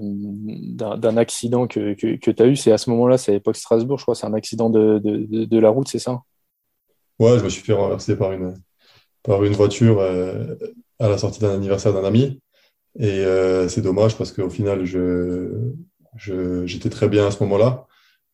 d'un, 0.00 1.16
accident 1.16 1.66
que, 1.66 1.94
que, 1.94 2.30
tu 2.30 2.42
as 2.42 2.46
eu. 2.46 2.56
C'est 2.56 2.72
à 2.72 2.78
ce 2.78 2.90
moment-là, 2.90 3.16
c'est 3.16 3.32
à 3.32 3.34
l'époque 3.34 3.56
Strasbourg, 3.56 3.98
je 3.98 4.04
crois, 4.04 4.14
c'est 4.14 4.26
un 4.26 4.34
accident 4.34 4.70
de, 4.70 4.98
de, 4.98 5.58
la 5.58 5.70
route, 5.70 5.88
c'est 5.88 5.98
ça? 5.98 6.20
Ouais, 7.18 7.38
je 7.38 7.44
me 7.44 7.48
suis 7.48 7.62
fait 7.62 7.72
renverser 7.72 8.16
par 8.16 8.32
une, 8.32 8.54
par 9.22 9.44
une 9.44 9.52
voiture 9.52 10.00
euh, 10.00 10.54
à 10.98 11.08
la 11.08 11.18
sortie 11.18 11.40
d'un 11.40 11.54
anniversaire 11.54 11.92
d'un 11.92 12.04
ami. 12.04 12.40
Et 12.98 13.24
euh, 13.24 13.68
c'est 13.68 13.82
dommage 13.82 14.16
parce 14.16 14.32
qu'au 14.32 14.50
final, 14.50 14.84
je, 14.84 15.72
j'étais 16.64 16.90
très 16.90 17.08
bien 17.08 17.26
à 17.28 17.30
ce 17.30 17.42
moment-là, 17.44 17.86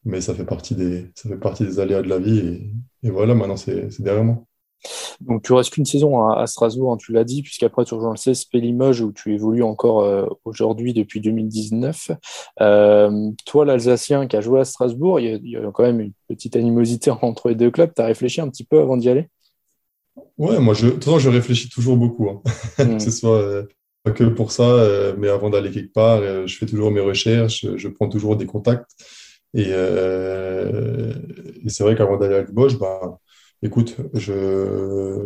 mais 0.05 0.21
ça 0.21 0.35
fait 0.35 0.47
partie 0.47 0.75
des, 0.75 1.11
ça 1.15 1.29
fait 1.29 1.37
partie 1.37 1.65
des 1.65 1.79
aléas 1.79 2.03
de 2.03 2.09
la 2.09 2.19
vie. 2.19 2.71
Et, 3.03 3.11
voilà, 3.11 3.35
maintenant, 3.35 3.59
c'est 3.59 4.01
derrière 4.01 4.25
moi. 4.25 4.45
Donc, 5.21 5.43
tu 5.43 5.53
restes 5.53 5.73
qu'une 5.73 5.85
saison 5.85 6.27
à, 6.27 6.41
à 6.41 6.47
Strasbourg, 6.47 6.93
hein, 6.93 6.97
tu 6.97 7.13
l'as 7.13 7.25
dit, 7.25 7.43
puisqu'après, 7.43 7.85
tu 7.85 7.95
rejoins 7.95 8.13
le 8.13 8.33
CSP 8.33 8.55
Limoges 8.55 9.01
où 9.01 9.13
tu 9.13 9.35
évolues 9.35 9.63
encore 9.63 10.03
euh, 10.03 10.27
aujourd'hui 10.45 10.93
depuis 10.93 11.21
2019. 11.21 12.11
Euh, 12.61 13.31
toi, 13.47 13.65
l'Alsacien 13.65 14.27
qui 14.27 14.37
a 14.37 14.41
joué 14.41 14.61
à 14.61 14.65
Strasbourg, 14.65 15.21
il 15.21 15.27
y, 15.27 15.33
a, 15.33 15.37
il 15.37 15.51
y 15.51 15.57
a 15.57 15.71
quand 15.73 15.85
même 15.85 16.01
une 16.01 16.13
petite 16.29 16.57
animosité 16.57 17.11
entre 17.23 17.49
les 17.49 17.55
deux 17.55 17.71
clubs. 17.71 17.93
Tu 17.95 18.03
as 18.03 18.07
réfléchi 18.07 18.41
un 18.41 18.49
petit 18.49 18.65
peu 18.65 18.81
avant 18.81 18.97
d'y 18.97 19.09
aller? 19.09 19.29
Ouais, 20.39 20.59
moi, 20.61 20.75
je, 20.75 20.87
de 20.87 20.91
toute 20.93 21.05
façon, 21.05 21.19
je 21.19 21.31
réfléchis 21.31 21.69
toujours 21.69 21.97
beaucoup, 21.97 22.29
hein. 22.29 22.43
Mm. 22.85 22.97
que 22.97 23.03
ce 23.03 23.11
soit 23.11 23.39
euh, 23.39 23.63
pas 24.03 24.11
que 24.11 24.25
pour 24.25 24.53
ça, 24.53 25.15
mais 25.17 25.29
avant 25.29 25.49
d'aller 25.49 25.71
quelque 25.71 25.93
part, 25.93 26.21
je 26.47 26.57
fais 26.59 26.67
toujours 26.67 26.91
mes 26.91 27.01
recherches, 27.01 27.65
je, 27.77 27.89
prends 27.89 28.09
toujours 28.09 28.37
des 28.37 28.45
contacts. 28.45 28.91
Et, 29.55 29.71
et 29.71 31.69
c'est 31.69 31.85
vrai 31.85 31.97
qu'avant 31.97 32.19
d'aller 32.19 32.35
à 32.35 32.43
Limoges, 32.43 32.79
bah, 32.79 33.19
écoute, 33.65 33.97
je, 34.15 35.19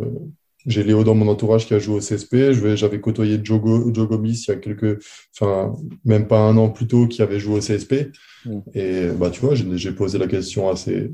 j'ai 0.65 0.83
Léo 0.83 1.03
dans 1.03 1.13
mon 1.13 1.27
entourage 1.27 1.67
qui 1.67 1.75
a 1.75 1.79
joué 1.79 1.97
au 1.97 1.99
CSP. 1.99 2.51
J'avais 2.75 2.99
côtoyé 2.99 3.39
Joe, 3.43 3.61
Joe 3.93 4.07
Gomis 4.07 4.45
il 4.47 4.51
y 4.51 4.53
a 4.53 4.57
quelques, 4.57 5.03
enfin, 5.39 5.73
même 6.03 6.27
pas 6.27 6.39
un 6.39 6.57
an 6.57 6.69
plus 6.69 6.87
tôt, 6.87 7.07
qui 7.07 7.21
avait 7.21 7.39
joué 7.39 7.57
au 7.57 7.59
CSP. 7.59 8.11
Mm. 8.45 8.59
Et 8.73 9.07
bah, 9.09 9.29
tu 9.29 9.41
vois, 9.41 9.53
j'ai, 9.55 9.91
posé 9.91 10.17
la 10.17 10.27
question 10.27 10.69
à 10.69 10.75
ces, 10.75 11.11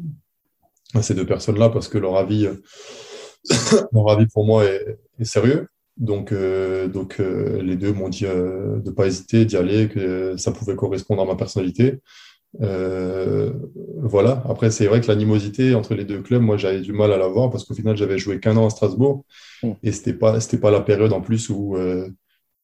à 0.93 1.01
ces 1.01 1.13
deux 1.13 1.25
personnes-là 1.25 1.69
parce 1.69 1.89
que 1.89 1.97
leur 1.97 2.15
avis, 2.15 2.47
leur 3.91 4.09
avis 4.09 4.27
pour 4.27 4.45
moi 4.45 4.63
est, 4.63 4.97
est 5.19 5.25
sérieux. 5.25 5.67
Donc, 5.97 6.31
euh, 6.31 6.87
donc 6.87 7.19
euh, 7.19 7.61
les 7.61 7.77
deux 7.77 7.93
m'ont 7.93 8.09
dit 8.09 8.25
euh, 8.25 8.79
de 8.79 8.91
pas 8.91 9.07
hésiter, 9.07 9.45
d'y 9.45 9.55
aller, 9.55 9.87
que 9.87 10.35
ça 10.37 10.51
pouvait 10.51 10.75
correspondre 10.75 11.21
à 11.21 11.25
ma 11.25 11.35
personnalité. 11.35 11.99
Euh, 12.61 13.51
voilà. 14.01 14.43
Après, 14.49 14.71
c'est 14.71 14.87
vrai 14.87 15.01
que 15.01 15.07
l'animosité 15.07 15.75
entre 15.75 15.93
les 15.95 16.05
deux 16.05 16.21
clubs, 16.21 16.41
moi, 16.41 16.57
j'avais 16.57 16.81
du 16.81 16.93
mal 16.93 17.11
à 17.11 17.17
la 17.17 17.27
voir 17.27 17.49
parce 17.49 17.65
qu'au 17.65 17.73
final, 17.73 17.97
j'avais 17.97 18.17
joué 18.17 18.39
qu'un 18.39 18.55
an 18.57 18.67
à 18.67 18.69
Strasbourg 18.69 19.25
Mm. 19.63 19.71
et 19.83 19.91
c'était 19.91 20.13
pas, 20.13 20.39
c'était 20.41 20.57
pas 20.59 20.71
la 20.71 20.81
période 20.81 21.13
en 21.13 21.21
plus 21.21 21.49
où, 21.49 21.75
euh, 21.77 22.09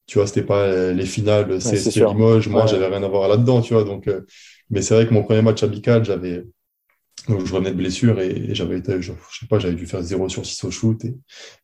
tu 0.06 0.18
vois, 0.18 0.26
c'était 0.26 0.42
pas 0.44 0.60
euh, 0.64 0.92
les 0.92 1.06
finales 1.06 1.60
c'est. 1.60 1.90
Limoges. 1.96 2.48
Moi, 2.48 2.62
Ouais. 2.62 2.68
j'avais 2.68 2.86
rien 2.86 3.02
à 3.02 3.08
voir 3.08 3.28
là-dedans, 3.28 3.62
tu 3.62 3.74
vois. 3.74 3.84
Donc, 3.84 4.08
euh, 4.08 4.22
mais 4.70 4.82
c'est 4.82 4.94
vrai 4.94 5.06
que 5.08 5.14
mon 5.14 5.22
premier 5.24 5.42
match 5.42 5.62
amical, 5.62 6.04
j'avais, 6.04 6.44
donc 7.28 7.46
je 7.46 7.54
revenais 7.54 7.70
de 7.70 7.76
blessure 7.76 8.20
et, 8.20 8.30
et 8.30 8.54
j'avais 8.54 8.78
été, 8.78 9.00
je, 9.00 9.12
je 9.30 9.38
sais 9.38 9.46
pas, 9.46 9.58
j'avais 9.58 9.74
dû 9.74 9.86
faire 9.86 10.02
0 10.02 10.28
sur 10.28 10.44
6 10.44 10.64
au 10.64 10.70
shoot 10.70 11.04
et, 11.04 11.08
et 11.08 11.14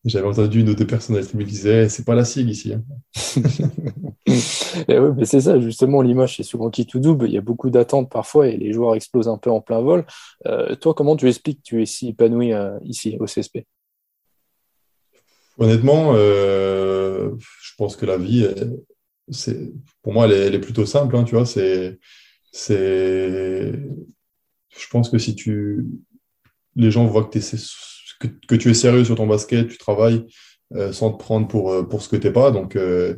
j'avais 0.05 0.27
entendu 0.27 0.61
une 0.61 0.69
ou 0.71 0.75
deux 0.75 0.87
personnes 0.87 1.21
qui 1.25 1.37
disaient, 1.45 1.85
Eh, 1.85 1.89
c'est 1.89 2.05
pas 2.05 2.15
la 2.15 2.25
SIG 2.25 2.49
ici. 2.49 2.75
hein. 2.75 2.83
Et 4.89 4.99
oui, 4.99 5.11
mais 5.17 5.25
c'est 5.25 5.41
ça, 5.41 5.59
justement, 5.59 6.03
Limoges, 6.03 6.37
c'est 6.37 6.43
souvent 6.43 6.71
qui 6.71 6.87
tout 6.87 7.01
double. 7.01 7.27
Il 7.29 7.33
y 7.33 7.39
a 7.39 7.43
beaucoup 7.43 7.71
d'attentes 7.71 8.11
parfois 8.11 8.49
et 8.49 8.57
les 8.57 8.73
joueurs 8.73 8.95
explosent 8.95 9.29
un 9.29 9.39
peu 9.39 9.51
en 9.51 9.61
plein 9.61 9.81
vol. 9.81 10.07
Euh, 10.47 10.77
toi, 10.77 10.95
comment 10.95 11.17
tu 11.17 11.27
expliques 11.29 11.59
que 11.59 11.69
tu 11.69 11.83
es 11.83 11.87
si 11.87 12.09
épanoui 12.09 12.53
euh, 12.53 12.79
ici, 12.85 13.17
au 13.19 13.25
CSP? 13.25 13.65
Honnêtement, 15.59 16.13
euh, 16.15 17.31
je 17.63 17.73
pense 17.77 17.97
que 17.97 18.07
la 18.07 18.17
vie, 18.17 18.47
c'est, 19.31 19.73
pour 20.03 20.13
moi, 20.13 20.27
elle 20.27 20.33
est, 20.33 20.47
elle 20.47 20.55
est 20.55 20.61
plutôt 20.61 20.87
simple, 20.87 21.17
hein, 21.17 21.25
tu 21.25 21.35
vois. 21.35 21.47
C'est, 21.47 21.99
c'est, 22.53 23.73
je 24.79 24.89
pense 24.89 25.11
que 25.11 25.19
si 25.19 25.35
tu, 25.35 25.85
les 26.77 26.91
gens 26.91 27.05
voient 27.07 27.25
que, 27.25 28.57
tu 28.57 28.71
es 28.71 28.75
sérieux 28.75 29.05
sur 29.05 29.17
ton 29.17 29.27
basket, 29.27 29.69
tu 29.69 29.79
travailles 29.79 30.27
euh, 30.75 30.93
sans 30.93 31.13
te 31.13 31.19
prendre 31.19 31.49
pour, 31.49 31.73
euh, 31.73 31.83
pour 31.83 32.03
ce 32.03 32.09
que 32.09 32.17
t'es 32.17 32.33
pas, 32.33 32.51
donc 32.51 32.77
euh, 32.77 33.17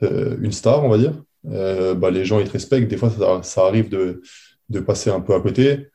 une 0.00 0.52
star, 0.52 0.84
on 0.84 0.88
va 0.88 0.98
dire, 0.98 1.22
bah, 1.44 2.10
les 2.10 2.24
gens 2.24 2.40
ils 2.40 2.46
te 2.46 2.52
respectent. 2.52 2.88
Des 2.88 2.96
fois, 2.96 3.10
ça, 3.42 3.66
arrive 3.66 3.88
de, 3.88 4.20
de 4.68 4.80
passer 4.80 5.10
un 5.10 5.20
peu 5.20 5.34
à 5.34 5.40
côté. 5.40 5.86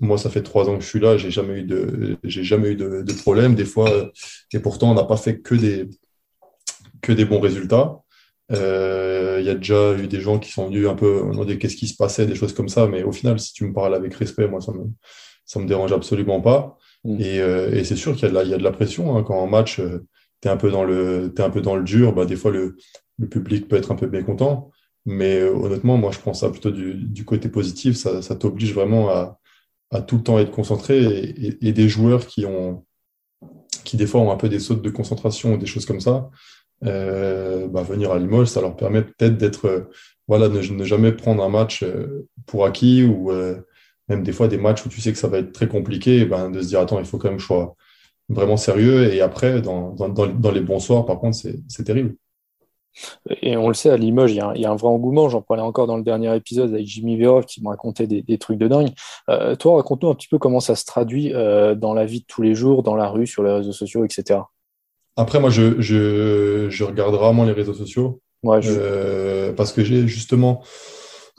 Moi, 0.00 0.18
ça 0.18 0.28
fait 0.28 0.42
trois 0.42 0.68
ans 0.68 0.76
que 0.76 0.82
je 0.82 0.88
suis 0.88 0.98
là, 0.98 1.16
j'ai 1.16 1.30
jamais 1.30 1.60
eu 1.60 1.62
de, 1.62 2.18
j'ai 2.24 2.42
jamais 2.42 2.70
eu 2.70 2.76
de, 2.76 3.12
problème. 3.22 3.54
Des 3.54 3.64
fois, 3.64 4.10
et 4.52 4.58
pourtant, 4.58 4.90
on 4.90 4.94
n'a 4.94 5.04
pas 5.04 5.16
fait 5.16 5.40
que 5.40 5.54
des, 5.54 5.88
que 7.00 7.12
des 7.12 7.24
bons 7.24 7.40
résultats. 7.40 8.00
Euh, 8.56 9.38
il 9.40 9.46
y 9.46 9.50
a 9.50 9.54
déjà 9.54 9.94
eu 9.94 10.06
des 10.06 10.20
gens 10.20 10.38
qui 10.38 10.50
sont 10.50 10.66
venus 10.66 10.88
un 10.88 10.94
peu 10.94 11.22
demander 11.30 11.58
qu'est-ce 11.58 11.76
qui 11.76 11.88
se 11.88 11.96
passait, 11.96 12.26
des 12.26 12.34
choses 12.34 12.52
comme 12.52 12.68
ça. 12.68 12.86
Mais 12.86 13.02
au 13.02 13.12
final, 13.12 13.38
si 13.38 13.52
tu 13.52 13.64
me 13.66 13.72
parles 13.72 13.94
avec 13.94 14.14
respect, 14.14 14.48
moi, 14.48 14.60
ça 14.60 14.72
me, 14.72 14.84
ça 15.44 15.60
me 15.60 15.66
dérange 15.66 15.92
absolument 15.92 16.40
pas. 16.40 16.78
Mm. 17.04 17.20
Et, 17.20 17.40
euh, 17.40 17.74
et 17.74 17.84
c'est 17.84 17.96
sûr 17.96 18.14
qu'il 18.14 18.22
y, 18.22 18.26
a 18.26 18.28
de 18.30 18.34
la, 18.34 18.42
il 18.44 18.50
y 18.50 18.54
a 18.54 18.58
de 18.58 18.62
la 18.62 18.72
pression. 18.72 19.16
Hein. 19.16 19.22
Quand 19.22 19.38
en 19.38 19.46
match, 19.46 19.80
euh, 19.80 20.06
tu 20.40 20.48
es, 20.48 20.50
un 20.50 20.56
peu 20.56 20.70
dans 20.70 20.84
le, 20.84 21.32
es 21.36 21.40
un 21.40 21.50
peu 21.50 21.60
dans 21.60 21.76
le 21.76 21.84
dur, 21.84 22.14
bah, 22.14 22.24
des 22.24 22.36
fois, 22.36 22.50
le, 22.50 22.76
le 23.18 23.28
public 23.28 23.68
peut 23.68 23.76
être 23.76 23.92
un 23.92 23.96
peu 23.96 24.08
mécontent. 24.08 24.70
Mais 25.06 25.42
honnêtement, 25.42 25.98
moi, 25.98 26.12
je 26.12 26.18
prends 26.18 26.34
ça 26.34 26.48
plutôt 26.50 26.70
du, 26.70 26.94
du 26.94 27.24
côté 27.24 27.48
positif. 27.48 27.96
Ça, 27.96 28.22
ça 28.22 28.36
t'oblige 28.36 28.72
vraiment 28.74 29.10
à, 29.10 29.38
à, 29.90 30.00
tout 30.00 30.16
le 30.16 30.22
temps 30.22 30.38
être 30.38 30.50
concentré. 30.50 31.02
Et, 31.02 31.46
et, 31.46 31.68
et, 31.68 31.72
des 31.72 31.88
joueurs 31.88 32.26
qui 32.26 32.46
ont 32.46 32.84
qui 33.84 33.96
des 33.96 34.06
fois 34.06 34.20
ont 34.20 34.32
un 34.32 34.36
peu 34.36 34.48
des 34.48 34.58
sautes 34.58 34.82
de 34.82 34.90
concentration 34.90 35.54
ou 35.54 35.56
des 35.56 35.66
choses 35.66 35.86
comme 35.86 36.00
ça, 36.00 36.30
euh, 36.84 37.68
bah, 37.68 37.82
venir 37.82 38.12
à 38.12 38.18
Limoges, 38.18 38.48
ça 38.48 38.60
leur 38.60 38.76
permet 38.76 39.02
peut-être 39.02 39.36
d'être, 39.36 39.66
euh, 39.66 39.90
voilà, 40.28 40.48
ne, 40.48 40.84
jamais 40.84 41.12
prendre 41.12 41.42
un 41.42 41.48
match 41.48 41.82
euh, 41.82 42.26
pour 42.46 42.66
acquis 42.66 43.04
ou 43.04 43.32
même 44.08 44.22
des 44.22 44.32
fois 44.32 44.48
des 44.48 44.58
matchs 44.58 44.84
où 44.84 44.90
tu 44.90 45.00
sais 45.00 45.12
que 45.12 45.18
ça 45.18 45.28
va 45.28 45.38
être 45.38 45.52
très 45.52 45.68
compliqué, 45.68 46.26
ben, 46.26 46.50
de 46.50 46.60
se 46.60 46.68
dire, 46.68 46.80
attends, 46.80 46.98
il 46.98 47.06
faut 47.06 47.16
quand 47.16 47.28
même 47.28 47.36
que 47.36 47.42
je 47.42 47.46
sois 47.46 47.74
vraiment 48.28 48.58
sérieux. 48.58 49.12
Et 49.14 49.22
après, 49.22 49.62
dans, 49.62 49.92
dans, 49.92 50.50
les 50.50 50.60
bons 50.60 50.78
soirs, 50.78 51.06
par 51.06 51.18
contre, 51.18 51.38
c'est 51.38 51.84
terrible. 51.84 52.14
Et 53.40 53.56
on 53.56 53.68
le 53.68 53.74
sait, 53.74 53.88
à 53.88 53.96
Limoges, 53.96 54.32
il 54.32 54.36
y, 54.36 54.66
a 54.66 54.70
un, 54.70 54.76
vrai 54.76 54.88
engouement. 54.88 55.30
J'en 55.30 55.40
parlais 55.40 55.62
encore 55.62 55.86
dans 55.86 55.96
le 55.96 56.02
dernier 56.02 56.36
épisode 56.36 56.74
avec 56.74 56.86
Jimmy 56.86 57.16
Verov 57.16 57.46
qui 57.46 57.62
me 57.62 57.68
racontait 57.68 58.06
des, 58.06 58.38
trucs 58.38 58.58
de 58.58 58.68
dingue. 58.68 58.90
Toi, 59.58 59.76
raconte-nous 59.76 60.10
un 60.10 60.14
petit 60.14 60.28
peu 60.28 60.38
comment 60.38 60.60
ça 60.60 60.76
se 60.76 60.84
traduit 60.84 61.30
dans 61.32 61.94
la 61.94 62.04
vie 62.04 62.20
de 62.20 62.26
tous 62.26 62.42
les 62.42 62.54
jours, 62.54 62.82
dans 62.82 62.94
la 62.94 63.08
rue, 63.08 63.26
sur 63.26 63.42
les 63.42 63.52
réseaux 63.52 63.72
sociaux, 63.72 64.04
etc. 64.04 64.40
Après, 65.16 65.40
moi, 65.40 65.50
je, 65.50 65.80
je, 65.80 66.68
je 66.70 66.84
regarde 66.84 67.14
rarement 67.14 67.44
les 67.44 67.52
réseaux 67.52 67.74
sociaux. 67.74 68.20
Ouais, 68.42 68.60
je... 68.60 68.70
euh, 68.72 69.52
parce 69.52 69.72
que 69.72 69.84
j'ai 69.84 70.06
justement, 70.06 70.62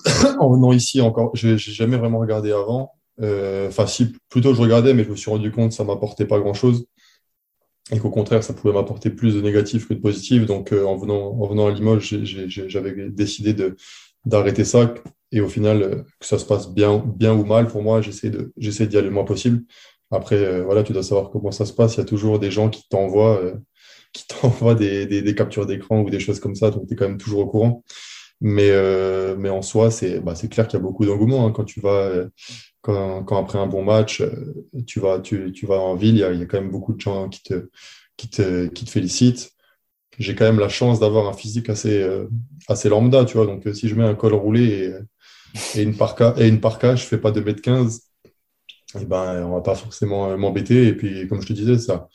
en 0.39 0.53
venant 0.53 0.71
ici 0.71 1.01
encore, 1.01 1.31
j'ai 1.35 1.57
jamais 1.57 1.97
vraiment 1.97 2.19
regardé 2.19 2.51
avant. 2.51 2.93
Euh, 3.21 3.67
enfin, 3.67 3.87
si, 3.87 4.13
plutôt 4.29 4.53
je 4.53 4.61
regardais, 4.61 4.93
mais 4.93 5.03
je 5.03 5.09
me 5.09 5.15
suis 5.15 5.29
rendu 5.31 5.51
compte 5.51 5.69
que 5.69 5.75
ça 5.75 5.83
m'apportait 5.83 6.25
pas 6.25 6.39
grand-chose 6.39 6.85
et 7.91 7.99
qu'au 7.99 8.09
contraire, 8.09 8.43
ça 8.43 8.53
pouvait 8.53 8.73
m'apporter 8.73 9.09
plus 9.09 9.35
de 9.35 9.41
négatifs 9.41 9.87
que 9.87 9.93
de 9.93 9.99
positifs. 9.99 10.45
Donc, 10.45 10.71
euh, 10.73 10.85
en, 10.85 10.95
venant, 10.97 11.33
en 11.39 11.47
venant 11.47 11.67
à 11.67 11.71
Limoges, 11.71 12.15
j'avais 12.23 13.09
décidé 13.09 13.53
de, 13.53 13.75
d'arrêter 14.25 14.65
ça. 14.65 14.93
Et 15.31 15.41
au 15.41 15.47
final, 15.47 15.83
euh, 15.83 15.95
que 16.19 16.25
ça 16.25 16.39
se 16.39 16.45
passe 16.45 16.69
bien, 16.69 16.97
bien 16.97 17.33
ou 17.33 17.45
mal, 17.45 17.67
pour 17.67 17.83
moi, 17.83 18.01
j'essaie 18.01 18.87
d'y 18.87 18.97
aller 18.97 19.07
le 19.07 19.13
moins 19.13 19.23
possible. 19.23 19.63
Après, 20.15 20.37
euh, 20.37 20.63
voilà, 20.63 20.83
tu 20.83 20.93
dois 20.93 21.03
savoir 21.03 21.29
comment 21.31 21.51
ça 21.51 21.65
se 21.65 21.73
passe. 21.73 21.95
Il 21.95 21.97
y 21.99 22.01
a 22.01 22.05
toujours 22.05 22.39
des 22.39 22.51
gens 22.51 22.69
qui 22.69 22.87
t'envoient, 22.89 23.39
euh, 23.41 23.55
qui 24.13 24.25
t'envoient 24.27 24.75
des, 24.75 25.35
captures 25.35 25.65
d'écran 25.65 26.01
ou 26.01 26.09
des 26.09 26.19
choses 26.19 26.39
comme 26.39 26.55
ça. 26.55 26.71
Donc, 26.71 26.87
tu 26.87 26.93
es 26.93 26.95
quand 26.97 27.07
même 27.07 27.17
toujours 27.17 27.41
au 27.41 27.47
courant. 27.47 27.83
Mais, 28.41 28.69
euh, 28.71 29.35
mais 29.37 29.49
en 29.49 29.61
soi, 29.61 29.91
c'est, 29.91 30.19
bah, 30.19 30.33
clair 30.51 30.67
qu'il 30.67 30.77
y 30.77 30.81
a 30.81 30.83
beaucoup 30.83 31.05
d'engouement 31.05 31.47
hein. 31.47 31.51
quand 31.51 31.63
tu 31.63 31.79
vas, 31.79 32.25
quand, 32.81 33.25
après 33.37 33.57
un 33.57 33.67
bon 33.67 33.83
match, 33.83 34.21
tu 34.85 34.99
vas, 34.99 35.19
tu, 35.19 35.51
tu 35.53 35.65
vas 35.65 35.79
en 35.79 35.95
ville, 35.95 36.15
il 36.15 36.19
y, 36.19 36.23
a, 36.23 36.45
quand 36.45 36.59
même 36.59 36.69
beaucoup 36.69 36.93
de 36.93 36.99
gens 36.99 37.29
qui 37.29 37.43
te, 37.43 37.69
qui 38.17 38.29
te, 38.29 38.67
qui 38.67 38.85
te 38.85 38.89
félicitent. 38.89 39.51
J'ai 40.19 40.35
quand 40.35 40.45
même 40.45 40.59
la 40.59 40.69
chance 40.69 40.99
d'avoir 40.99 41.27
un 41.27 41.33
physique 41.33 41.69
assez, 41.69 42.05
assez 42.67 42.89
lambda, 42.89 43.25
tu 43.25 43.37
vois. 43.37 43.45
Donc, 43.45 43.67
si 43.73 43.87
je 43.87 43.95
mets 43.95 44.03
un 44.03 44.15
col 44.15 44.33
roulé 44.33 44.93
et, 45.75 45.79
et 45.79 45.83
une 45.83 45.95
parka, 45.95 46.35
et 46.37 46.47
une 46.47 46.61
parka, 46.61 46.95
je 46.95 47.05
fais 47.05 47.17
pas 47.17 47.31
2m15 47.31 48.01
eh 49.01 49.05
ben, 49.05 49.45
on 49.45 49.55
va 49.55 49.61
pas 49.61 49.75
forcément 49.75 50.29
euh, 50.29 50.37
m'embêter. 50.37 50.87
Et 50.87 50.93
puis, 50.93 51.27
comme 51.27 51.41
je 51.41 51.47
te 51.47 51.53
disais, 51.53 51.77
ça, 51.77 52.07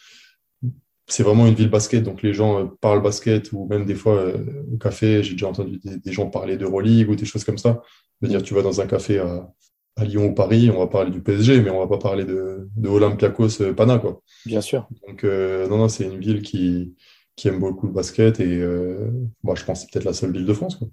c'est 1.07 1.23
vraiment 1.23 1.47
une 1.47 1.55
ville 1.55 1.71
basket. 1.71 2.03
Donc, 2.03 2.23
les 2.23 2.33
gens 2.33 2.61
euh, 2.61 2.67
parlent 2.81 3.03
basket 3.03 3.53
ou 3.53 3.67
même 3.67 3.85
des 3.85 3.95
fois 3.95 4.17
euh, 4.17 4.65
au 4.73 4.77
café, 4.77 5.23
j'ai 5.23 5.33
déjà 5.33 5.49
entendu 5.49 5.81
des, 5.83 6.13
gens 6.13 6.31
parler 6.31 6.57
d'Euroleague 6.57 7.11
ou 7.11 7.17
des 7.17 7.25
choses 7.25 7.45
comme 7.45 7.59
ça. 7.59 7.83
Je 8.21 8.27
veux 8.27 8.33
dire, 8.33 8.43
tu 8.43 8.55
vas 8.55 8.63
dans 8.63 8.81
un 8.81 8.87
café 8.87 9.19
à, 9.19 9.49
à, 9.97 10.05
Lyon 10.05 10.27
ou 10.27 10.35
Paris, 10.35 10.71
on 10.71 10.79
va 10.79 10.87
parler 10.87 11.11
du 11.11 11.23
PSG, 11.23 11.61
mais 11.63 11.71
on 11.71 11.81
va 11.81 11.89
pas 11.89 11.99
parler 11.99 12.25
de, 12.25 12.69
de 12.77 12.89
Olympiakos 12.89 13.73
Pana, 13.77 13.99
quoi. 13.99 14.23
Bien 14.47 14.61
sûr. 14.61 14.89
Donc, 15.07 15.25
euh, 15.25 15.69
non, 15.69 15.79
non, 15.79 15.89
c'est 15.89 16.05
une 16.05 16.21
ville 16.21 16.43
qui, 16.43 16.95
qui 17.37 17.49
aime 17.49 17.59
beaucoup 17.59 17.87
le 17.87 17.93
basket 17.93 18.39
et 18.41 18.61
euh, 18.61 19.11
moi, 19.43 19.55
je 19.55 19.65
pense 19.65 19.81
que 19.81 19.87
c'est 19.87 19.93
peut-être 19.93 20.05
la 20.05 20.13
seule 20.13 20.33
ville 20.33 20.47
de 20.47 20.53
France, 20.53 20.77
quoi. 20.77 20.89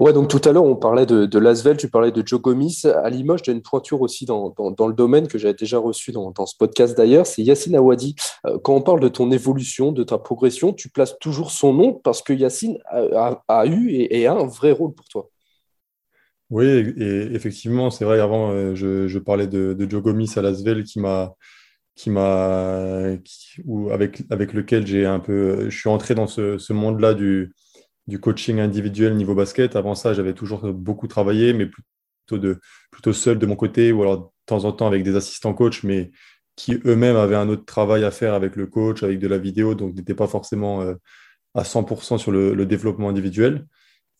Ouais, 0.00 0.12
donc 0.12 0.28
tout 0.28 0.40
à 0.48 0.52
l'heure, 0.52 0.64
on 0.64 0.76
parlait 0.76 1.06
de, 1.06 1.26
de 1.26 1.38
Lasvel, 1.40 1.76
tu 1.76 1.88
parlais 1.88 2.12
de 2.12 2.22
Joe 2.24 2.40
Gomis. 2.40 2.82
À 2.84 3.10
Limoges, 3.10 3.40
as 3.48 3.52
une 3.52 3.62
pointure 3.62 4.00
aussi 4.00 4.26
dans, 4.26 4.54
le 4.56 4.92
domaine 4.92 5.26
que 5.26 5.38
j'avais 5.38 5.54
déjà 5.54 5.78
reçu 5.78 6.12
dans, 6.12 6.32
ce 6.46 6.56
podcast 6.56 6.96
d'ailleurs, 6.96 7.26
c'est 7.26 7.42
Yacine 7.42 7.74
Awadi. 7.74 8.14
Euh, 8.46 8.58
quand 8.62 8.74
on 8.74 8.80
parle 8.80 9.00
de 9.00 9.08
ton 9.08 9.32
évolution, 9.32 9.90
de 9.90 10.04
ta 10.04 10.16
progression, 10.16 10.72
tu 10.72 10.88
places 10.88 11.18
toujours 11.18 11.50
son 11.50 11.72
nom 11.72 11.94
parce 11.94 12.22
que 12.22 12.32
Yacine 12.32 12.78
a, 12.86 13.66
eu 13.66 13.90
et, 13.90 14.26
a 14.28 14.34
un 14.34 14.46
vrai 14.46 14.70
rôle 14.70 14.94
pour 14.94 15.08
toi. 15.08 15.30
Oui, 16.50 16.66
et 16.66 17.34
effectivement, 17.34 17.90
c'est 17.90 18.04
vrai, 18.04 18.20
avant, 18.20 18.52
euh, 18.52 18.76
je, 18.76 19.18
parlais 19.18 19.48
de, 19.48 19.76
Joe 19.90 20.00
Gomis 20.00 20.32
à 20.36 20.42
Lasvel 20.42 20.84
qui 20.84 21.00
m'a 21.00 21.34
qui 21.96 22.10
m'a 22.10 23.16
avec 23.90 24.52
lequel 24.52 24.86
j'ai 24.86 25.04
un 25.04 25.18
peu 25.18 25.68
je 25.68 25.76
suis 25.76 25.88
entré 25.88 26.14
dans 26.14 26.28
ce, 26.28 26.56
ce 26.56 26.72
monde-là 26.72 27.14
du 27.14 27.52
du 28.08 28.18
coaching 28.18 28.58
individuel 28.58 29.14
niveau 29.14 29.34
basket. 29.34 29.76
Avant 29.76 29.94
ça, 29.94 30.14
j'avais 30.14 30.32
toujours 30.32 30.72
beaucoup 30.72 31.06
travaillé, 31.06 31.52
mais 31.52 31.66
plutôt, 31.66 32.38
de, 32.38 32.58
plutôt 32.90 33.12
seul 33.12 33.38
de 33.38 33.46
mon 33.46 33.54
côté, 33.54 33.92
ou 33.92 34.02
alors 34.02 34.18
de 34.18 34.26
temps 34.46 34.64
en 34.64 34.72
temps 34.72 34.86
avec 34.86 35.04
des 35.04 35.14
assistants 35.14 35.54
coach, 35.54 35.84
mais 35.84 36.10
qui 36.56 36.80
eux-mêmes 36.86 37.16
avaient 37.16 37.36
un 37.36 37.48
autre 37.50 37.66
travail 37.66 38.04
à 38.04 38.10
faire 38.10 38.34
avec 38.34 38.56
le 38.56 38.66
coach, 38.66 39.02
avec 39.02 39.20
de 39.20 39.28
la 39.28 39.38
vidéo, 39.38 39.74
donc 39.74 39.94
n'étaient 39.94 40.14
pas 40.14 40.26
forcément 40.26 40.80
euh, 40.80 40.94
à 41.54 41.62
100% 41.62 42.18
sur 42.18 42.32
le, 42.32 42.66
développement 42.66 43.10
individuel. 43.10 43.66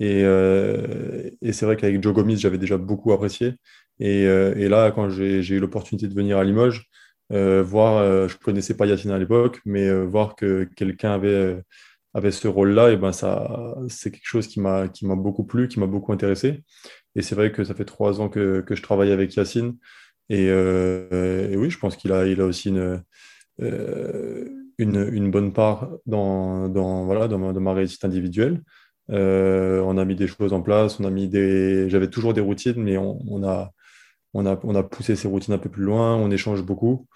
Et, 0.01 0.23
euh, 0.23 1.31
et 1.43 1.53
c'est 1.53 1.67
vrai 1.67 1.77
qu'avec 1.77 2.01
Joe 2.03 2.15
Gomis, 2.15 2.37
j'avais 2.37 2.59
déjà 2.59 2.77
beaucoup 2.77 3.13
apprécié. 3.13 3.55
Et, 4.01 4.27
euh, 4.27 4.69
là, 4.69 4.93
quand 4.93 5.09
j'ai 5.09 5.49
eu 5.49 5.61
l'opportunité 5.61 6.07
de 6.07 6.15
venir 6.15 6.39
à 6.39 6.45
Limoges, 6.45 6.85
voir, 7.31 8.29
je 8.29 8.37
connaissais 8.37 8.77
pas 8.77 8.87
Yacine 8.87 9.11
à 9.11 9.19
l'époque, 9.19 9.61
mais 9.65 9.91
voir 10.05 10.37
que 10.37 10.69
quelqu'un 10.77 11.13
avait 11.13 11.61
avait 12.19 12.31
ce 12.31 12.49
rôle-là, 12.49 12.91
et 12.93 12.97
ben 12.97 13.13
ça, 13.13 13.75
c'est 13.89 14.11
quelque 14.11 14.27
chose 14.27 14.47
qui 14.49 14.61
m'a 14.61 14.89
qui 14.89 15.07
m'a 15.07 15.17
beaucoup 15.17 15.45
plu, 15.45 15.69
qui 15.69 15.81
m'a 15.81 15.87
beaucoup 15.87 16.13
intéressé. 16.13 16.63
Et 17.15 17.23
c'est 17.23 17.35
vrai 17.35 17.53
que 17.53 17.65
ça 17.65 17.75
fait 17.75 17.85
trois 17.85 18.21
ans 18.21 18.29
que, 18.29 18.61
que 18.61 18.75
je 18.77 18.83
travaille 18.83 19.13
avec 19.13 19.35
Yacine. 19.35 19.77
Et, 20.29 20.49
euh, 20.51 21.55
oui, 21.57 21.71
je 21.71 21.79
pense 21.79 21.97
qu'il 21.97 22.13
a, 22.13 22.27
il 22.27 22.41
a 22.41 22.45
aussi 22.45 22.69
une, 22.69 23.03
euh, 23.63 24.45
une, 24.79 25.09
une, 25.13 25.31
bonne 25.31 25.53
part 25.53 25.91
dans, 26.07 26.69
dans, 26.69 27.05
voilà, 27.07 27.29
dans, 27.29 27.39
ma, 27.39 27.53
dans 27.53 27.75
réussite 27.75 28.05
individuelle. 28.05 28.63
Euh, 29.11 29.81
on 29.83 29.97
a 29.99 30.05
mis 30.05 30.17
des 30.17 30.27
choses 30.27 30.53
en 30.53 30.63
place, 30.63 31.01
on 31.01 31.05
a 31.05 31.11
mis 31.11 31.29
des. 31.29 31.89
J'avais 31.89 32.11
toujours 32.11 32.35
des 32.35 32.43
routines, 32.43 32.83
mais 32.83 32.99
on, 32.99 33.43
a, 33.45 33.73
on, 34.35 34.47
a, 34.47 34.61
on 34.65 34.75
a 34.75 34.83
poussé 34.83 35.17
ces 35.17 35.29
routines 35.29 35.55
un 35.55 35.59
peu 35.59 35.71
plus 35.71 35.85
loin, 35.85 36.17
on 36.17 36.31
échange 36.31 36.63
beaucoup. 36.63 37.09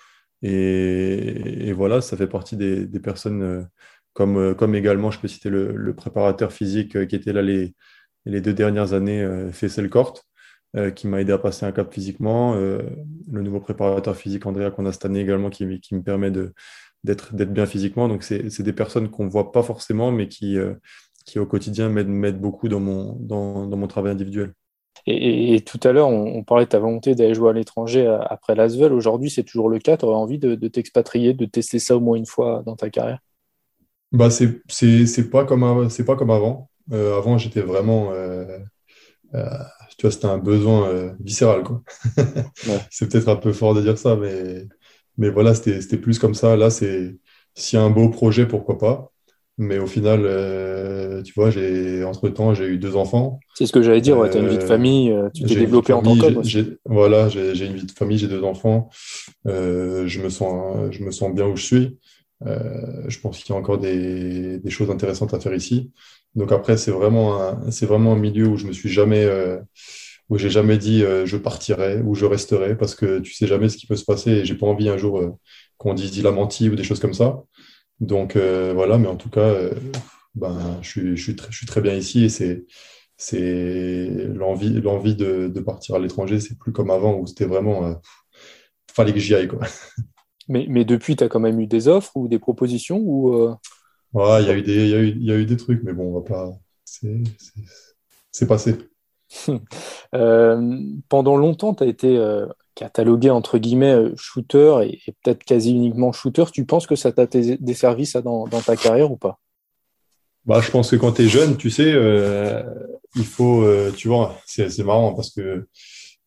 Et, 0.43 1.73
voilà, 1.75 2.01
ça 2.01 2.17
fait 2.17 2.27
partie 2.27 2.57
des, 2.57 2.87
des 2.87 3.01
personnes 3.01 3.69
comme 4.15 4.75
également, 4.75 5.11
je 5.11 5.19
peux 5.19 5.29
citer 5.29 5.49
le, 5.49 5.95
préparateur 5.95 6.53
physique 6.53 6.97
euh, 6.97 7.07
qui 7.07 7.17
était 7.17 7.33
là 7.33 7.43
les, 7.43 7.75
deux 8.27 8.53
dernières 8.53 8.93
années, 8.93 9.23
euh, 9.23 9.51
Fessel 9.53 9.89
Court, 9.91 10.21
qui 10.95 11.07
m'a 11.07 11.21
aidé 11.21 11.33
à 11.33 11.39
passer 11.39 11.67
un 11.67 11.73
cap 11.73 11.93
physiquement. 11.93 12.55
le 12.55 13.43
nouveau 13.43 13.61
préparateur 13.61 14.17
physique, 14.17 14.47
Andrea, 14.47 14.71
qu'on 14.71 14.87
a 14.87 14.93
cette 14.93 15.05
année 15.05 15.21
également, 15.21 15.51
qui, 15.51 15.67
me 15.67 16.03
permet 16.03 16.31
d'être 17.05 17.35
bien 17.35 17.67
physiquement. 17.67 18.09
Donc, 18.09 18.23
c'est 18.23 18.63
des 18.63 18.73
personnes 18.73 19.11
qu'on 19.11 19.27
ne 19.27 19.31
voit 19.31 19.53
pas 19.53 19.63
forcément, 19.63 20.13
mais 20.13 20.29
qui, 20.29 20.57
au 21.37 21.45
quotidien 21.45 21.91
m'aident 21.91 22.41
beaucoup 22.41 22.69
dans 22.71 22.81
mon, 22.81 23.87
travail 23.87 24.13
individuel. 24.13 24.55
Et, 25.07 25.61
tout 25.61 25.81
à 25.83 25.93
l'heure, 25.93 26.09
on, 26.09 26.43
parlait 26.43 26.65
de 26.65 26.71
ta 26.71 26.79
volonté 26.79 27.15
d'aller 27.15 27.35
jouer 27.35 27.51
à 27.51 27.53
l'étranger 27.53 28.07
après 28.31 28.55
l'Asvel. 28.55 28.95
Aujourd'hui, 28.95 29.29
c'est 29.29 29.45
toujours 29.45 29.69
le 29.69 29.79
cas. 29.79 29.99
Tu 29.99 30.07
aurais 30.07 30.17
envie 30.17 30.39
de 30.39 30.69
t'expatrier, 30.69 31.35
de 31.35 31.45
tester 31.45 31.81
ça 31.81 31.99
au 31.99 32.01
moins 32.01 32.17
une 32.17 32.25
fois 32.25 32.63
dans 32.65 32.77
ta 32.77 32.89
carrière? 32.89 33.19
Bah, 34.13 34.31
c'est, 34.31 34.63
c'est, 34.69 35.07
c'est 35.07 35.31
pas 35.31 35.45
comme, 35.45 35.89
c'est 35.91 36.05
pas 36.05 36.17
comme 36.17 36.31
avant. 36.31 36.71
Euh, 36.93 37.17
avant, 37.17 37.39
j'étais 37.39 37.61
vraiment, 37.63 38.13
euh, 38.13 38.59
euh, 39.35 39.47
tu 39.97 40.03
vois, 40.03 40.11
c'était 40.11 40.27
un 40.27 40.39
besoin 40.39 40.89
euh, 40.89 41.13
viscéral, 41.21 41.63
quoi. 41.63 41.83
ouais. 42.67 42.81
C'est 42.91 43.11
peut-être 43.11 43.29
un 43.29 43.37
peu 43.37 43.53
fort 43.53 43.75
de 43.75 43.81
dire 43.83 43.99
ça, 43.99 44.17
mais, 44.17 44.67
mais 45.19 45.31
voilà, 45.31 45.55
c'était, 45.55 45.81
c'était 45.81 45.99
plus 45.99 46.19
comme 46.19 46.35
ça. 46.35 46.57
Là, 46.57 46.71
c'est, 46.71 47.17
s'il 47.55 47.79
y 47.79 47.83
a 47.83 47.85
un 47.85 47.91
beau 47.91 48.09
projet, 48.09 48.47
pourquoi 48.47 48.79
pas. 48.79 49.11
Mais 49.59 49.79
au 49.79 49.87
final, 49.87 50.23
euh, 50.25 51.23
tu 51.23 51.35
vois, 51.35 51.51
j'ai, 51.51 52.05
entre 52.05 52.29
temps, 52.31 52.55
j'ai 52.55 52.67
eu 52.67 52.79
deux 52.79 52.97
enfants. 52.97 53.39
C'est 53.55 53.67
ce 53.67 53.73
que 53.73 53.83
j'allais 53.83 54.01
dire, 54.01 54.19
ouais, 54.19 54.31
tu 54.31 54.39
as 54.39 54.41
une 54.41 54.49
vie 54.49 54.59
de 54.59 54.63
famille, 54.63 55.15
tu 55.35 55.45
t'es 55.45 55.57
développé 55.57 55.93
en 55.93 56.03
tant 56.03 56.17
qu'homme. 56.17 56.43
Voilà, 56.87 57.29
j'ai, 57.29 57.55
j'ai 57.55 57.67
une 57.67 57.75
vie 57.77 57.87
de 57.87 57.93
famille, 57.93 58.19
j'ai 58.19 58.29
deux 58.29 58.45
enfants. 58.45 58.89
je 59.45 60.21
me 60.23 60.29
sens, 60.31 60.91
je 60.91 61.05
me 61.05 61.11
sens 61.11 61.35
bien 61.35 61.47
où 61.47 61.57
je 61.57 61.65
suis. 61.65 61.99
Euh, 62.47 63.05
je 63.09 63.19
pense 63.21 63.39
qu'il 63.39 63.55
y 63.55 63.57
a 63.57 63.61
encore 63.61 63.79
des, 63.79 64.59
des, 64.59 64.71
choses 64.71 64.91
intéressantes 64.91 65.35
à 65.35 65.41
faire 65.41 65.55
ici. 65.55 65.93
Donc 66.35 66.53
après, 66.53 66.77
c'est 66.77 66.91
vraiment 66.91 67.41
un, 67.43 67.71
c'est 67.71 67.87
vraiment 67.87 68.13
un 68.15 68.19
milieu 68.19 68.47
où 68.49 68.57
je 68.57 68.67
me 68.67 68.73
suis 68.73 68.89
jamais, 68.89 69.25
euh, 69.25 69.59
où 70.29 70.39
j'ai 70.39 70.51
jamais 70.51 70.79
dit 70.79 71.05
euh, 71.05 71.27
je 71.27 71.37
partirai 71.37 72.01
ou 72.03 72.15
je 72.15 72.25
resterai 72.27 72.77
parce 72.77 72.95
que 72.95 73.21
tu 73.21 73.33
sais 73.35 73.47
jamais 73.47 73.69
ce 73.69 73.77
qui 73.77 73.87
peut 73.87 73.97
se 73.97 74.05
passer 74.05 74.31
et 74.31 74.45
j'ai 74.45 74.55
pas 74.55 74.67
envie 74.67 74.89
un 74.89 74.97
jour 74.99 75.39
qu'on 75.79 75.95
dise 75.95 76.17
il 76.17 76.27
a 76.27 76.33
menti 76.33 76.69
ou 76.69 76.75
des 76.77 76.85
choses 76.85 77.01
comme 77.01 77.15
ça. 77.15 77.43
Donc 78.01 78.37
voilà, 78.37 78.99
mais 78.99 79.09
en 79.09 79.17
tout 79.17 79.31
cas, 79.31 79.55
ben, 80.35 80.79
je, 80.83 80.89
suis, 80.89 81.17
je, 81.17 81.23
suis 81.23 81.37
très, 81.37 81.51
je 81.51 81.57
suis 81.57 81.67
très 81.67 81.81
bien 81.81 81.95
ici 81.95 82.25
et 82.25 82.29
c'est 82.29 82.65
c'est 83.17 84.09
l'envie 84.35 84.81
l'envie 84.81 85.15
de, 85.15 85.49
de, 85.49 85.61
partir 85.61 85.95
à 85.95 85.99
l'étranger 85.99 86.41
c'est 86.41 86.59
plus 86.59 86.73
comme 86.73 86.91
avant 86.91 87.15
où 87.19 87.27
c'était 87.27 87.45
vraiment 87.45 87.87
euh, 87.87 87.95
fallait 88.93 89.13
que 89.13 89.21
j'y 89.21 89.35
aille 89.35 89.49
quoi 89.49 89.61
mais, 90.49 90.67
mais 90.69 90.85
depuis 90.85 91.17
tu 91.17 91.25
as 91.25 91.29
quand 91.29 91.41
même 91.41 91.61
eu 91.61 91.67
des 91.67 91.89
offres 91.89 92.17
ou 92.17 92.29
des 92.29 92.39
propositions 92.39 92.99
ou 92.99 93.35
euh? 93.35 93.55
ouais 94.13 94.43
il 94.43 94.49
y 94.49 94.51
a 94.51 94.57
eu 94.57 94.63
des 94.63 94.89
y, 94.89 94.95
a 94.95 94.99
eu, 94.99 95.09
il 95.09 95.25
y 95.25 95.33
a 95.33 95.37
eu 95.37 95.47
des 95.47 95.57
trucs 95.57 95.83
mais 95.83 95.93
bon 95.93 96.11
on 96.11 96.15
va 96.15 96.23
pas 96.23 96.53
c'est 98.31 98.47
passé 98.47 98.77
euh, 100.15 100.81
pendant 101.09 101.37
longtemps 101.37 101.75
tu 101.75 101.85
as 101.85 101.87
été 101.87 102.17
euh, 102.17 102.47
catalogué 102.75 103.31
entre 103.31 103.59
guillemets 103.59 104.11
shooter 104.17 104.81
et, 104.85 105.01
et 105.07 105.15
peut-être 105.23 105.45
quasi 105.45 105.73
uniquement 105.73 106.13
shooter 106.13 106.45
tu 106.53 106.65
penses 106.65 106.87
que 106.87 106.97
ça 106.97 107.13
t'a 107.13 107.27
desservi 107.27 108.07
ça 108.07 108.21
dans, 108.21 108.47
dans 108.47 108.61
ta 108.61 108.77
carrière 108.77 109.11
ou 109.11 109.17
pas? 109.17 109.39
Bah, 110.45 110.61
je 110.61 110.73
pense 110.73 110.91
que 110.91 110.97
quand 110.97 111.13
tu 111.13 111.23
es 111.23 111.29
jeune, 111.29 111.57
tu 111.57 111.71
sais, 111.71 111.93
euh, 111.93 112.65
il 113.15 113.25
faut, 113.25 113.65
tu 113.97 114.09
vois, 114.09 114.37
c'est 114.45 114.77
marrant 114.81 115.15
parce 115.15 115.31
que 115.31 115.69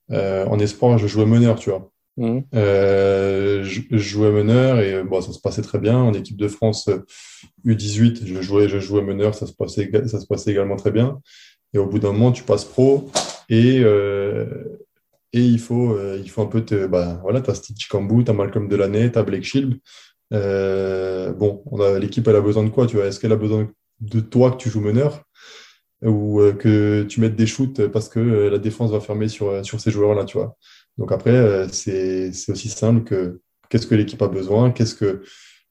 en 0.09 0.57
espoir, 0.59 0.97
je 0.97 1.05
jouais 1.05 1.25
meneur, 1.25 1.59
tu 1.59 1.69
vois. 1.69 1.91
Mmh. 2.17 2.39
Euh, 2.53 3.63
je, 3.63 3.97
jouais 3.97 4.31
meneur 4.31 4.79
et 4.79 5.03
bon, 5.03 5.21
ça 5.21 5.33
se 5.33 5.39
passait 5.39 5.61
très 5.61 5.79
bien. 5.79 5.97
En 5.97 6.13
équipe 6.13 6.37
de 6.37 6.47
France 6.47 6.89
U18, 7.65 8.25
je 8.25 8.41
jouais, 8.41 8.69
je 8.69 8.79
jouais 8.79 9.01
meneur, 9.01 9.35
ça 9.35 9.47
se 9.47 9.53
passait, 9.53 9.91
ça 10.07 10.19
se 10.19 10.25
passait 10.25 10.51
également 10.51 10.75
très 10.77 10.91
bien. 10.91 11.19
Et 11.73 11.77
au 11.77 11.87
bout 11.87 11.99
d'un 11.99 12.13
moment, 12.13 12.31
tu 12.31 12.43
passes 12.43 12.65
pro 12.65 13.09
et 13.49 13.83
et 15.33 15.41
il 15.41 15.59
faut, 15.59 15.97
il 16.15 16.29
faut 16.29 16.41
un 16.41 16.45
peu 16.45 16.63
te, 16.63 16.87
bah, 16.87 17.19
voilà, 17.21 17.41
t'as 17.41 17.55
Stitch 17.55 17.89
Cambou, 17.89 18.23
t'as 18.23 18.31
Malcolm 18.31 18.69
Delaney, 18.69 19.11
t'as 19.11 19.23
Blake 19.23 19.43
Shield. 19.43 19.79
bon, 20.31 21.63
l'équipe, 21.99 22.27
elle 22.27 22.35
a 22.37 22.41
besoin 22.41 22.63
de 22.63 22.69
quoi, 22.69 22.87
tu 22.87 22.95
vois? 22.95 23.07
Est-ce 23.07 23.19
qu'elle 23.19 23.33
a 23.33 23.37
besoin 23.37 23.69
de 23.99 24.19
toi 24.19 24.51
que 24.51 24.57
tu 24.57 24.69
joues 24.69 24.81
meneur? 24.81 25.23
Ou 26.01 26.41
euh, 26.41 26.53
que 26.53 27.03
tu 27.03 27.21
mettes 27.21 27.35
des 27.35 27.47
shoots 27.47 27.87
parce 27.87 28.09
que 28.09 28.19
euh, 28.19 28.49
la 28.49 28.57
défense 28.57 28.91
va 28.91 28.99
fermer 28.99 29.27
sur, 29.27 29.47
euh, 29.47 29.63
sur 29.63 29.79
ces 29.79 29.91
joueurs-là, 29.91 30.25
tu 30.25 30.37
vois? 30.37 30.57
Donc 30.97 31.11
après, 31.11 31.67
c'est 31.71 32.31
aussi 32.49 32.69
simple 32.69 33.03
que 33.03 33.41
qu'est-ce 33.69 33.87
que 33.87 33.95
l'équipe 33.95 34.21
a 34.21 34.27
besoin, 34.27 34.71
qu'est-ce 34.71 34.95
que 34.95 35.21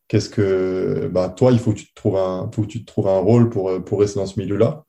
qu'est-ce 0.09 0.29
que 0.29 1.09
bah, 1.13 1.29
toi, 1.31 1.53
il 1.53 1.59
faut 1.59 1.73
que 1.73 1.79
tu 1.79 1.87
te 1.87 1.95
trouves 1.95 2.17
un, 2.17 2.51
faut 2.55 2.63
que 2.63 2.69
tu 2.69 2.85
trouves 2.85 3.09
un 3.09 3.19
rôle 3.19 3.49
pour, 3.51 3.83
pour 3.85 4.01
rester 4.01 4.21
dans 4.21 4.27
ce 4.27 4.39
milieu-là. 4.39 4.85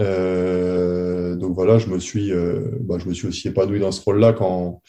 Euh, 0.00 1.36
donc 1.36 1.54
voilà, 1.54 1.78
je 1.78 1.88
me 1.88 1.98
suis, 1.98 2.32
euh, 2.32 2.78
bah, 2.80 2.96
je 2.98 3.08
me 3.08 3.14
suis 3.14 3.28
aussi 3.28 3.48
épanoui 3.48 3.80
dans 3.80 3.92
ce 3.92 4.02
rôle-là 4.02 4.32
quand, 4.32 4.80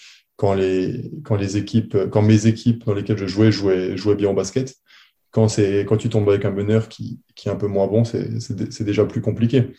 les, 0.53 1.11
quand 1.23 1.35
les 1.35 1.57
équipes, 1.57 1.97
quand 2.11 2.21
mes 2.21 2.47
équipes 2.47 2.85
dans 2.85 2.93
lesquelles 2.93 3.17
je 3.17 3.27
jouais 3.27 3.51
jouaient, 3.51 3.97
jouaient 3.97 4.15
bien 4.15 4.29
au 4.29 4.33
basket 4.33 4.75
quand, 5.31 5.47
quand 5.87 5.97
tu 5.97 6.09
tombes 6.09 6.29
avec 6.29 6.45
un 6.45 6.51
meneur 6.51 6.87
qui, 6.89 7.19
qui 7.35 7.49
est 7.49 7.51
un 7.51 7.55
peu 7.55 7.67
moins 7.67 7.87
bon, 7.87 8.03
c'est 8.05 8.83
déjà 8.83 9.05
plus 9.05 9.21
compliqué. 9.21 9.73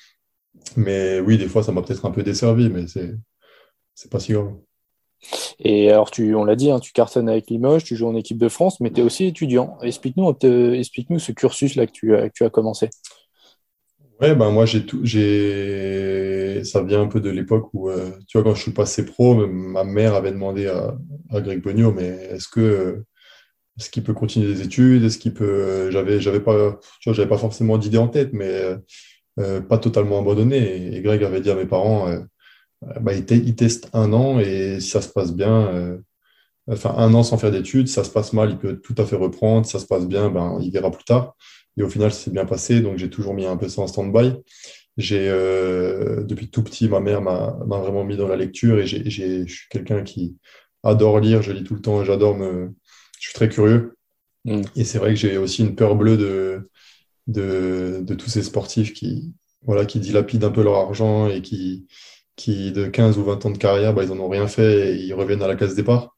Mais 0.76 1.20
oui, 1.20 1.38
des 1.38 1.48
fois, 1.48 1.62
ça 1.62 1.72
m'a 1.72 1.82
peut-être 1.82 2.04
un 2.06 2.10
peu 2.10 2.22
desservi, 2.22 2.68
mais 2.70 2.86
c'est 2.88 4.10
pas 4.10 4.18
si 4.18 4.32
grave. 4.32 4.52
Et 5.60 5.90
alors, 5.90 6.10
tu, 6.10 6.34
on 6.34 6.44
l'a 6.44 6.56
dit, 6.56 6.70
hein, 6.70 6.80
tu 6.80 6.92
cartonnes 6.92 7.28
avec 7.28 7.48
Limoges, 7.50 7.84
tu 7.84 7.96
joues 7.96 8.08
en 8.08 8.16
équipe 8.16 8.38
de 8.38 8.48
France, 8.48 8.80
mais 8.80 8.90
tu 8.90 9.00
es 9.00 9.04
aussi 9.04 9.26
étudiant. 9.26 9.78
Explique-nous 9.82 10.34
explique 10.74 11.08
ce 11.18 11.32
cursus-là 11.32 11.86
que 11.86 11.92
tu, 11.92 12.14
as, 12.14 12.50
commencé. 12.50 12.90
Ouais, 14.20 14.34
ben 14.34 14.50
moi, 14.50 14.64
tout, 14.66 15.06
ça 15.06 16.82
vient 16.82 17.02
un 17.02 17.08
peu 17.08 17.20
de 17.20 17.30
l'époque 17.30 17.68
où, 17.72 17.90
euh, 17.90 18.10
tu 18.28 18.38
vois, 18.38 18.44
quand 18.44 18.54
je 18.54 18.62
suis 18.62 18.72
passé 18.72 19.04
pro, 19.04 19.34
ma 19.46 19.84
mère 19.84 20.14
avait 20.14 20.32
demandé 20.32 20.66
à, 20.68 20.96
à 21.30 21.40
Greg 21.40 21.62
Bogno, 21.62 21.92
mais 21.92 22.08
est-ce 22.30 22.48
que 22.48 23.04
est-ce 23.78 23.90
qu'il 23.90 24.04
peut 24.04 24.14
continuer 24.14 24.46
des 24.46 24.62
études? 24.62 25.02
Est-ce 25.02 25.18
qu'il 25.18 25.34
peut 25.34 25.90
J'avais, 25.90 26.40
pas, 26.40 26.78
pas 27.28 27.38
forcément 27.38 27.76
d'idée 27.76 27.98
en 27.98 28.06
tête, 28.06 28.30
mais 28.32 28.76
euh, 29.40 29.60
pas 29.60 29.78
totalement 29.78 30.20
abandonné. 30.20 30.96
Et, 30.96 31.02
Greg 31.02 31.22
avait 31.24 31.40
dit 31.40 31.50
à 31.50 31.56
mes 31.56 31.66
parents, 31.66 32.08
euh, 32.08 32.20
bah, 32.82 33.12
il, 33.14 33.24
il, 33.30 33.56
teste 33.56 33.88
un 33.92 34.12
an 34.12 34.38
et 34.38 34.80
si 34.80 34.90
ça 34.90 35.00
se 35.00 35.08
passe 35.08 35.32
bien, 35.32 35.68
euh, 35.68 35.98
enfin 36.68 36.94
un 36.96 37.12
an 37.14 37.22
sans 37.22 37.38
faire 37.38 37.50
d'études, 37.50 37.88
si 37.88 37.94
ça 37.94 38.04
se 38.04 38.10
passe 38.10 38.32
mal, 38.32 38.50
il 38.50 38.58
peut 38.58 38.80
tout 38.80 38.94
à 38.98 39.06
fait 39.06 39.16
reprendre. 39.16 39.66
Si 39.66 39.72
ça 39.72 39.78
se 39.78 39.86
passe 39.86 40.06
bien, 40.06 40.30
ben 40.30 40.58
il 40.62 40.70
verra 40.70 40.90
plus 40.90 41.04
tard. 41.04 41.34
Et 41.76 41.82
au 41.82 41.88
final, 41.88 42.12
c'est 42.12 42.32
bien 42.32 42.46
passé, 42.46 42.80
donc 42.80 42.98
j'ai 42.98 43.10
toujours 43.10 43.34
mis 43.34 43.46
un 43.46 43.56
peu 43.56 43.68
ça 43.68 43.82
en 43.82 43.86
stand-by. 43.86 44.34
J'ai 44.96 45.28
depuis 45.28 46.48
tout 46.50 46.62
petit, 46.62 46.88
ma 46.88 47.00
mère 47.00 47.20
m'a 47.20 47.56
vraiment 47.66 48.04
mis 48.04 48.16
dans 48.16 48.28
la 48.28 48.36
lecture 48.36 48.78
et 48.78 48.86
j'ai, 48.86 49.10
je 49.10 49.52
suis 49.52 49.68
quelqu'un 49.68 50.04
qui 50.04 50.36
adore 50.84 51.18
lire. 51.18 51.42
Je 51.42 51.52
lis 51.52 51.64
tout 51.64 51.74
le 51.74 51.80
temps, 51.80 52.04
j'adore 52.04 52.36
me 52.36 52.70
je 53.24 53.30
suis 53.30 53.34
très 53.34 53.48
curieux. 53.48 53.96
Mm. 54.44 54.62
Et 54.76 54.84
c'est 54.84 54.98
vrai 54.98 55.10
que 55.14 55.20
j'ai 55.20 55.38
aussi 55.38 55.62
une 55.62 55.74
peur 55.74 55.96
bleue 55.96 56.16
de, 56.16 56.70
de, 57.26 58.00
de, 58.02 58.14
tous 58.14 58.28
ces 58.28 58.42
sportifs 58.42 58.92
qui, 58.92 59.32
voilà, 59.62 59.86
qui 59.86 59.98
dilapident 59.98 60.44
un 60.44 60.50
peu 60.50 60.62
leur 60.62 60.76
argent 60.76 61.28
et 61.28 61.40
qui, 61.40 61.86
qui 62.36 62.72
de 62.72 62.86
15 62.86 63.18
ou 63.18 63.24
20 63.24 63.46
ans 63.46 63.50
de 63.50 63.58
carrière, 63.58 63.94
bah, 63.94 64.04
ils 64.04 64.10
n'en 64.10 64.20
ont 64.24 64.28
rien 64.28 64.48
fait 64.48 64.96
et 64.96 64.96
ils 64.96 65.14
reviennent 65.14 65.42
à 65.42 65.48
la 65.48 65.56
case 65.56 65.74
départ. 65.74 66.16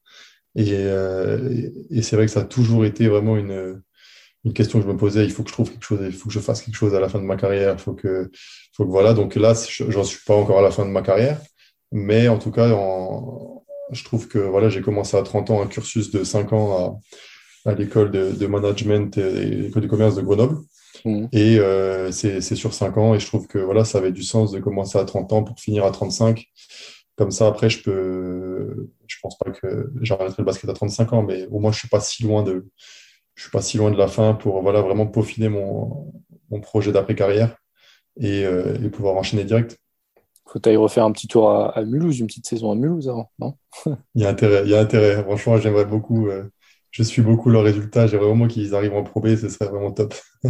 Et, 0.54 0.72
euh, 0.72 1.70
et 1.90 2.02
c'est 2.02 2.16
vrai 2.16 2.26
que 2.26 2.32
ça 2.32 2.40
a 2.40 2.44
toujours 2.44 2.84
été 2.84 3.08
vraiment 3.08 3.36
une, 3.36 3.82
une 4.44 4.52
question 4.52 4.78
que 4.78 4.86
je 4.86 4.90
me 4.90 4.96
posais. 4.96 5.24
Il 5.24 5.32
faut 5.32 5.42
que 5.42 5.50
je 5.50 5.54
trouve 5.54 5.70
quelque 5.70 5.84
chose, 5.84 6.00
il 6.02 6.12
faut 6.12 6.28
que 6.28 6.34
je 6.34 6.40
fasse 6.40 6.62
quelque 6.62 6.76
chose 6.76 6.94
à 6.94 7.00
la 7.00 7.08
fin 7.08 7.18
de 7.18 7.24
ma 7.24 7.36
carrière. 7.36 7.74
Il 7.74 7.80
faut 7.80 7.94
que, 7.94 8.30
faut 8.74 8.84
que 8.86 8.90
voilà. 8.90 9.12
Donc 9.12 9.34
là, 9.36 9.54
j'en 9.88 10.04
suis 10.04 10.20
pas 10.26 10.34
encore 10.34 10.58
à 10.58 10.62
la 10.62 10.70
fin 10.70 10.86
de 10.86 10.90
ma 10.90 11.02
carrière, 11.02 11.40
mais 11.92 12.28
en 12.28 12.38
tout 12.38 12.50
cas, 12.50 12.70
en, 12.72 13.64
je 13.90 14.04
trouve 14.04 14.28
que 14.28 14.38
voilà, 14.38 14.68
j'ai 14.68 14.82
commencé 14.82 15.16
à 15.16 15.22
30 15.22 15.50
ans 15.50 15.62
un 15.62 15.66
cursus 15.66 16.10
de 16.10 16.24
5 16.24 16.52
ans 16.52 17.00
à, 17.66 17.70
à 17.70 17.74
l'école 17.74 18.10
de, 18.10 18.32
de, 18.32 18.46
management 18.46 19.16
et 19.18 19.44
l'école 19.44 19.82
de 19.82 19.88
commerce 19.88 20.14
de 20.14 20.22
Grenoble. 20.22 20.58
Mmh. 21.06 21.28
Et 21.30 21.58
euh, 21.60 22.10
c'est 22.10 22.40
sur 22.40 22.74
5 22.74 22.98
ans 22.98 23.14
et 23.14 23.20
je 23.20 23.26
trouve 23.26 23.46
que 23.46 23.58
voilà, 23.58 23.84
ça 23.84 23.98
avait 23.98 24.10
du 24.10 24.24
sens 24.24 24.50
de 24.50 24.58
commencer 24.58 24.98
à 24.98 25.04
30 25.04 25.32
ans 25.32 25.44
pour 25.44 25.58
finir 25.60 25.84
à 25.84 25.92
35. 25.92 26.44
Comme 27.16 27.30
ça, 27.30 27.46
après, 27.46 27.70
je 27.70 27.82
peux, 27.82 28.90
je 29.06 29.16
pense 29.22 29.38
pas 29.38 29.50
que 29.52 29.92
j'arrêterai 30.02 30.34
le 30.38 30.44
basket 30.44 30.68
à 30.68 30.74
35 30.74 31.12
ans, 31.12 31.22
mais 31.22 31.46
au 31.46 31.60
moins, 31.60 31.70
je 31.70 31.78
suis 31.78 31.88
pas 31.88 32.00
si 32.00 32.24
loin 32.24 32.42
de, 32.42 32.66
je 33.36 33.42
suis 33.42 33.50
pas 33.52 33.62
si 33.62 33.78
loin 33.78 33.92
de 33.92 33.96
la 33.96 34.08
fin 34.08 34.34
pour 34.34 34.60
voilà 34.62 34.82
vraiment 34.82 35.06
peaufiner 35.06 35.48
mon, 35.48 36.12
mon 36.50 36.60
projet 36.60 36.90
d'après 36.90 37.14
carrière 37.14 37.56
et, 38.18 38.44
euh, 38.44 38.76
et 38.84 38.90
pouvoir 38.90 39.14
enchaîner 39.14 39.44
direct 39.44 39.78
faut 40.46 40.60
que 40.60 40.76
refaire 40.76 41.04
un 41.04 41.12
petit 41.12 41.26
tour 41.26 41.50
à, 41.50 41.82
Mulhouse, 41.84 42.20
une 42.20 42.26
petite 42.26 42.46
saison 42.46 42.70
à 42.70 42.74
Mulhouse 42.74 43.08
avant, 43.08 43.30
non? 43.38 43.56
Il 44.14 44.22
y 44.22 44.24
a 44.24 44.28
intérêt, 44.28 44.62
il 44.64 44.70
y 44.70 44.74
a 44.74 44.80
intérêt. 44.80 45.22
Franchement, 45.22 45.58
j'aimerais 45.58 45.84
beaucoup. 45.84 46.28
Euh, 46.28 46.44
je 46.96 47.02
suis 47.02 47.20
beaucoup 47.20 47.50
leurs 47.50 47.62
résultats. 47.62 48.06
J'aimerais 48.06 48.28
vraiment 48.28 48.48
qu'ils 48.48 48.74
arrivent 48.74 48.94
en 48.94 49.02
Pro 49.02 49.20
B, 49.20 49.36
ce 49.36 49.50
serait 49.50 49.66
vraiment 49.66 49.92
top. 49.92 50.14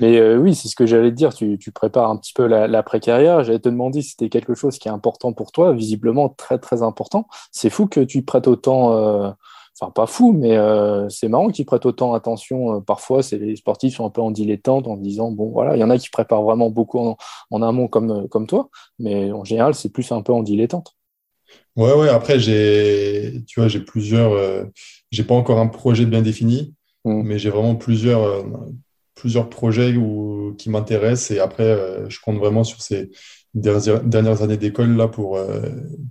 Mais 0.00 0.18
euh, 0.18 0.36
oui, 0.38 0.54
c'est 0.54 0.68
ce 0.68 0.76
que 0.76 0.86
j'allais 0.86 1.10
te 1.10 1.16
dire. 1.16 1.34
Tu, 1.34 1.58
prépares 1.74 2.08
un 2.08 2.16
petit 2.16 2.32
peu 2.32 2.46
la, 2.46 2.82
carrière 3.00 3.42
J'allais 3.42 3.58
te 3.58 3.68
demander 3.68 4.02
si 4.02 4.10
c'était 4.10 4.28
quelque 4.28 4.54
chose 4.54 4.78
qui 4.78 4.88
est 4.88 4.92
important 4.92 5.32
pour 5.32 5.50
toi, 5.50 5.72
visiblement 5.72 6.28
très 6.28 6.58
très 6.58 6.82
important. 6.82 7.26
C'est 7.50 7.70
fou 7.70 7.88
que 7.88 8.00
tu 8.00 8.22
prêtes 8.22 8.46
autant. 8.46 8.92
Euh, 8.92 9.30
enfin 9.80 9.90
pas 9.90 10.06
fou, 10.06 10.32
mais 10.32 10.56
euh, 10.56 11.08
c'est 11.08 11.28
marrant 11.28 11.48
qu'ils 11.48 11.66
prêtent 11.66 11.86
autant 11.86 12.14
attention. 12.14 12.76
Euh, 12.76 12.80
parfois, 12.80 13.22
c'est 13.22 13.38
les 13.38 13.56
sportifs 13.56 13.96
sont 13.96 14.06
un 14.06 14.10
peu 14.10 14.20
en 14.20 14.30
dilettante 14.30 14.86
en 14.86 14.96
disant 14.96 15.30
bon 15.30 15.50
voilà, 15.50 15.76
il 15.76 15.80
y 15.80 15.84
en 15.84 15.90
a 15.90 15.98
qui 15.98 16.10
préparent 16.10 16.42
vraiment 16.42 16.70
beaucoup 16.70 16.98
en, 16.98 17.16
en 17.50 17.62
amont 17.62 17.88
comme 17.88 18.10
euh, 18.10 18.28
comme 18.28 18.46
toi, 18.46 18.68
mais 18.98 19.32
en 19.32 19.44
général, 19.44 19.74
c'est 19.74 19.90
plus 19.90 20.10
un 20.12 20.22
peu 20.22 20.32
en 20.32 20.42
dilettante. 20.42 20.97
Ouais 21.78 21.92
ouais. 21.94 22.08
Après, 22.08 22.38
j'ai 22.38 23.42
tu 23.46 23.60
vois, 23.60 23.68
j'ai 23.68 23.80
plusieurs. 23.80 24.32
j'ai 25.10 25.24
pas 25.24 25.34
encore 25.34 25.58
un 25.58 25.68
projet 25.68 26.06
bien 26.06 26.22
défini, 26.22 26.74
mmh. 27.04 27.22
mais 27.22 27.38
j'ai 27.38 27.50
vraiment 27.50 27.76
plusieurs 27.76 28.44
plusieurs 29.14 29.48
projets 29.50 29.96
où, 29.96 30.54
qui 30.58 30.70
m'intéressent 30.70 31.32
et 31.36 31.40
après, 31.40 31.76
je 32.08 32.20
compte 32.20 32.38
vraiment 32.38 32.64
sur 32.64 32.82
ces 32.82 33.10
dernières 33.54 34.42
années 34.42 34.56
d'école 34.56 34.96
là 34.96 35.08
pour 35.08 35.38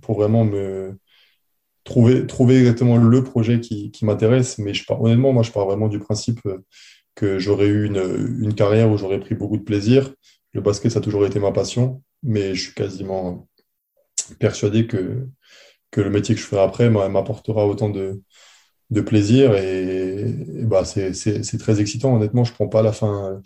pour 0.02 0.16
vraiment 0.16 0.44
me 0.44 0.98
trouver, 1.88 2.26
trouver 2.26 2.58
exactement 2.58 2.96
le 2.98 3.24
projet 3.24 3.60
qui, 3.60 3.90
qui 3.90 4.04
m'intéresse. 4.04 4.58
Mais 4.58 4.74
je 4.74 4.84
pars, 4.84 5.02
honnêtement, 5.02 5.32
moi, 5.32 5.42
je 5.42 5.50
pars 5.50 5.66
vraiment 5.66 5.88
du 5.88 5.98
principe 5.98 6.40
euh, 6.46 6.58
que 7.14 7.38
j'aurais 7.38 7.66
eu 7.66 7.86
une, 7.86 8.36
une, 8.40 8.54
carrière 8.54 8.90
où 8.90 8.98
j'aurais 8.98 9.20
pris 9.20 9.34
beaucoup 9.34 9.56
de 9.56 9.62
plaisir. 9.62 10.12
Le 10.52 10.60
basket, 10.60 10.92
ça 10.92 10.98
a 10.98 11.02
toujours 11.02 11.26
été 11.26 11.40
ma 11.40 11.52
passion, 11.52 12.02
mais 12.22 12.54
je 12.54 12.62
suis 12.62 12.74
quasiment 12.74 13.48
persuadé 14.36 14.86
que, 14.86 15.26
que 15.90 16.00
le 16.00 16.10
métier 16.10 16.34
que 16.34 16.40
je 16.40 16.46
ferai 16.46 16.62
après 16.62 16.90
m'apportera 16.90 17.66
autant 17.66 17.88
de, 17.88 18.22
de 18.90 19.00
plaisir 19.00 19.54
et, 19.54 20.34
bah 20.64 20.84
c'est 20.84 21.58
très 21.58 21.80
excitant. 21.80 22.16
Honnêtement 22.16 22.44
je 22.44 22.52
prends 22.52 22.68
pas 22.68 22.82
la 22.82 22.92
fin. 22.92 23.40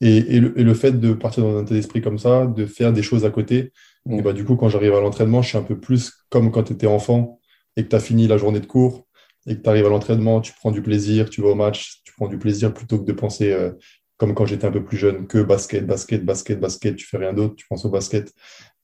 Et, 0.00 0.16
et, 0.36 0.40
le, 0.40 0.58
et, 0.58 0.64
le, 0.64 0.74
fait 0.74 0.92
de 0.92 1.12
partir 1.12 1.44
dans 1.44 1.56
un 1.56 1.62
état 1.62 1.74
d'esprit 1.74 2.00
comme 2.00 2.18
ça 2.18 2.46
de 2.46 2.66
faire 2.66 2.92
des 2.92 3.02
choses 3.02 3.24
à 3.24 3.30
côté 3.30 3.72
et 4.10 4.22
bah 4.22 4.32
du 4.32 4.44
coup 4.44 4.56
quand 4.56 4.68
j'arrive 4.68 4.94
à 4.94 5.00
l'entraînement 5.00 5.42
je 5.42 5.48
suis 5.48 5.58
un 5.58 5.62
peu 5.62 5.78
plus 5.78 6.12
comme 6.30 6.50
quand 6.50 6.64
tu 6.64 6.72
étais 6.74 6.86
enfant 6.86 7.40
et 7.76 7.84
que 7.84 7.88
tu 7.88 7.96
as 7.96 8.00
fini 8.00 8.26
la 8.26 8.38
journée 8.38 8.60
de 8.60 8.66
cours 8.66 9.06
et 9.46 9.56
que 9.56 9.62
tu 9.62 9.68
arrives 9.68 9.86
à 9.86 9.88
l'entraînement, 9.88 10.40
tu 10.40 10.52
prends 10.52 10.70
du 10.70 10.82
plaisir, 10.82 11.30
tu 11.30 11.40
vas 11.40 11.48
au 11.48 11.54
match, 11.54 12.02
tu 12.04 12.12
prends 12.12 12.28
du 12.28 12.38
plaisir 12.38 12.74
plutôt 12.74 12.98
que 12.98 13.04
de 13.04 13.12
penser 13.12 13.52
euh, 13.52 13.72
comme 14.18 14.34
quand 14.34 14.46
j'étais 14.46 14.66
un 14.66 14.72
peu 14.72 14.84
plus 14.84 14.98
jeune, 14.98 15.26
que 15.26 15.38
basket, 15.38 15.86
basket, 15.86 16.24
basket, 16.24 16.60
basket, 16.60 16.96
tu 16.96 17.06
fais 17.06 17.18
rien 17.18 17.32
d'autre, 17.32 17.54
tu 17.54 17.66
penses 17.68 17.84
au 17.84 17.90
basket. 17.90 18.32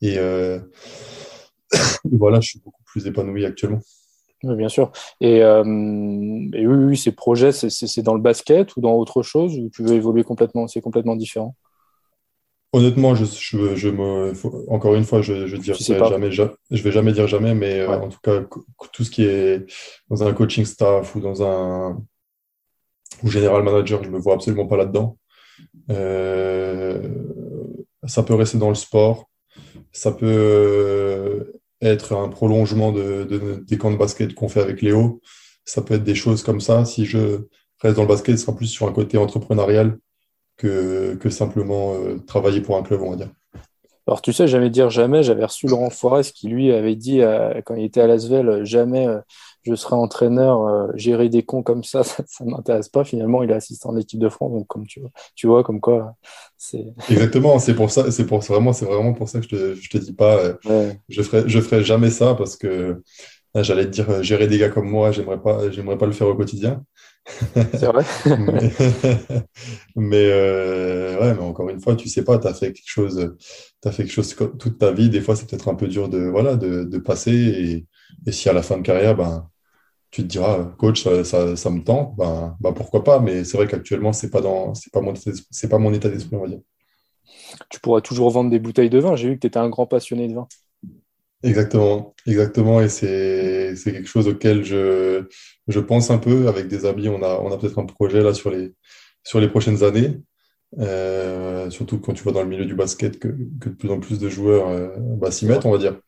Et, 0.00 0.16
euh, 0.18 0.60
voilà, 2.12 2.40
je 2.40 2.50
suis 2.50 2.60
beaucoup 2.60 2.82
plus 2.84 3.06
épanoui 3.06 3.44
actuellement. 3.44 3.80
Oui, 4.44 4.56
bien 4.56 4.68
sûr. 4.68 4.92
Et, 5.20 5.42
euh, 5.42 5.64
et 6.52 6.66
oui, 6.66 6.96
ces 6.96 7.12
projets, 7.12 7.52
c'est 7.52 8.02
dans 8.02 8.14
le 8.14 8.20
basket 8.20 8.76
ou 8.76 8.80
dans 8.80 8.94
autre 8.94 9.22
chose 9.22 9.56
ou 9.58 9.70
tu 9.70 9.82
veux 9.82 9.94
évoluer 9.94 10.22
complètement 10.22 10.68
C'est 10.68 10.82
complètement 10.82 11.16
différent? 11.16 11.54
Honnêtement, 12.72 13.14
je, 13.14 13.24
je, 13.76 13.88
me, 13.88 14.32
encore 14.68 14.96
une 14.96 15.04
fois, 15.04 15.22
je, 15.22 15.46
je 15.46 15.56
dirais 15.56 15.78
jamais, 15.78 16.32
je, 16.32 16.42
vais 16.70 16.90
jamais 16.90 17.12
dire 17.12 17.28
jamais, 17.28 17.54
mais 17.54 17.78
euh, 17.78 18.00
en 18.00 18.08
tout 18.08 18.18
cas, 18.20 18.42
tout 18.92 19.04
ce 19.04 19.10
qui 19.10 19.24
est 19.24 19.64
dans 20.10 20.24
un 20.24 20.32
coaching 20.32 20.64
staff 20.64 21.14
ou 21.14 21.20
dans 21.20 21.44
un 21.44 22.02
ou 23.22 23.28
général 23.30 23.62
manager, 23.62 24.02
je 24.02 24.10
me 24.10 24.18
vois 24.18 24.34
absolument 24.34 24.66
pas 24.66 24.76
là-dedans. 24.76 25.16
Euh, 25.90 27.00
ça 28.06 28.24
peut 28.24 28.34
rester 28.34 28.58
dans 28.58 28.70
le 28.70 28.74
sport, 28.74 29.30
ça 29.92 30.10
peut 30.10 31.52
être 31.80 32.14
un 32.14 32.28
prolongement 32.28 32.92
de, 32.92 33.62
des 33.66 33.78
camps 33.78 33.90
de 33.90 33.96
basket 33.96 34.34
qu'on 34.34 34.48
fait 34.48 34.60
avec 34.60 34.82
Léo. 34.82 35.20
Ça 35.64 35.82
peut 35.82 35.94
être 35.94 36.04
des 36.04 36.14
choses 36.14 36.42
comme 36.42 36.60
ça. 36.60 36.84
Si 36.84 37.06
je 37.06 37.46
reste 37.80 37.96
dans 37.96 38.02
le 38.02 38.08
basket, 38.08 38.38
ce 38.38 38.44
sera 38.44 38.56
plus 38.56 38.66
sur 38.66 38.86
un 38.86 38.92
côté 38.92 39.18
entrepreneurial 39.18 39.98
que, 40.56 41.14
que 41.16 41.30
simplement 41.30 41.94
euh, 41.94 42.18
travailler 42.18 42.60
pour 42.60 42.76
un 42.76 42.82
club, 42.82 43.02
on 43.02 43.10
va 43.10 43.16
dire. 43.16 43.30
Alors 44.06 44.20
tu 44.20 44.32
sais, 44.32 44.46
jamais 44.46 44.68
dire 44.68 44.90
jamais, 44.90 45.22
j'avais 45.22 45.44
reçu 45.44 45.66
Laurent 45.66 45.90
Forest 45.90 46.34
qui 46.36 46.48
lui 46.48 46.72
avait 46.72 46.94
dit 46.94 47.20
quand 47.64 47.74
il 47.74 47.84
était 47.84 48.02
à 48.02 48.06
Lasvel, 48.06 48.64
jamais 48.64 49.08
euh, 49.08 49.18
je 49.62 49.74
serai 49.74 49.96
entraîneur, 49.96 50.66
euh, 50.66 50.88
gérer 50.94 51.30
des 51.30 51.42
cons 51.42 51.62
comme 51.62 51.84
ça, 51.84 52.02
ça 52.04 52.44
ne 52.44 52.50
m'intéresse 52.50 52.90
pas. 52.90 53.04
Finalement, 53.04 53.42
il 53.42 53.50
est 53.50 53.54
assistant 53.54 53.92
de 53.92 53.98
l'équipe 53.98 54.20
de 54.20 54.28
France, 54.28 54.52
donc 54.52 54.66
comme 54.66 54.86
tu 54.86 55.00
vois, 55.00 55.10
tu 55.34 55.46
vois 55.46 55.64
comme 55.64 55.80
quoi 55.80 56.16
c'est. 56.58 56.84
Exactement, 57.10 57.58
c'est 57.58 57.74
pour 57.74 57.90
ça, 57.90 58.10
c'est 58.10 58.26
pour 58.26 58.40
vraiment, 58.40 58.74
c'est 58.74 58.84
vraiment 58.84 59.14
pour 59.14 59.28
ça 59.28 59.40
que 59.40 59.44
je 59.44 59.48
te, 59.48 59.74
je 59.74 59.88
te 59.88 59.98
dis 59.98 60.12
pas, 60.12 60.38
je 61.08 61.22
ferai, 61.22 61.44
je 61.46 61.60
ferai 61.60 61.82
jamais 61.82 62.10
ça 62.10 62.34
parce 62.34 62.56
que 62.56 63.02
j'allais 63.62 63.84
te 63.84 63.90
dire 63.90 64.22
gérer 64.22 64.46
des 64.46 64.58
gars 64.58 64.68
comme 64.68 64.88
moi, 64.88 65.12
j'aimerais 65.12 65.40
pas, 65.40 65.70
j'aimerais 65.70 65.98
pas 65.98 66.06
le 66.06 66.12
faire 66.12 66.28
au 66.28 66.34
quotidien. 66.34 66.84
C'est 67.54 67.86
vrai. 67.86 68.04
mais, 69.96 70.26
euh, 70.28 71.18
ouais, 71.20 71.34
mais 71.34 71.42
encore 71.42 71.70
une 71.70 71.80
fois, 71.80 71.96
tu 71.96 72.08
sais 72.08 72.24
pas, 72.24 72.38
tu 72.38 72.46
as 72.46 72.54
fait 72.54 72.72
quelque 72.72 72.90
chose, 72.90 73.34
as 73.84 73.92
fait 73.92 74.04
quelque 74.04 74.12
chose 74.12 74.34
toute 74.58 74.78
ta 74.78 74.92
vie. 74.92 75.08
Des 75.08 75.20
fois, 75.20 75.36
c'est 75.36 75.48
peut-être 75.48 75.68
un 75.68 75.74
peu 75.74 75.88
dur 75.88 76.08
de, 76.08 76.18
voilà, 76.26 76.56
de, 76.56 76.84
de 76.84 76.98
passer. 76.98 77.32
Et, 77.32 77.86
et, 78.26 78.32
si 78.32 78.48
à 78.48 78.52
la 78.52 78.62
fin 78.62 78.76
de 78.76 78.82
carrière, 78.82 79.16
ben, 79.16 79.48
tu 80.10 80.22
te 80.22 80.26
diras, 80.26 80.64
coach, 80.78 81.04
ça, 81.04 81.24
ça, 81.24 81.56
ça 81.56 81.70
me 81.70 81.82
tente, 81.82 82.16
ben, 82.16 82.56
ben, 82.60 82.72
pourquoi 82.72 83.04
pas. 83.04 83.20
Mais 83.20 83.44
c'est 83.44 83.56
vrai 83.56 83.66
qu'actuellement, 83.66 84.12
c'est 84.12 84.30
pas 84.30 84.40
dans, 84.40 84.74
c'est 84.74 84.92
pas 84.92 85.00
mon, 85.00 85.14
c'est 85.50 85.68
pas 85.68 85.78
mon 85.78 85.92
état 85.94 86.08
d'esprit, 86.08 86.36
on 86.36 86.42
va 86.42 86.48
dire. 86.48 86.60
Tu 87.70 87.80
pourras 87.80 88.00
toujours 88.00 88.30
vendre 88.30 88.50
des 88.50 88.58
bouteilles 88.58 88.90
de 88.90 88.98
vin. 88.98 89.16
J'ai 89.16 89.28
vu 89.28 89.36
que 89.36 89.40
tu 89.40 89.46
étais 89.46 89.58
un 89.58 89.68
grand 89.68 89.86
passionné 89.86 90.28
de 90.28 90.34
vin. 90.34 90.48
Exactement, 91.44 92.14
exactement. 92.26 92.80
Et 92.80 92.88
c'est 92.88 93.74
quelque 93.84 94.06
chose 94.08 94.28
auquel 94.28 94.64
je, 94.64 95.24
je 95.68 95.80
pense 95.80 96.10
un 96.10 96.18
peu. 96.18 96.48
Avec 96.48 96.68
des 96.68 96.86
amis, 96.86 97.08
on 97.08 97.22
a, 97.22 97.38
on 97.40 97.52
a 97.52 97.58
peut-être 97.58 97.78
un 97.78 97.84
projet 97.86 98.22
là 98.22 98.32
sur 98.34 98.50
les, 98.50 98.72
sur 99.24 99.40
les 99.40 99.48
prochaines 99.48 99.84
années. 99.84 100.20
Euh, 100.80 101.70
surtout 101.70 102.00
quand 102.00 102.14
tu 102.14 102.22
vois 102.24 102.32
dans 102.32 102.42
le 102.42 102.48
milieu 102.50 102.66
du 102.66 102.74
basket 102.76 103.18
que, 103.20 103.28
que 103.60 103.70
de 103.70 103.74
plus 103.76 103.90
en 103.90 104.00
plus 104.00 104.18
de 104.20 104.28
joueurs 104.30 104.68
euh, 104.68 104.90
bah, 104.98 105.30
s'y 105.32 105.46
mettent, 105.46 105.66
on 105.66 105.72
va 105.72 105.78
dire. 105.78 106.00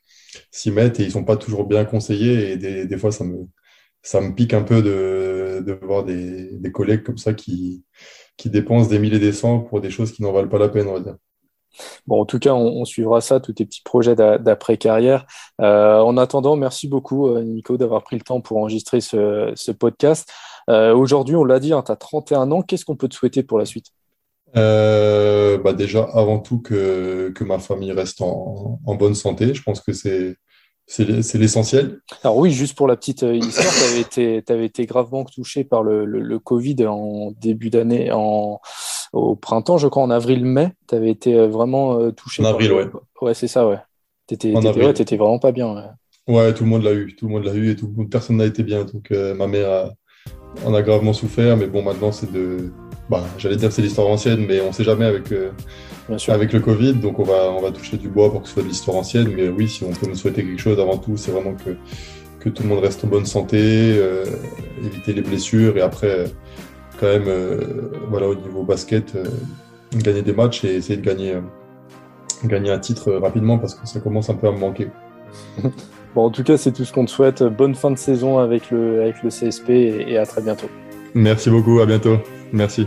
S'y 0.53 0.71
mettent 0.73 1.01
et 1.01 1.05
ils 1.05 1.13
sont 1.13 1.25
pas 1.25 1.37
toujours 1.39 1.67
bien 1.67 1.85
conseillés. 1.87 2.53
Et 2.53 2.59
des, 2.59 2.87
des 2.87 2.99
fois, 2.99 3.13
ça 3.13 3.25
me, 3.25 3.47
ça 4.03 4.21
me 4.23 4.35
pique 4.35 4.55
un 4.55 4.63
peu 4.65 4.83
de, 4.83 5.63
de 5.67 5.73
voir 5.83 6.05
des, 6.05 6.51
des 6.59 6.73
collègues 6.73 7.05
comme 7.05 7.19
ça 7.19 7.35
qui, 7.35 7.85
qui 8.39 8.51
dépensent 8.51 8.91
des 8.91 9.01
milliers 9.01 9.17
et 9.19 9.21
des 9.21 9.33
cents 9.33 9.61
pour 9.61 9.81
des 9.83 9.91
choses 9.91 10.13
qui 10.13 10.23
n'en 10.23 10.33
valent 10.33 10.49
pas 10.51 10.59
la 10.61 10.71
peine, 10.71 10.89
on 10.89 10.95
va 10.95 11.01
dire. 11.01 11.17
Bon, 12.07 12.21
en 12.21 12.25
tout 12.25 12.39
cas, 12.39 12.55
on, 12.55 12.85
suivra 12.85 13.21
ça, 13.21 13.41
tous 13.41 13.53
tes 13.53 13.65
petits 13.65 13.83
projets 13.83 14.15
d'après-carrière. 14.15 15.27
Euh, 15.61 15.99
en 15.99 16.17
attendant, 16.17 16.57
merci 16.57 16.89
beaucoup, 16.89 17.29
euh, 17.29 17.43
Nico, 17.43 17.77
d'avoir 17.77 18.03
pris 18.03 18.17
le 18.17 18.23
temps 18.23 18.41
pour 18.41 18.59
enregistrer 18.59 19.01
ce, 19.01 19.71
podcast. 19.73 20.31
Euh, 20.69 20.95
aujourd'hui, 20.95 21.37
on 21.37 21.45
l'a 21.45 21.61
dit, 21.61 21.73
hein, 21.73 21.83
tu 21.85 21.93
as 21.93 21.97
31 21.97 22.51
ans. 22.53 22.63
Qu'est-ce 22.63 22.85
qu'on 22.85 22.97
peut 22.97 23.09
te 23.09 23.15
souhaiter 23.15 23.43
pour 23.43 23.59
la 23.59 23.67
suite? 23.67 23.87
Bah 24.55 25.73
Déjà, 25.73 26.05
avant 26.15 26.39
tout, 26.39 26.61
que, 26.61 27.33
ma 27.41 27.59
famille 27.59 27.93
reste 27.93 28.21
en, 28.21 28.81
bonne 28.99 29.15
santé. 29.15 29.55
Je 29.55 29.63
pense 29.63 29.81
que 29.81 29.93
c'est 29.93 30.37
c'est 30.89 31.35
l'essentiel. 31.35 31.99
Alors 32.23 32.37
oui, 32.37 32.53
juste 32.53 32.77
pour 32.77 32.87
la 32.87 32.95
petite 32.95 33.23
histoire, 33.23 33.75
tu 33.75 33.85
avais 33.91 34.01
été, 34.01 34.45
avais 34.49 34.67
été 34.67 34.87
gravement 34.87 35.25
touché 35.25 35.65
par 35.65 35.83
le, 35.83 36.05
le 36.05 36.39
Covid 36.39 36.87
en 36.87 37.33
début 37.33 37.71
d'année, 37.71 38.13
en, 38.13 38.61
au 39.17 39.35
printemps, 39.35 39.79
je 39.79 39.89
crois, 39.89 40.03
en 40.03 40.11
avril-mai, 40.11 40.73
tu 40.89 40.95
avais 40.95 41.11
été 41.11 41.35
euh, 41.35 41.49
vraiment 41.49 41.99
euh, 41.99 42.11
touché. 42.11 42.43
En 42.43 42.47
avril, 42.47 42.73
ouais. 42.73 42.87
Ouais, 43.21 43.35
c'est 43.35 43.49
ça, 43.49 43.67
ouais. 43.67 43.79
Tu 44.29 44.35
étais, 44.35 44.53
vraiment 45.17 45.39
pas 45.39 45.53
bien. 45.53 45.95
Ouais. 46.29 46.53
tout 46.53 46.65
le 46.65 46.71
monde 46.71 46.83
l'a 46.83 46.93
eu. 46.93 47.15
Tout 47.15 47.27
le 47.27 47.33
monde 47.33 47.45
l'a 47.45 47.55
eu 47.55 47.71
et 47.71 47.77
tout, 47.77 47.89
personne 48.11 48.37
n'a 48.37 48.45
été 48.45 48.63
bien. 48.63 48.85
Donc, 48.85 49.11
euh, 49.13 49.35
ma 49.35 49.47
mère 49.47 49.91
en 50.65 50.75
a 50.75 50.83
gravement 50.83 51.13
souffert. 51.13 51.57
Mais 51.57 51.67
bon, 51.67 51.83
maintenant, 51.83 52.13
c'est 52.13 52.31
de. 52.31 52.73
Bah, 53.09 53.23
J'allais 53.39 53.57
dire 53.57 53.71
c'est 53.71 53.83
l'histoire 53.83 54.09
ancienne, 54.09 54.45
mais 54.47 54.61
on 54.61 54.69
ne 54.69 54.73
sait 54.73 54.83
jamais 54.83 55.05
avec, 55.05 55.33
avec 56.29 56.53
le 56.53 56.61
Covid. 56.61 56.95
Donc, 56.95 57.21
on 57.21 57.25
va, 57.25 57.53
on 57.53 57.63
va 57.63 57.71
toucher 57.71 57.97
du 57.97 58.09
bois 58.09 58.31
pour 58.31 58.43
que 58.43 58.49
ce 58.49 58.55
soit 58.55 58.65
de 58.65 58.69
l'histoire 58.69 58.97
ancienne. 58.97 59.33
Mais 59.35 59.49
oui, 59.49 59.69
si 59.69 59.85
on 59.85 59.93
peut 59.93 60.09
nous 60.09 60.17
souhaiter 60.17 60.45
quelque 60.45 60.61
chose 60.61 60.81
avant 60.81 60.99
tout, 60.99 61.17
c'est 61.17 61.31
vraiment 61.31 61.55
que, 61.55 61.77
que 62.41 62.49
tout 62.49 62.65
le 62.65 62.69
monde 62.69 62.81
reste 62.81 63.05
en 63.05 63.09
bonne 63.09 63.27
santé, 63.27 64.03
éviter 64.85 65.13
les 65.13 65.23
blessures 65.23 65.77
et 65.79 65.83
après 65.83 66.27
quand 66.99 67.07
même, 67.07 67.29
euh, 67.29 67.91
voilà, 68.09 68.29
au 68.29 68.35
niveau 68.35 68.63
basket, 68.63 69.15
euh, 69.15 69.25
gagner 69.95 70.23
des 70.23 70.33
matchs 70.33 70.65
et 70.65 70.77
essayer 70.77 70.97
de 70.97 71.05
gagner, 71.05 71.35
euh, 71.35 71.41
gagner 72.45 72.71
un 72.71 72.79
titre 72.79 73.13
rapidement 73.13 73.59
parce 73.59 73.75
que 73.75 73.87
ça 73.87 74.01
commence 74.01 74.31
un 74.31 74.35
peu 74.35 74.49
à 74.49 74.53
me 74.53 74.59
manquer. 74.59 74.89
bon, 76.15 76.25
en 76.25 76.31
tout 76.31 76.43
cas, 76.43 76.57
c'est 76.57 76.73
tout 76.73 76.85
ce 76.85 76.93
qu'on 76.93 77.05
te 77.05 77.11
souhaite. 77.11 77.43
Bonne 77.43 77.75
fin 77.75 77.91
de 77.91 77.99
saison 77.99 78.39
avec 78.39 78.71
le, 78.71 79.03
avec 79.03 79.23
le 79.23 79.31
CSP 79.31 79.71
et 79.71 80.19
à 80.19 80.27
très 80.27 80.43
bientôt. 80.43 80.69
Merci 81.15 81.51
beaucoup, 81.51 81.81
à 81.81 81.87
bientôt. 81.87 82.19
Merci. 82.53 82.87